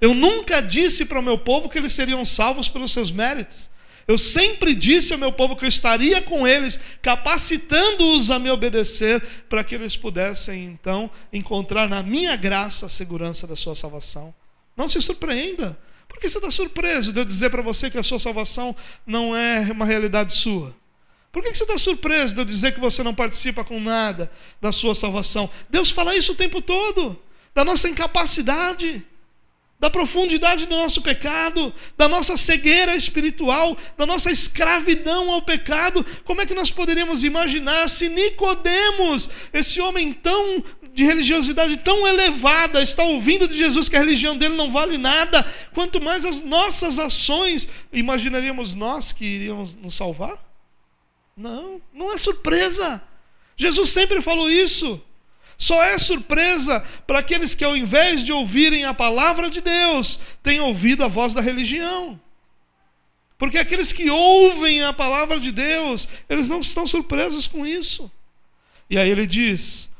Eu 0.00 0.14
nunca 0.14 0.60
disse 0.60 1.04
para 1.04 1.18
o 1.18 1.22
meu 1.22 1.38
povo 1.38 1.68
que 1.68 1.78
eles 1.78 1.92
seriam 1.92 2.24
salvos 2.24 2.68
pelos 2.68 2.92
seus 2.92 3.10
méritos. 3.10 3.70
Eu 4.08 4.16
sempre 4.16 4.74
disse 4.74 5.12
ao 5.12 5.18
meu 5.18 5.32
povo 5.32 5.56
que 5.56 5.64
eu 5.64 5.68
estaria 5.68 6.22
com 6.22 6.46
eles, 6.46 6.78
capacitando-os 7.02 8.30
a 8.30 8.38
me 8.38 8.48
obedecer, 8.50 9.20
para 9.48 9.64
que 9.64 9.74
eles 9.74 9.96
pudessem 9.96 10.64
então 10.64 11.10
encontrar 11.32 11.88
na 11.88 12.02
minha 12.02 12.36
graça 12.36 12.86
a 12.86 12.88
segurança 12.88 13.46
da 13.46 13.56
sua 13.56 13.74
salvação. 13.74 14.32
Não 14.76 14.88
se 14.88 15.00
surpreenda. 15.00 15.76
Por 16.06 16.20
que 16.20 16.28
você 16.28 16.38
está 16.38 16.50
surpreso 16.50 17.12
de 17.12 17.20
eu 17.20 17.24
dizer 17.24 17.50
para 17.50 17.62
você 17.62 17.90
que 17.90 17.98
a 17.98 18.02
sua 18.02 18.20
salvação 18.20 18.76
não 19.04 19.34
é 19.34 19.60
uma 19.72 19.84
realidade 19.84 20.34
sua? 20.34 20.74
Por 21.32 21.42
que 21.42 21.54
você 21.54 21.64
está 21.64 21.76
surpreso 21.76 22.34
de 22.34 22.40
eu 22.40 22.44
dizer 22.44 22.72
que 22.72 22.80
você 22.80 23.02
não 23.02 23.14
participa 23.14 23.64
com 23.64 23.80
nada 23.80 24.30
da 24.60 24.70
sua 24.70 24.94
salvação? 24.94 25.50
Deus 25.68 25.90
fala 25.90 26.16
isso 26.16 26.32
o 26.32 26.36
tempo 26.36 26.62
todo, 26.62 27.20
da 27.54 27.64
nossa 27.64 27.88
incapacidade 27.88 29.04
da 29.78 29.90
profundidade 29.90 30.66
do 30.66 30.74
nosso 30.74 31.02
pecado, 31.02 31.72
da 31.96 32.08
nossa 32.08 32.36
cegueira 32.36 32.96
espiritual, 32.96 33.76
da 33.96 34.06
nossa 34.06 34.30
escravidão 34.30 35.30
ao 35.30 35.42
pecado. 35.42 36.04
Como 36.24 36.40
é 36.40 36.46
que 36.46 36.54
nós 36.54 36.70
poderíamos 36.70 37.22
imaginar 37.22 37.88
se 37.88 38.08
Nicodemos, 38.08 39.28
esse 39.52 39.80
homem 39.80 40.12
tão 40.12 40.64
de 40.96 41.04
religiosidade 41.04 41.76
tão 41.76 42.08
elevada, 42.08 42.82
está 42.82 43.02
ouvindo 43.02 43.46
de 43.46 43.54
Jesus 43.54 43.86
que 43.86 43.96
a 43.96 43.98
religião 43.98 44.34
dele 44.34 44.54
não 44.54 44.70
vale 44.70 44.96
nada, 44.96 45.46
quanto 45.74 46.00
mais 46.00 46.24
as 46.24 46.40
nossas 46.40 46.98
ações, 46.98 47.68
imaginaríamos 47.92 48.72
nós 48.72 49.12
que 49.12 49.22
iríamos 49.22 49.74
nos 49.74 49.94
salvar? 49.94 50.42
Não, 51.36 51.82
não 51.92 52.14
é 52.14 52.16
surpresa. 52.16 53.02
Jesus 53.58 53.90
sempre 53.90 54.22
falou 54.22 54.48
isso. 54.48 54.98
Só 55.58 55.82
é 55.82 55.98
surpresa 55.98 56.80
para 57.06 57.20
aqueles 57.20 57.54
que, 57.54 57.64
ao 57.64 57.76
invés 57.76 58.22
de 58.22 58.32
ouvirem 58.32 58.84
a 58.84 58.92
palavra 58.92 59.48
de 59.48 59.60
Deus, 59.60 60.20
têm 60.42 60.60
ouvido 60.60 61.02
a 61.02 61.08
voz 61.08 61.32
da 61.32 61.40
religião. 61.40 62.20
Porque 63.38 63.58
aqueles 63.58 63.92
que 63.92 64.10
ouvem 64.10 64.82
a 64.82 64.92
palavra 64.92 65.38
de 65.38 65.52
Deus, 65.52 66.08
eles 66.28 66.48
não 66.48 66.60
estão 66.60 66.86
surpresos 66.86 67.46
com 67.46 67.66
isso. 67.66 68.10
E 68.88 68.98
aí 68.98 69.08
ele 69.08 69.26
diz: 69.26 69.90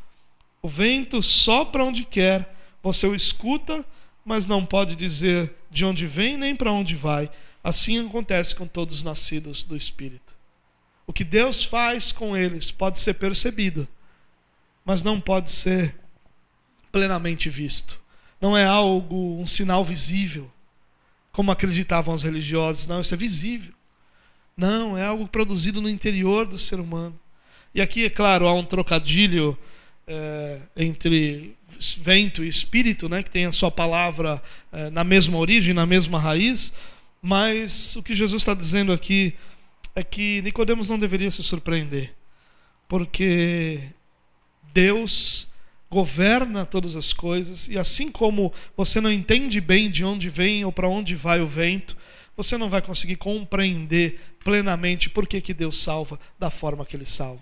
o 0.62 0.68
vento 0.68 1.22
sopra 1.22 1.84
onde 1.84 2.04
quer, 2.04 2.54
você 2.82 3.06
o 3.06 3.14
escuta, 3.14 3.84
mas 4.24 4.46
não 4.46 4.64
pode 4.64 4.96
dizer 4.96 5.54
de 5.70 5.84
onde 5.84 6.06
vem 6.06 6.36
nem 6.36 6.56
para 6.56 6.72
onde 6.72 6.96
vai. 6.96 7.30
Assim 7.62 8.04
acontece 8.04 8.54
com 8.54 8.66
todos 8.66 8.96
os 8.96 9.02
nascidos 9.02 9.62
do 9.62 9.76
Espírito. 9.76 10.34
O 11.06 11.12
que 11.12 11.24
Deus 11.24 11.64
faz 11.64 12.10
com 12.10 12.36
eles 12.36 12.70
pode 12.70 12.98
ser 12.98 13.14
percebido, 13.14 13.86
mas 14.86 15.02
não 15.02 15.20
pode 15.20 15.50
ser 15.50 15.96
plenamente 16.92 17.50
visto. 17.50 18.00
Não 18.40 18.56
é 18.56 18.64
algo, 18.64 19.40
um 19.40 19.46
sinal 19.46 19.84
visível, 19.84 20.48
como 21.32 21.50
acreditavam 21.50 22.14
os 22.14 22.22
religiosos. 22.22 22.86
Não, 22.86 23.00
isso 23.00 23.12
é 23.12 23.16
visível. 23.16 23.74
Não, 24.56 24.96
é 24.96 25.04
algo 25.04 25.26
produzido 25.26 25.82
no 25.82 25.88
interior 25.88 26.46
do 26.46 26.58
ser 26.58 26.78
humano. 26.78 27.18
E 27.74 27.80
aqui, 27.82 28.04
é 28.04 28.10
claro, 28.10 28.46
há 28.46 28.54
um 28.54 28.64
trocadilho 28.64 29.58
é, 30.06 30.60
entre 30.76 31.56
vento 31.98 32.44
e 32.44 32.48
espírito, 32.48 33.08
né, 33.08 33.22
que 33.22 33.30
tem 33.30 33.44
a 33.44 33.52
sua 33.52 33.70
palavra 33.70 34.40
é, 34.72 34.88
na 34.88 35.02
mesma 35.02 35.36
origem, 35.36 35.74
na 35.74 35.84
mesma 35.84 36.18
raiz. 36.18 36.72
Mas 37.20 37.96
o 37.96 38.02
que 38.02 38.14
Jesus 38.14 38.40
está 38.40 38.54
dizendo 38.54 38.92
aqui 38.92 39.34
é 39.96 40.04
que 40.04 40.40
Nicodemos 40.42 40.88
não 40.88 40.98
deveria 40.98 41.30
se 41.30 41.42
surpreender, 41.42 42.14
porque 42.86 43.80
Deus 44.76 45.48
governa 45.90 46.66
todas 46.66 46.96
as 46.96 47.14
coisas, 47.14 47.66
e 47.66 47.78
assim 47.78 48.10
como 48.10 48.52
você 48.76 49.00
não 49.00 49.10
entende 49.10 49.58
bem 49.58 49.90
de 49.90 50.04
onde 50.04 50.28
vem 50.28 50.66
ou 50.66 50.70
para 50.70 50.86
onde 50.86 51.14
vai 51.14 51.40
o 51.40 51.46
vento, 51.46 51.96
você 52.36 52.58
não 52.58 52.68
vai 52.68 52.82
conseguir 52.82 53.16
compreender 53.16 54.20
plenamente 54.44 55.08
por 55.08 55.26
que, 55.26 55.40
que 55.40 55.54
Deus 55.54 55.78
salva 55.78 56.20
da 56.38 56.50
forma 56.50 56.84
que 56.84 56.94
Ele 56.94 57.06
salva. 57.06 57.40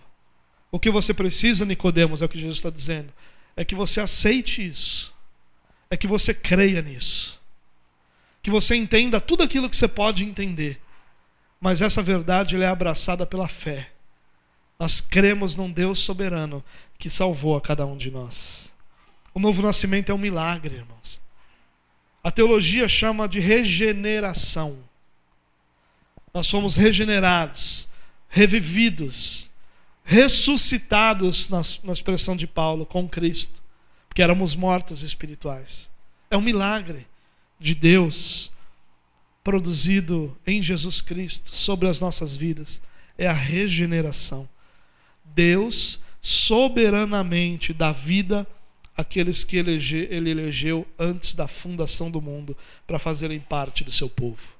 O 0.70 0.78
que 0.78 0.92
você 0.92 1.12
precisa, 1.12 1.64
Nicodemos, 1.64 2.22
é 2.22 2.24
o 2.24 2.28
que 2.28 2.38
Jesus 2.38 2.58
está 2.58 2.70
dizendo, 2.70 3.12
é 3.56 3.64
que 3.64 3.74
você 3.74 4.00
aceite 4.00 4.64
isso, 4.64 5.12
é 5.90 5.96
que 5.96 6.06
você 6.06 6.32
creia 6.32 6.80
nisso, 6.82 7.40
que 8.44 8.50
você 8.50 8.76
entenda 8.76 9.20
tudo 9.20 9.42
aquilo 9.42 9.68
que 9.68 9.76
você 9.76 9.88
pode 9.88 10.24
entender, 10.24 10.80
mas 11.60 11.82
essa 11.82 12.00
verdade 12.00 12.62
é 12.62 12.66
abraçada 12.68 13.26
pela 13.26 13.48
fé. 13.48 13.90
Nós 14.78 15.00
cremos 15.00 15.56
num 15.56 15.70
Deus 15.70 16.00
soberano 16.00 16.62
que 17.04 17.10
salvou 17.10 17.54
a 17.54 17.60
cada 17.60 17.84
um 17.84 17.98
de 17.98 18.10
nós. 18.10 18.74
O 19.34 19.38
novo 19.38 19.60
nascimento 19.60 20.10
é 20.10 20.14
um 20.14 20.16
milagre, 20.16 20.76
irmãos. 20.76 21.20
A 22.22 22.30
teologia 22.30 22.88
chama 22.88 23.28
de 23.28 23.38
regeneração. 23.38 24.78
Nós 26.32 26.48
fomos 26.48 26.76
regenerados, 26.76 27.90
revividos, 28.26 29.50
ressuscitados, 30.02 31.50
na, 31.50 31.60
na 31.82 31.92
expressão 31.92 32.34
de 32.34 32.46
Paulo, 32.46 32.86
com 32.86 33.06
Cristo, 33.06 33.62
porque 34.08 34.22
éramos 34.22 34.54
mortos 34.54 35.02
espirituais. 35.02 35.90
É 36.30 36.38
um 36.38 36.40
milagre 36.40 37.06
de 37.60 37.74
Deus 37.74 38.50
produzido 39.42 40.34
em 40.46 40.62
Jesus 40.62 41.02
Cristo 41.02 41.54
sobre 41.54 41.86
as 41.86 42.00
nossas 42.00 42.34
vidas. 42.34 42.80
É 43.18 43.26
a 43.26 43.32
regeneração. 43.34 44.48
Deus 45.22 46.00
soberanamente 46.24 47.74
dá 47.74 47.92
vida 47.92 48.46
àqueles 48.96 49.44
que 49.44 49.58
ele 49.58 50.30
elegeu 50.30 50.88
antes 50.98 51.34
da 51.34 51.46
fundação 51.46 52.10
do 52.10 52.18
mundo 52.18 52.56
para 52.86 52.98
fazerem 52.98 53.38
parte 53.38 53.84
do 53.84 53.92
seu 53.92 54.08
povo. 54.08 54.54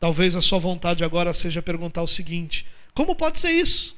Talvez 0.00 0.34
a 0.34 0.40
sua 0.40 0.58
vontade 0.58 1.04
agora 1.04 1.34
seja 1.34 1.60
perguntar 1.60 2.00
o 2.00 2.06
seguinte: 2.06 2.64
como 2.94 3.14
pode 3.14 3.40
ser 3.40 3.50
isso? 3.50 3.94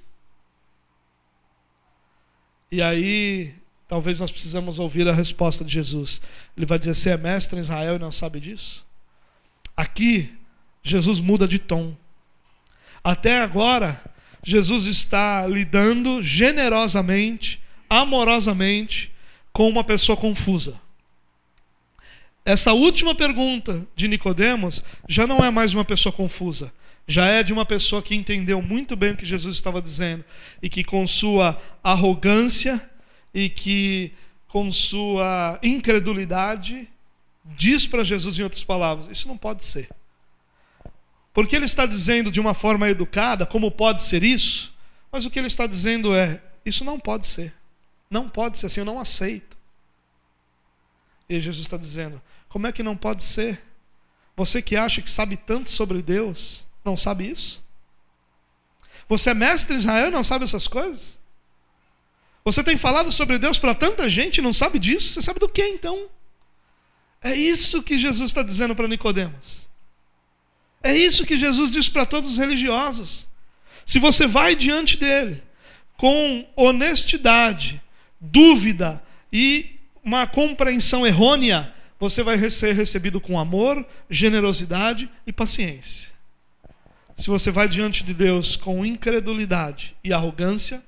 E 2.68 2.82
aí, 2.82 3.54
talvez 3.86 4.18
nós 4.18 4.32
precisamos 4.32 4.80
ouvir 4.80 5.06
a 5.06 5.12
resposta 5.12 5.64
de 5.64 5.72
Jesus. 5.72 6.20
Ele 6.56 6.66
vai 6.66 6.80
dizer: 6.80 6.96
Você 6.96 7.10
é 7.10 7.16
mestre 7.16 7.58
em 7.58 7.60
Israel 7.60 7.94
e 7.94 8.00
não 8.00 8.10
sabe 8.10 8.40
disso? 8.40 8.84
Aqui, 9.76 10.36
Jesus 10.82 11.20
muda 11.20 11.46
de 11.46 11.60
tom. 11.60 11.96
Até 13.04 13.40
agora, 13.40 14.02
Jesus 14.48 14.86
está 14.86 15.44
lidando 15.44 16.22
generosamente, 16.22 17.60
amorosamente 17.90 19.10
com 19.52 19.68
uma 19.68 19.82
pessoa 19.82 20.16
confusa. 20.16 20.80
Essa 22.44 22.72
última 22.72 23.12
pergunta 23.12 23.84
de 23.96 24.06
Nicodemos 24.06 24.84
já 25.08 25.26
não 25.26 25.38
é 25.38 25.50
mais 25.50 25.74
uma 25.74 25.84
pessoa 25.84 26.12
confusa, 26.12 26.72
já 27.08 27.26
é 27.26 27.42
de 27.42 27.52
uma 27.52 27.66
pessoa 27.66 28.00
que 28.00 28.14
entendeu 28.14 28.62
muito 28.62 28.94
bem 28.94 29.14
o 29.14 29.16
que 29.16 29.26
Jesus 29.26 29.56
estava 29.56 29.82
dizendo 29.82 30.24
e 30.62 30.70
que 30.70 30.84
com 30.84 31.04
sua 31.08 31.60
arrogância 31.82 32.88
e 33.34 33.48
que 33.48 34.12
com 34.46 34.70
sua 34.70 35.58
incredulidade 35.60 36.88
diz 37.44 37.84
para 37.84 38.04
Jesus 38.04 38.38
em 38.38 38.44
outras 38.44 38.62
palavras: 38.62 39.08
isso 39.10 39.26
não 39.26 39.36
pode 39.36 39.64
ser. 39.64 39.88
Porque 41.36 41.54
ele 41.54 41.66
está 41.66 41.84
dizendo 41.84 42.30
de 42.30 42.40
uma 42.40 42.54
forma 42.54 42.88
educada 42.88 43.44
como 43.44 43.70
pode 43.70 44.02
ser 44.02 44.22
isso, 44.22 44.72
mas 45.12 45.26
o 45.26 45.30
que 45.30 45.38
ele 45.38 45.48
está 45.48 45.66
dizendo 45.66 46.14
é: 46.14 46.42
isso 46.64 46.82
não 46.82 46.98
pode 46.98 47.26
ser. 47.26 47.52
Não 48.08 48.26
pode 48.26 48.56
ser 48.56 48.64
assim, 48.64 48.80
eu 48.80 48.86
não 48.86 48.98
aceito. 48.98 49.54
E 51.28 51.38
Jesus 51.38 51.66
está 51.66 51.76
dizendo: 51.76 52.22
como 52.48 52.66
é 52.66 52.72
que 52.72 52.82
não 52.82 52.96
pode 52.96 53.22
ser? 53.22 53.62
Você 54.34 54.62
que 54.62 54.76
acha 54.76 55.02
que 55.02 55.10
sabe 55.10 55.36
tanto 55.36 55.70
sobre 55.70 56.00
Deus, 56.00 56.66
não 56.82 56.96
sabe 56.96 57.30
isso? 57.30 57.62
Você 59.06 59.28
é 59.28 59.34
mestre 59.34 59.76
Israel 59.76 60.08
e 60.08 60.12
não 60.12 60.24
sabe 60.24 60.44
essas 60.44 60.66
coisas? 60.66 61.18
Você 62.46 62.64
tem 62.64 62.78
falado 62.78 63.12
sobre 63.12 63.38
Deus 63.38 63.58
para 63.58 63.74
tanta 63.74 64.08
gente 64.08 64.38
e 64.38 64.42
não 64.42 64.54
sabe 64.54 64.78
disso? 64.78 65.12
Você 65.12 65.20
sabe 65.20 65.38
do 65.38 65.50
que 65.50 65.62
então? 65.62 66.08
É 67.20 67.36
isso 67.36 67.82
que 67.82 67.98
Jesus 67.98 68.30
está 68.30 68.42
dizendo 68.42 68.74
para 68.74 68.88
Nicodemos. 68.88 69.68
É 70.86 70.96
isso 70.96 71.26
que 71.26 71.36
Jesus 71.36 71.72
diz 71.72 71.88
para 71.88 72.06
todos 72.06 72.30
os 72.30 72.38
religiosos. 72.38 73.28
Se 73.84 73.98
você 73.98 74.24
vai 74.24 74.54
diante 74.54 74.96
dele 74.96 75.42
com 75.96 76.46
honestidade, 76.54 77.82
dúvida 78.20 79.02
e 79.32 79.80
uma 80.04 80.28
compreensão 80.28 81.04
errônea, 81.04 81.74
você 81.98 82.22
vai 82.22 82.38
ser 82.50 82.72
recebido 82.72 83.20
com 83.20 83.36
amor, 83.36 83.84
generosidade 84.08 85.10
e 85.26 85.32
paciência. 85.32 86.12
Se 87.16 87.28
você 87.28 87.50
vai 87.50 87.66
diante 87.66 88.04
de 88.04 88.14
Deus 88.14 88.54
com 88.54 88.86
incredulidade 88.86 89.96
e 90.04 90.12
arrogância, 90.12 90.80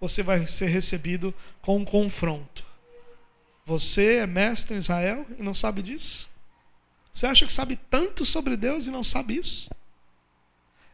você 0.00 0.22
vai 0.22 0.46
ser 0.46 0.68
recebido 0.68 1.34
com 1.60 1.84
confronto. 1.84 2.64
Você 3.66 4.18
é 4.18 4.26
mestre 4.28 4.76
em 4.76 4.78
Israel 4.78 5.26
e 5.36 5.42
não 5.42 5.54
sabe 5.54 5.82
disso? 5.82 6.29
Você 7.12 7.26
acha 7.26 7.46
que 7.46 7.52
sabe 7.52 7.78
tanto 7.90 8.24
sobre 8.24 8.56
Deus 8.56 8.86
e 8.86 8.90
não 8.90 9.02
sabe 9.02 9.36
isso? 9.36 9.68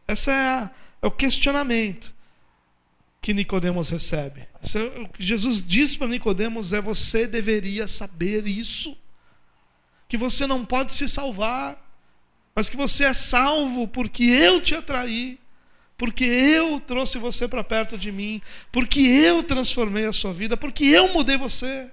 Esse 0.07 0.31
é, 0.31 0.33
a, 0.33 0.71
é 1.01 1.07
o 1.07 1.11
questionamento 1.11 2.13
que 3.21 3.33
Nicodemos 3.33 3.89
recebe. 3.89 4.41
É 4.41 5.01
o 5.01 5.09
que 5.09 5.23
Jesus 5.23 5.63
diz 5.63 5.97
para 5.97 6.07
Nicodemos 6.07 6.73
é 6.73 6.81
você 6.81 7.27
deveria 7.27 7.87
saber 7.87 8.47
isso. 8.47 8.97
Que 10.07 10.17
você 10.17 10.47
não 10.47 10.65
pode 10.65 10.93
se 10.93 11.07
salvar, 11.09 11.77
mas 12.55 12.69
que 12.69 12.77
você 12.77 13.03
é 13.03 13.13
salvo 13.13 13.87
porque 13.87 14.23
eu 14.23 14.61
te 14.61 14.73
atraí, 14.73 15.37
porque 15.97 16.23
eu 16.23 16.79
trouxe 16.79 17.17
você 17.17 17.47
para 17.47 17.63
perto 17.63 17.97
de 17.97 18.11
mim, 18.11 18.41
porque 18.71 19.01
eu 19.01 19.43
transformei 19.43 20.05
a 20.05 20.13
sua 20.13 20.33
vida, 20.33 20.55
porque 20.55 20.85
eu 20.85 21.11
mudei 21.11 21.35
você. 21.35 21.91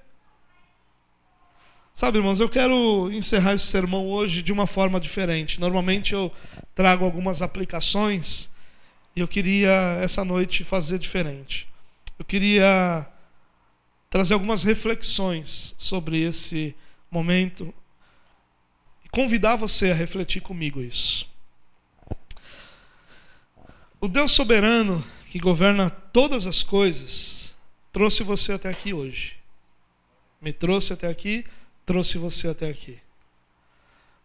Sabe, 1.97 2.18
irmãos, 2.18 2.40
eu 2.40 2.49
quero 2.49 3.09
encerrar 3.12 3.55
esse 3.55 3.66
sermão 3.68 4.09
hoje 4.09 4.42
de 4.42 4.53
uma 4.53 4.66
forma 4.66 4.99
diferente. 4.99 5.61
Normalmente 5.61 6.12
eu 6.12 6.28
trago 6.74 7.05
algumas 7.05 7.40
aplicações 7.40 8.51
e 9.14 9.20
eu 9.20 9.28
queria 9.28 9.70
essa 10.03 10.24
noite 10.24 10.64
fazer 10.64 10.99
diferente. 10.99 11.68
Eu 12.18 12.24
queria 12.24 13.07
trazer 14.11 14.34
algumas 14.34 14.64
reflexões 14.64 15.72
sobre 15.78 16.20
esse 16.20 16.74
momento 17.09 17.72
e 19.05 19.09
convidar 19.09 19.55
você 19.55 19.92
a 19.92 19.95
refletir 19.95 20.40
comigo 20.40 20.82
isso. 20.82 21.30
O 24.01 24.09
Deus 24.09 24.32
soberano 24.32 25.03
que 25.28 25.38
governa 25.38 25.90
todas 25.90 26.45
as 26.45 26.64
coisas 26.64 27.55
trouxe 27.92 28.24
você 28.24 28.53
até 28.53 28.68
aqui 28.68 28.92
hoje. 28.92 29.36
Me 30.40 30.53
trouxe 30.53 30.92
até 30.92 31.07
aqui 31.07 31.45
trouxe 31.85 32.18
você 32.18 32.49
até 32.49 32.68
aqui. 32.68 32.99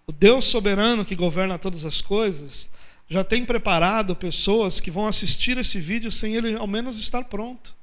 O 0.08 0.12
Deus 0.12 0.46
soberano 0.46 1.06
que 1.06 1.16
governa 1.16 1.60
todas 1.60 1.86
as 1.86 2.02
coisas 2.02 2.70
já 3.08 3.24
tem 3.24 3.46
preparado 3.46 4.16
pessoas 4.16 4.80
que 4.80 4.92
vão 4.92 5.08
assistir 5.08 5.58
esse 5.58 5.80
vídeo 5.80 6.12
sem 6.12 6.36
ele 6.36 6.56
ao 6.56 6.68
menos 6.68 7.00
estar 7.00 7.26
pronto. 7.26 7.76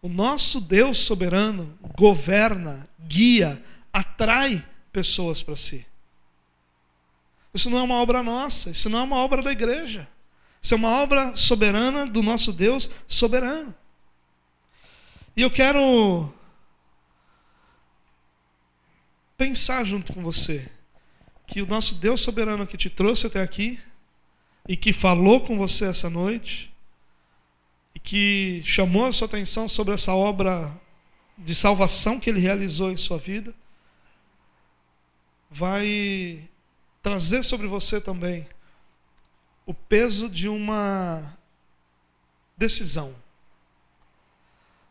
O 0.00 0.08
nosso 0.08 0.60
Deus 0.60 0.98
soberano 0.98 1.78
governa, 1.96 2.88
guia, 3.06 3.62
atrai 3.92 4.64
pessoas 4.92 5.42
para 5.42 5.54
si. 5.54 5.86
Isso 7.54 7.70
não 7.70 7.78
é 7.78 7.82
uma 7.82 7.96
obra 7.96 8.22
nossa, 8.22 8.70
isso 8.70 8.88
não 8.88 8.98
é 8.98 9.02
uma 9.02 9.16
obra 9.16 9.42
da 9.42 9.52
igreja. 9.52 10.08
Isso 10.60 10.74
é 10.74 10.76
uma 10.76 10.90
obra 10.90 11.34
soberana 11.36 12.06
do 12.06 12.22
nosso 12.22 12.52
Deus 12.52 12.88
soberano. 13.06 13.74
E 15.36 15.42
eu 15.42 15.50
quero 15.50 16.32
pensar 19.42 19.82
junto 19.82 20.12
com 20.12 20.22
você 20.22 20.68
que 21.48 21.60
o 21.60 21.66
nosso 21.66 21.96
Deus 21.96 22.20
soberano 22.20 22.64
que 22.64 22.76
te 22.76 22.88
trouxe 22.88 23.26
até 23.26 23.42
aqui 23.42 23.76
e 24.68 24.76
que 24.76 24.92
falou 24.92 25.40
com 25.40 25.58
você 25.58 25.86
essa 25.86 26.08
noite 26.08 26.72
e 27.92 27.98
que 27.98 28.62
chamou 28.64 29.04
a 29.04 29.12
sua 29.12 29.26
atenção 29.26 29.66
sobre 29.66 29.94
essa 29.94 30.14
obra 30.14 30.72
de 31.36 31.56
salvação 31.56 32.20
que 32.20 32.30
ele 32.30 32.38
realizou 32.38 32.92
em 32.92 32.96
sua 32.96 33.18
vida, 33.18 33.52
vai 35.50 36.48
trazer 37.02 37.42
sobre 37.42 37.66
você 37.66 38.00
também 38.00 38.46
o 39.66 39.74
peso 39.74 40.28
de 40.28 40.48
uma 40.48 41.36
decisão. 42.56 43.12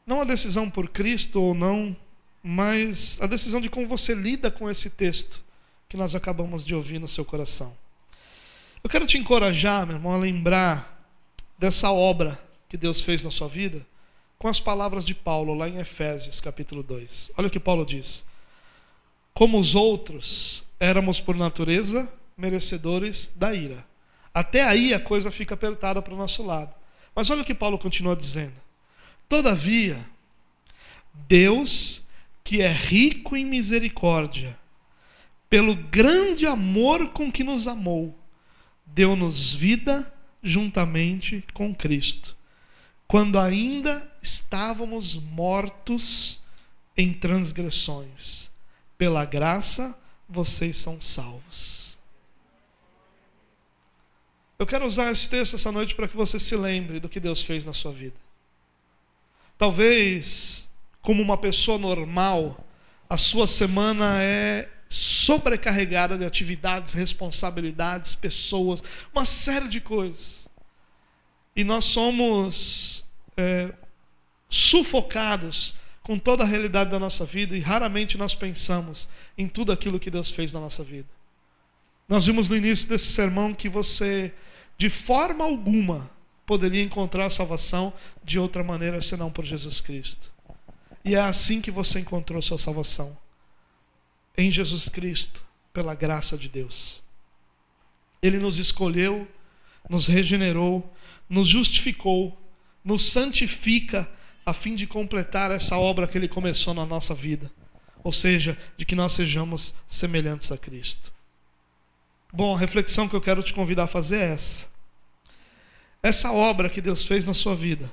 Não 0.05 0.19
a 0.19 0.25
decisão 0.25 0.69
por 0.69 0.89
Cristo 0.89 1.41
ou 1.41 1.53
não 1.53 1.95
mas 2.43 3.19
a 3.21 3.27
decisão 3.27 3.61
de 3.61 3.69
como 3.69 3.87
você 3.87 4.13
lida 4.13 4.49
com 4.49 4.69
esse 4.69 4.89
texto 4.89 5.43
que 5.87 5.97
nós 5.97 6.15
acabamos 6.15 6.65
de 6.65 6.73
ouvir 6.73 6.99
no 6.99 7.07
seu 7.07 7.25
coração. 7.25 7.73
Eu 8.83 8.89
quero 8.89 9.05
te 9.05 9.17
encorajar, 9.17 9.85
meu 9.85 9.97
irmão, 9.97 10.13
a 10.13 10.17
lembrar 10.17 11.05
dessa 11.57 11.91
obra 11.91 12.41
que 12.67 12.77
Deus 12.77 13.01
fez 13.01 13.21
na 13.21 13.29
sua 13.29 13.47
vida 13.47 13.85
com 14.39 14.47
as 14.47 14.59
palavras 14.59 15.05
de 15.05 15.13
Paulo 15.13 15.53
lá 15.53 15.69
em 15.69 15.77
Efésios, 15.77 16.41
capítulo 16.41 16.81
2. 16.81 17.31
Olha 17.37 17.47
o 17.47 17.51
que 17.51 17.59
Paulo 17.59 17.85
diz: 17.85 18.25
Como 19.35 19.59
os 19.59 19.75
outros, 19.75 20.63
éramos 20.79 21.19
por 21.21 21.35
natureza 21.35 22.11
merecedores 22.35 23.31
da 23.35 23.53
ira. 23.53 23.85
Até 24.33 24.63
aí 24.63 24.95
a 24.95 24.99
coisa 24.99 25.29
fica 25.29 25.53
apertada 25.53 26.01
para 26.01 26.13
o 26.13 26.17
nosso 26.17 26.41
lado. 26.41 26.73
Mas 27.13 27.29
olha 27.29 27.43
o 27.43 27.45
que 27.45 27.53
Paulo 27.53 27.77
continua 27.77 28.15
dizendo: 28.15 28.55
Todavia, 29.29 30.03
Deus 31.27 32.01
que 32.51 32.61
é 32.61 32.69
rico 32.69 33.37
em 33.37 33.45
misericórdia, 33.45 34.59
pelo 35.49 35.73
grande 35.73 36.45
amor 36.45 37.13
com 37.13 37.31
que 37.31 37.45
nos 37.45 37.65
amou, 37.65 38.13
deu-nos 38.85 39.53
vida 39.53 40.13
juntamente 40.43 41.45
com 41.53 41.73
Cristo, 41.73 42.35
quando 43.07 43.39
ainda 43.39 44.05
estávamos 44.21 45.15
mortos 45.15 46.41
em 46.97 47.13
transgressões. 47.13 48.51
Pela 48.97 49.23
graça, 49.23 49.97
vocês 50.27 50.75
são 50.75 50.99
salvos. 50.99 51.97
Eu 54.59 54.67
quero 54.67 54.85
usar 54.85 55.09
esse 55.09 55.29
texto 55.29 55.55
essa 55.55 55.71
noite 55.71 55.95
para 55.95 56.09
que 56.09 56.17
você 56.17 56.37
se 56.37 56.57
lembre 56.57 56.99
do 56.99 57.07
que 57.07 57.21
Deus 57.21 57.43
fez 57.43 57.63
na 57.63 57.73
sua 57.73 57.93
vida. 57.93 58.19
Talvez 59.57 60.69
como 61.01 61.21
uma 61.21 61.37
pessoa 61.37 61.77
normal, 61.77 62.65
a 63.09 63.17
sua 63.17 63.47
semana 63.47 64.21
é 64.21 64.69
sobrecarregada 64.87 66.17
de 66.17 66.25
atividades, 66.25 66.93
responsabilidades, 66.93 68.13
pessoas, 68.13 68.83
uma 69.13 69.25
série 69.25 69.67
de 69.67 69.79
coisas. 69.79 70.47
E 71.55 71.63
nós 71.63 71.85
somos 71.85 73.05
é, 73.37 73.73
sufocados 74.49 75.75
com 76.03 76.17
toda 76.17 76.43
a 76.43 76.47
realidade 76.47 76.89
da 76.89 76.99
nossa 76.99 77.25
vida 77.25 77.55
e 77.55 77.59
raramente 77.59 78.17
nós 78.17 78.35
pensamos 78.35 79.07
em 79.37 79.47
tudo 79.47 79.71
aquilo 79.71 79.99
que 79.99 80.11
Deus 80.11 80.31
fez 80.31 80.51
na 80.51 80.59
nossa 80.59 80.83
vida. 80.83 81.07
Nós 82.07 82.25
vimos 82.25 82.49
no 82.49 82.57
início 82.57 82.87
desse 82.89 83.11
sermão 83.11 83.53
que 83.53 83.69
você, 83.69 84.33
de 84.77 84.89
forma 84.89 85.45
alguma, 85.45 86.09
poderia 86.45 86.83
encontrar 86.83 87.29
salvação 87.29 87.93
de 88.23 88.37
outra 88.37 88.63
maneira 88.63 89.01
senão 89.01 89.31
por 89.31 89.45
Jesus 89.45 89.79
Cristo. 89.79 90.31
E 91.03 91.15
é 91.15 91.21
assim 91.21 91.61
que 91.61 91.71
você 91.71 91.99
encontrou 91.99 92.41
sua 92.41 92.59
salvação. 92.59 93.17
Em 94.37 94.49
Jesus 94.51 94.87
Cristo, 94.87 95.43
pela 95.73 95.95
graça 95.95 96.37
de 96.37 96.47
Deus. 96.47 97.01
Ele 98.21 98.37
nos 98.37 98.59
escolheu, 98.59 99.27
nos 99.89 100.07
regenerou, 100.07 100.93
nos 101.27 101.47
justificou, 101.47 102.37
nos 102.83 103.05
santifica 103.05 104.09
a 104.45 104.53
fim 104.53 104.75
de 104.75 104.87
completar 104.87 105.51
essa 105.51 105.77
obra 105.77 106.07
que 106.07 106.17
ele 106.17 106.27
começou 106.27 106.73
na 106.73 106.85
nossa 106.85 107.13
vida. 107.13 107.51
Ou 108.03 108.11
seja, 108.11 108.57
de 108.77 108.85
que 108.85 108.95
nós 108.95 109.13
sejamos 109.13 109.73
semelhantes 109.87 110.51
a 110.51 110.57
Cristo. 110.57 111.11
Bom, 112.33 112.55
a 112.55 112.59
reflexão 112.59 113.07
que 113.07 113.15
eu 113.15 113.21
quero 113.21 113.43
te 113.43 113.53
convidar 113.53 113.83
a 113.83 113.87
fazer 113.87 114.17
é 114.17 114.31
essa. 114.31 114.67
Essa 116.01 116.31
obra 116.31 116.69
que 116.69 116.81
Deus 116.81 117.05
fez 117.05 117.25
na 117.25 117.33
sua 117.33 117.55
vida 117.55 117.91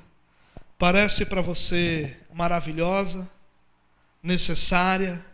parece 0.79 1.27
para 1.27 1.41
você 1.41 2.17
maravilhosa, 2.33 3.29
necessária, 4.23 5.25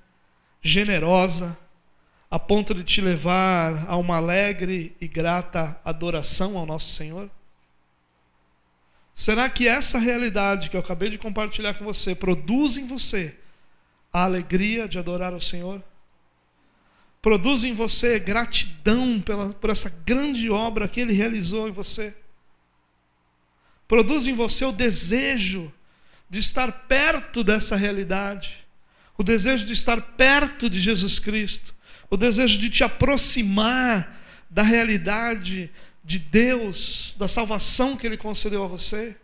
generosa, 0.62 1.56
a 2.30 2.38
ponto 2.38 2.74
de 2.74 2.82
te 2.82 3.00
levar 3.00 3.86
a 3.86 3.96
uma 3.96 4.16
alegre 4.16 4.96
e 5.00 5.06
grata 5.06 5.78
adoração 5.84 6.56
ao 6.56 6.64
nosso 6.64 6.94
Senhor? 6.94 7.30
Será 9.14 9.48
que 9.48 9.68
essa 9.68 9.98
realidade 9.98 10.70
que 10.70 10.76
eu 10.76 10.80
acabei 10.80 11.10
de 11.10 11.18
compartilhar 11.18 11.74
com 11.74 11.84
você 11.84 12.14
produz 12.14 12.76
em 12.76 12.86
você 12.86 13.36
a 14.12 14.24
alegria 14.24 14.88
de 14.88 14.98
adorar 14.98 15.32
ao 15.32 15.40
Senhor? 15.40 15.80
Produz 17.22 17.62
em 17.62 17.74
você 17.74 18.18
gratidão 18.18 19.20
pela, 19.20 19.54
por 19.54 19.70
essa 19.70 19.88
grande 20.04 20.50
obra 20.50 20.88
que 20.88 21.00
Ele 21.00 21.12
realizou 21.12 21.68
em 21.68 21.72
você? 21.72 22.14
Produz 23.86 24.26
em 24.26 24.34
você 24.34 24.64
o 24.64 24.72
desejo 24.72 25.72
de 26.28 26.38
estar 26.38 26.72
perto 26.88 27.44
dessa 27.44 27.76
realidade, 27.76 28.66
o 29.16 29.22
desejo 29.22 29.64
de 29.64 29.72
estar 29.72 30.00
perto 30.00 30.68
de 30.68 30.80
Jesus 30.80 31.18
Cristo, 31.18 31.74
o 32.10 32.16
desejo 32.16 32.58
de 32.58 32.70
te 32.70 32.82
aproximar 32.82 34.20
da 34.50 34.62
realidade 34.62 35.70
de 36.04 36.18
Deus, 36.18 37.14
da 37.18 37.28
salvação 37.28 37.96
que 37.96 38.06
Ele 38.06 38.16
concedeu 38.16 38.64
a 38.64 38.66
você? 38.66 39.16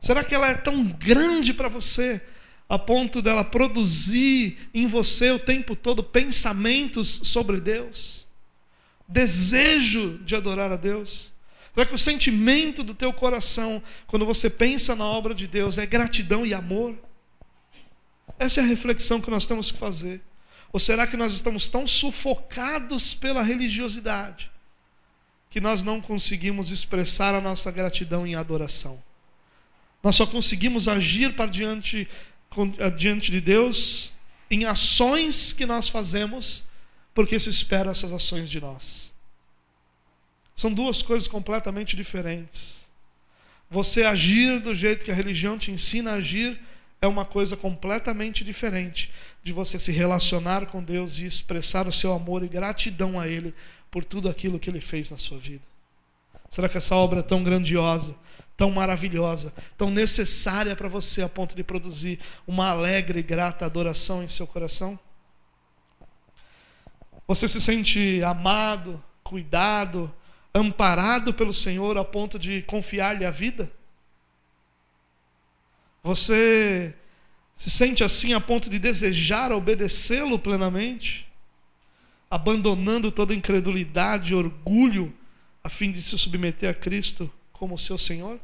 Será 0.00 0.24
que 0.24 0.34
ela 0.34 0.48
é 0.48 0.54
tão 0.54 0.84
grande 0.84 1.54
para 1.54 1.68
você 1.68 2.20
a 2.68 2.78
ponto 2.78 3.22
dela 3.22 3.44
produzir 3.44 4.68
em 4.74 4.86
você 4.86 5.30
o 5.30 5.38
tempo 5.38 5.76
todo 5.76 6.02
pensamentos 6.02 7.20
sobre 7.24 7.60
Deus? 7.60 8.26
Desejo 9.06 10.18
de 10.24 10.34
adorar 10.34 10.72
a 10.72 10.76
Deus? 10.76 11.31
Será 11.74 11.86
que 11.86 11.94
o 11.94 11.98
sentimento 11.98 12.82
do 12.82 12.94
teu 12.94 13.12
coração, 13.12 13.82
quando 14.06 14.26
você 14.26 14.50
pensa 14.50 14.94
na 14.94 15.06
obra 15.06 15.34
de 15.34 15.46
Deus, 15.46 15.78
é 15.78 15.86
gratidão 15.86 16.44
e 16.44 16.52
amor? 16.52 16.94
Essa 18.38 18.60
é 18.60 18.64
a 18.64 18.66
reflexão 18.66 19.20
que 19.20 19.30
nós 19.30 19.46
temos 19.46 19.72
que 19.72 19.78
fazer. 19.78 20.20
Ou 20.72 20.78
será 20.78 21.06
que 21.06 21.16
nós 21.16 21.32
estamos 21.32 21.68
tão 21.68 21.86
sufocados 21.86 23.14
pela 23.14 23.42
religiosidade 23.42 24.50
que 25.50 25.60
nós 25.60 25.82
não 25.82 26.00
conseguimos 26.00 26.70
expressar 26.70 27.34
a 27.34 27.40
nossa 27.40 27.70
gratidão 27.70 28.26
em 28.26 28.34
adoração? 28.34 29.02
Nós 30.02 30.16
só 30.16 30.26
conseguimos 30.26 30.88
agir 30.88 31.34
para 31.34 31.50
diante, 31.50 32.08
diante 32.96 33.30
de 33.30 33.40
Deus 33.40 34.12
em 34.50 34.64
ações 34.64 35.52
que 35.52 35.64
nós 35.64 35.88
fazemos 35.88 36.64
porque 37.14 37.38
se 37.38 37.48
espera 37.48 37.90
essas 37.90 38.12
ações 38.12 38.50
de 38.50 38.60
nós. 38.60 39.11
São 40.62 40.72
duas 40.72 41.02
coisas 41.02 41.26
completamente 41.26 41.96
diferentes. 41.96 42.88
Você 43.68 44.04
agir 44.04 44.60
do 44.60 44.72
jeito 44.72 45.04
que 45.04 45.10
a 45.10 45.14
religião 45.14 45.58
te 45.58 45.72
ensina 45.72 46.12
a 46.12 46.14
agir 46.14 46.56
é 47.00 47.06
uma 47.08 47.24
coisa 47.24 47.56
completamente 47.56 48.44
diferente 48.44 49.12
de 49.42 49.52
você 49.52 49.76
se 49.76 49.90
relacionar 49.90 50.66
com 50.66 50.80
Deus 50.80 51.18
e 51.18 51.26
expressar 51.26 51.88
o 51.88 51.92
seu 51.92 52.12
amor 52.12 52.44
e 52.44 52.48
gratidão 52.48 53.18
a 53.18 53.26
Ele 53.26 53.52
por 53.90 54.04
tudo 54.04 54.28
aquilo 54.28 54.56
que 54.56 54.70
Ele 54.70 54.80
fez 54.80 55.10
na 55.10 55.16
sua 55.16 55.36
vida. 55.36 55.64
Será 56.48 56.68
que 56.68 56.78
essa 56.78 56.94
obra 56.94 57.18
é 57.18 57.24
tão 57.24 57.42
grandiosa, 57.42 58.14
tão 58.56 58.70
maravilhosa, 58.70 59.52
tão 59.76 59.90
necessária 59.90 60.76
para 60.76 60.88
você 60.88 61.22
a 61.22 61.28
ponto 61.28 61.56
de 61.56 61.64
produzir 61.64 62.20
uma 62.46 62.68
alegre 62.68 63.18
e 63.18 63.22
grata 63.24 63.66
adoração 63.66 64.22
em 64.22 64.28
seu 64.28 64.46
coração? 64.46 64.96
Você 67.26 67.48
se 67.48 67.60
sente 67.60 68.22
amado, 68.22 69.02
cuidado, 69.24 70.14
amparado 70.54 71.32
pelo 71.32 71.52
Senhor 71.52 71.96
a 71.96 72.04
ponto 72.04 72.38
de 72.38 72.62
confiar-lhe 72.62 73.24
a 73.24 73.30
vida? 73.30 73.70
Você 76.02 76.94
se 77.54 77.70
sente 77.70 78.02
assim 78.02 78.32
a 78.32 78.40
ponto 78.40 78.68
de 78.68 78.78
desejar 78.78 79.52
obedecê-lo 79.52 80.38
plenamente, 80.38 81.30
abandonando 82.30 83.12
toda 83.12 83.34
incredulidade 83.34 84.32
e 84.32 84.34
orgulho 84.34 85.14
a 85.62 85.68
fim 85.68 85.92
de 85.92 86.02
se 86.02 86.18
submeter 86.18 86.68
a 86.68 86.74
Cristo 86.74 87.32
como 87.52 87.78
seu 87.78 87.96
Senhor? 87.96 88.40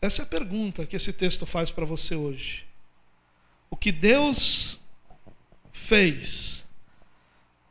Essa 0.00 0.22
é 0.22 0.24
a 0.24 0.28
pergunta 0.28 0.86
que 0.86 0.94
esse 0.94 1.12
texto 1.12 1.44
faz 1.44 1.72
para 1.72 1.84
você 1.84 2.14
hoje. 2.14 2.64
O 3.68 3.76
que 3.76 3.90
Deus 3.90 4.78
fez 5.72 6.64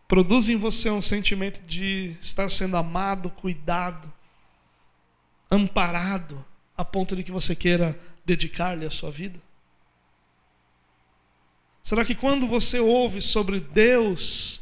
produz 0.08 0.50
em 0.50 0.56
você 0.56 0.90
um 0.90 1.02
sentimento 1.02 1.62
de 1.64 2.16
estar 2.22 2.50
sendo 2.50 2.78
amado, 2.78 3.30
cuidado, 3.30 4.12
amparado, 5.52 6.44
a 6.78 6.86
ponto 6.86 7.16
de 7.16 7.24
que 7.24 7.32
você 7.32 7.56
queira 7.56 8.00
dedicar-lhe 8.26 8.86
a 8.86 8.92
sua 8.92 9.12
vida? 9.12 9.40
Será 11.84 12.04
que 12.04 12.16
quando 12.16 12.48
você 12.48 12.80
ouve 12.80 13.22
sobre 13.22 13.60
Deus 13.60 14.62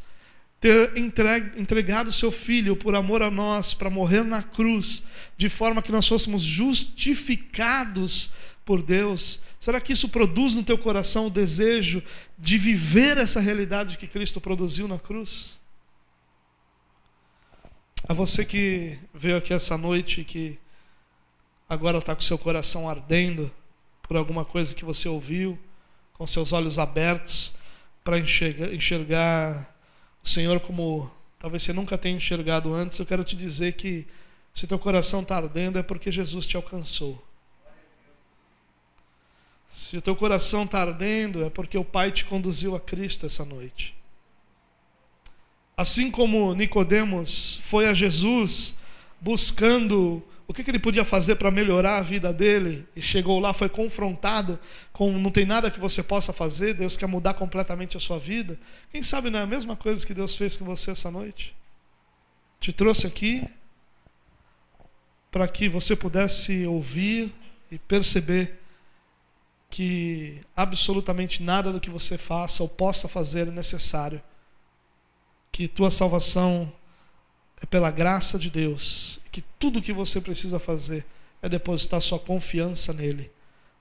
ter 0.59 0.97
entregado 0.97 2.11
seu 2.11 2.31
filho 2.31 2.75
por 2.75 2.95
amor 2.95 3.21
a 3.21 3.29
nós 3.29 3.73
para 3.73 3.89
morrer 3.89 4.23
na 4.23 4.41
cruz, 4.41 5.03
de 5.37 5.49
forma 5.49 5.81
que 5.81 5.91
nós 5.91 6.07
fôssemos 6.07 6.41
justificados 6.41 8.31
por 8.65 8.81
Deus, 8.81 9.39
será 9.59 9.79
que 9.79 9.93
isso 9.93 10.09
produz 10.09 10.55
no 10.55 10.63
teu 10.63 10.77
coração 10.77 11.27
o 11.27 11.29
desejo 11.29 12.01
de 12.37 12.57
viver 12.57 13.17
essa 13.17 13.39
realidade 13.39 13.97
que 13.97 14.07
Cristo 14.07 14.41
produziu 14.41 14.87
na 14.87 14.97
cruz? 14.97 15.59
A 18.07 18.13
você 18.13 18.43
que 18.43 18.97
veio 19.13 19.37
aqui 19.37 19.53
essa 19.53 19.77
noite 19.77 20.21
e 20.21 20.25
que 20.25 20.59
agora 21.69 21.99
está 21.99 22.15
com 22.15 22.21
seu 22.21 22.37
coração 22.37 22.89
ardendo 22.89 23.51
por 24.01 24.17
alguma 24.17 24.43
coisa 24.43 24.75
que 24.75 24.85
você 24.85 25.07
ouviu, 25.07 25.57
com 26.13 26.25
seus 26.25 26.51
olhos 26.51 26.79
abertos 26.79 27.53
para 28.03 28.17
enxergar, 28.17 28.73
enxergar 28.73 29.75
o 30.23 30.29
Senhor 30.29 30.59
como 30.59 31.11
talvez 31.37 31.61
você 31.61 31.73
nunca 31.73 31.97
tenha 31.97 32.17
enxergado 32.17 32.73
antes, 32.73 32.97
eu 32.97 33.05
quero 33.05 33.23
te 33.23 33.35
dizer 33.35 33.73
que 33.73 34.07
se 34.53 34.65
teu 34.65 34.79
coração 34.79 35.21
está 35.21 35.37
ardendo 35.37 35.77
é 35.77 35.83
porque 35.83 36.11
Jesus 36.11 36.47
te 36.47 36.55
alcançou. 36.55 37.23
Se 39.67 39.97
o 39.97 40.01
teu 40.01 40.15
coração 40.15 40.63
está 40.63 40.81
ardendo, 40.81 41.43
é 41.43 41.49
porque 41.49 41.77
o 41.77 41.83
Pai 41.83 42.11
te 42.11 42.25
conduziu 42.25 42.75
a 42.75 42.79
Cristo 42.79 43.25
essa 43.25 43.43
noite. 43.43 43.95
Assim 45.77 46.09
como 46.09 46.53
Nicodemos 46.53 47.59
foi 47.63 47.85
a 47.87 47.93
Jesus 47.93 48.75
buscando 49.19 50.23
o 50.47 50.53
que, 50.53 50.63
que 50.63 50.69
ele 50.69 50.79
podia 50.79 51.03
fazer 51.03 51.35
para 51.35 51.49
melhorar 51.49 51.97
a 51.97 52.01
vida 52.01 52.31
dele, 52.31 52.87
e 52.95 53.01
chegou 53.01 53.39
lá, 53.39 53.51
foi 53.51 53.67
confrontado 53.67 54.59
com 54.93 55.11
não 55.11 55.31
tem 55.31 55.45
nada 55.45 55.71
que 55.71 55.79
você 55.79 56.03
possa 56.03 56.31
fazer, 56.31 56.75
Deus 56.75 56.95
quer 56.95 57.07
mudar 57.07 57.33
completamente 57.33 57.97
a 57.97 57.99
sua 57.99 58.19
vida. 58.19 58.57
Quem 58.91 59.01
sabe 59.01 59.29
não 59.29 59.39
é 59.39 59.41
a 59.41 59.47
mesma 59.47 59.75
coisa 59.75 60.05
que 60.05 60.13
Deus 60.13 60.35
fez 60.35 60.55
com 60.55 60.63
você 60.63 60.91
essa 60.91 61.09
noite? 61.09 61.55
Te 62.59 62.71
trouxe 62.71 63.07
aqui 63.07 63.43
para 65.31 65.47
que 65.47 65.67
você 65.67 65.95
pudesse 65.95 66.65
ouvir 66.65 67.33
e 67.71 67.79
perceber 67.79 68.61
que 69.69 70.41
absolutamente 70.55 71.43
nada 71.43 71.71
do 71.71 71.79
que 71.79 71.89
você 71.89 72.17
faça 72.17 72.63
ou 72.63 72.69
possa 72.69 73.07
fazer 73.07 73.47
é 73.47 73.51
necessário. 73.51 74.21
Que 75.51 75.67
tua 75.67 75.91
salvação 75.91 76.71
é 77.61 77.65
pela 77.65 77.91
graça 77.91 78.37
de 78.37 78.49
Deus. 78.49 79.19
Que 79.31 79.41
tudo 79.59 79.79
o 79.79 79.81
que 79.81 79.93
você 79.93 80.21
precisa 80.21 80.59
fazer 80.59 81.05
é 81.41 81.49
depositar 81.49 82.01
sua 82.01 82.19
confiança 82.19 82.93
nele. 82.93 83.31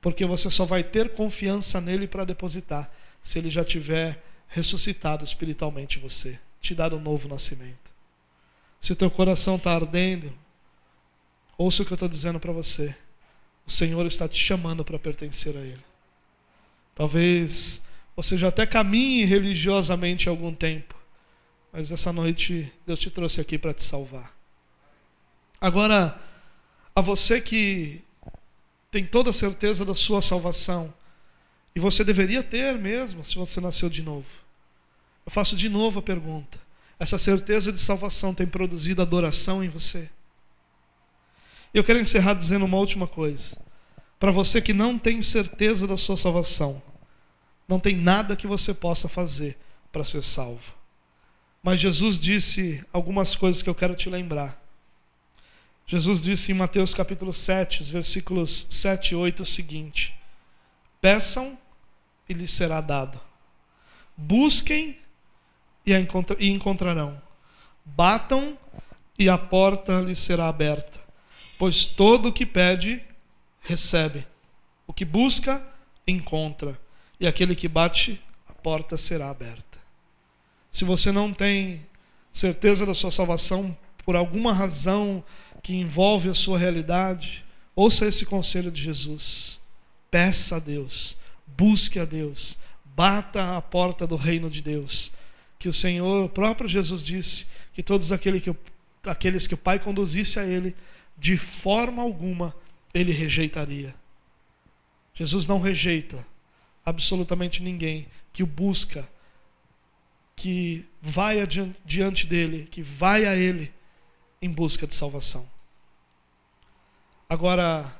Porque 0.00 0.26
você 0.26 0.50
só 0.50 0.64
vai 0.64 0.82
ter 0.82 1.14
confiança 1.14 1.80
nele 1.80 2.06
para 2.06 2.24
depositar 2.24 2.90
se 3.22 3.38
ele 3.38 3.50
já 3.50 3.64
tiver 3.64 4.22
ressuscitado 4.48 5.24
espiritualmente 5.24 5.98
você, 5.98 6.38
te 6.60 6.74
dado 6.74 6.96
um 6.96 7.00
novo 7.00 7.26
nascimento. 7.26 7.90
Se 8.80 8.92
o 8.92 8.96
teu 8.96 9.10
coração 9.10 9.56
está 9.56 9.74
ardendo, 9.74 10.30
ouça 11.56 11.82
o 11.82 11.86
que 11.86 11.92
eu 11.92 11.96
estou 11.96 12.08
dizendo 12.08 12.38
para 12.38 12.52
você. 12.52 12.94
O 13.66 13.70
Senhor 13.70 14.04
está 14.06 14.28
te 14.28 14.38
chamando 14.38 14.84
para 14.84 14.98
pertencer 14.98 15.56
a 15.56 15.60
Ele. 15.60 15.84
Talvez 16.94 17.82
você 18.14 18.38
já 18.38 18.48
até 18.48 18.66
caminhe 18.66 19.24
religiosamente 19.24 20.28
algum 20.28 20.54
tempo, 20.54 20.94
mas 21.72 21.90
essa 21.90 22.12
noite 22.12 22.72
Deus 22.86 22.98
te 22.98 23.10
trouxe 23.10 23.40
aqui 23.40 23.58
para 23.58 23.74
te 23.74 23.82
salvar. 23.82 24.32
Agora, 25.60 26.20
a 26.94 27.00
você 27.00 27.40
que 27.40 28.02
tem 28.90 29.04
toda 29.04 29.30
a 29.30 29.32
certeza 29.32 29.84
da 29.84 29.94
sua 29.94 30.22
salvação, 30.22 30.92
e 31.74 31.80
você 31.80 32.04
deveria 32.04 32.42
ter 32.42 32.78
mesmo 32.78 33.24
se 33.24 33.36
você 33.36 33.60
nasceu 33.60 33.88
de 33.88 34.02
novo. 34.02 34.28
Eu 35.26 35.32
faço 35.32 35.56
de 35.56 35.68
novo 35.68 35.98
a 35.98 36.02
pergunta: 36.02 36.60
essa 36.98 37.18
certeza 37.18 37.72
de 37.72 37.80
salvação 37.80 38.32
tem 38.32 38.46
produzido 38.46 39.02
adoração 39.02 39.64
em 39.64 39.68
você? 39.68 40.08
Eu 41.74 41.82
quero 41.82 41.98
encerrar 41.98 42.34
dizendo 42.34 42.64
uma 42.64 42.78
última 42.78 43.08
coisa. 43.08 43.58
Para 44.20 44.30
você 44.30 44.62
que 44.62 44.72
não 44.72 44.96
tem 44.96 45.20
certeza 45.20 45.88
da 45.88 45.96
sua 45.96 46.16
salvação, 46.16 46.80
não 47.68 47.80
tem 47.80 47.96
nada 47.96 48.36
que 48.36 48.46
você 48.46 48.72
possa 48.72 49.08
fazer 49.08 49.58
para 49.90 50.04
ser 50.04 50.22
salvo. 50.22 50.72
Mas 51.60 51.80
Jesus 51.80 52.18
disse 52.18 52.84
algumas 52.92 53.34
coisas 53.34 53.60
que 53.60 53.68
eu 53.68 53.74
quero 53.74 53.96
te 53.96 54.08
lembrar. 54.08 54.62
Jesus 55.86 56.22
disse 56.22 56.52
em 56.52 56.54
Mateus 56.54 56.94
capítulo 56.94 57.32
7, 57.32 57.82
os 57.82 57.90
versículos 57.90 58.66
7 58.70 59.10
e 59.10 59.16
8 59.16 59.42
o 59.42 59.46
seguinte: 59.46 60.14
Peçam 61.00 61.58
e 62.28 62.32
lhes 62.32 62.52
será 62.52 62.80
dado. 62.80 63.20
Busquem 64.16 64.98
e 65.84 65.92
encontrarão. 66.46 67.20
Batam 67.84 68.56
e 69.18 69.28
a 69.28 69.36
porta 69.36 70.00
lhes 70.00 70.18
será 70.18 70.48
aberta. 70.48 71.03
Pois 71.58 71.86
todo 71.86 72.28
o 72.28 72.32
que 72.32 72.44
pede, 72.44 73.02
recebe. 73.60 74.26
O 74.86 74.92
que 74.92 75.04
busca, 75.04 75.66
encontra. 76.06 76.78
E 77.18 77.26
aquele 77.26 77.54
que 77.54 77.68
bate, 77.68 78.20
a 78.48 78.52
porta 78.52 78.96
será 78.96 79.30
aberta. 79.30 79.78
Se 80.70 80.84
você 80.84 81.12
não 81.12 81.32
tem 81.32 81.86
certeza 82.32 82.84
da 82.84 82.94
sua 82.94 83.10
salvação 83.10 83.76
por 84.04 84.16
alguma 84.16 84.52
razão 84.52 85.22
que 85.62 85.74
envolve 85.74 86.28
a 86.28 86.34
sua 86.34 86.58
realidade, 86.58 87.44
ouça 87.74 88.06
esse 88.06 88.26
conselho 88.26 88.70
de 88.70 88.82
Jesus. 88.82 89.60
Peça 90.10 90.56
a 90.56 90.58
Deus, 90.58 91.16
busque 91.46 91.98
a 91.98 92.04
Deus, 92.04 92.58
bata 92.84 93.56
a 93.56 93.62
porta 93.62 94.06
do 94.06 94.16
reino 94.16 94.50
de 94.50 94.60
Deus. 94.60 95.10
Que 95.58 95.68
o 95.68 95.72
Senhor, 95.72 96.24
o 96.24 96.28
próprio 96.28 96.68
Jesus 96.68 97.04
disse 97.04 97.46
que 97.72 97.82
todos 97.82 98.12
aqueles 98.12 98.42
que, 98.42 98.54
aqueles 99.04 99.46
que 99.46 99.54
o 99.54 99.58
Pai 99.58 99.78
conduzisse 99.78 100.38
a 100.38 100.44
Ele, 100.44 100.74
de 101.16 101.36
forma 101.36 102.02
alguma 102.02 102.54
ele 102.92 103.12
rejeitaria. 103.12 103.94
Jesus 105.14 105.46
não 105.46 105.60
rejeita 105.60 106.26
absolutamente 106.84 107.62
ninguém 107.62 108.06
que 108.32 108.42
o 108.42 108.46
busca, 108.46 109.08
que 110.36 110.88
vai 111.00 111.38
diante 111.84 112.26
dele, 112.26 112.66
que 112.70 112.82
vai 112.82 113.24
a 113.24 113.36
ele 113.36 113.72
em 114.42 114.50
busca 114.50 114.86
de 114.86 114.94
salvação. 114.94 115.48
Agora, 117.28 117.98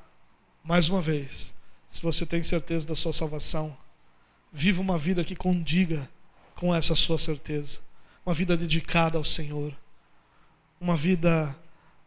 mais 0.62 0.88
uma 0.88 1.00
vez, 1.00 1.54
Se 1.94 2.02
você 2.02 2.26
tem 2.26 2.42
certeza 2.42 2.88
da 2.88 2.96
sua 2.96 3.12
salvação, 3.12 3.76
viva 4.52 4.82
uma 4.82 4.98
vida 4.98 5.22
que 5.22 5.36
condiga 5.36 6.10
com 6.56 6.74
essa 6.74 6.96
sua 6.96 7.16
certeza. 7.18 7.78
Uma 8.26 8.34
vida 8.34 8.56
dedicada 8.56 9.16
ao 9.16 9.22
Senhor. 9.22 9.72
Uma 10.80 10.96
vida 10.96 11.56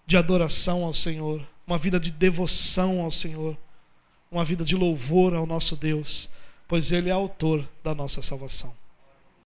de 0.07 0.15
adoração 0.15 0.85
ao 0.85 0.93
Senhor. 0.93 1.45
Uma 1.67 1.77
vida 1.77 1.99
de 1.99 2.09
devoção 2.09 3.01
ao 3.01 3.11
Senhor. 3.11 3.57
Uma 4.31 4.45
vida 4.45 4.63
de 4.63 4.75
louvor 4.75 5.33
ao 5.35 5.45
nosso 5.45 5.75
Deus, 5.75 6.29
pois 6.67 6.91
Ele 6.91 7.09
é 7.09 7.11
autor 7.11 7.67
da 7.83 7.93
nossa 7.93 8.21
salvação. 8.21 8.73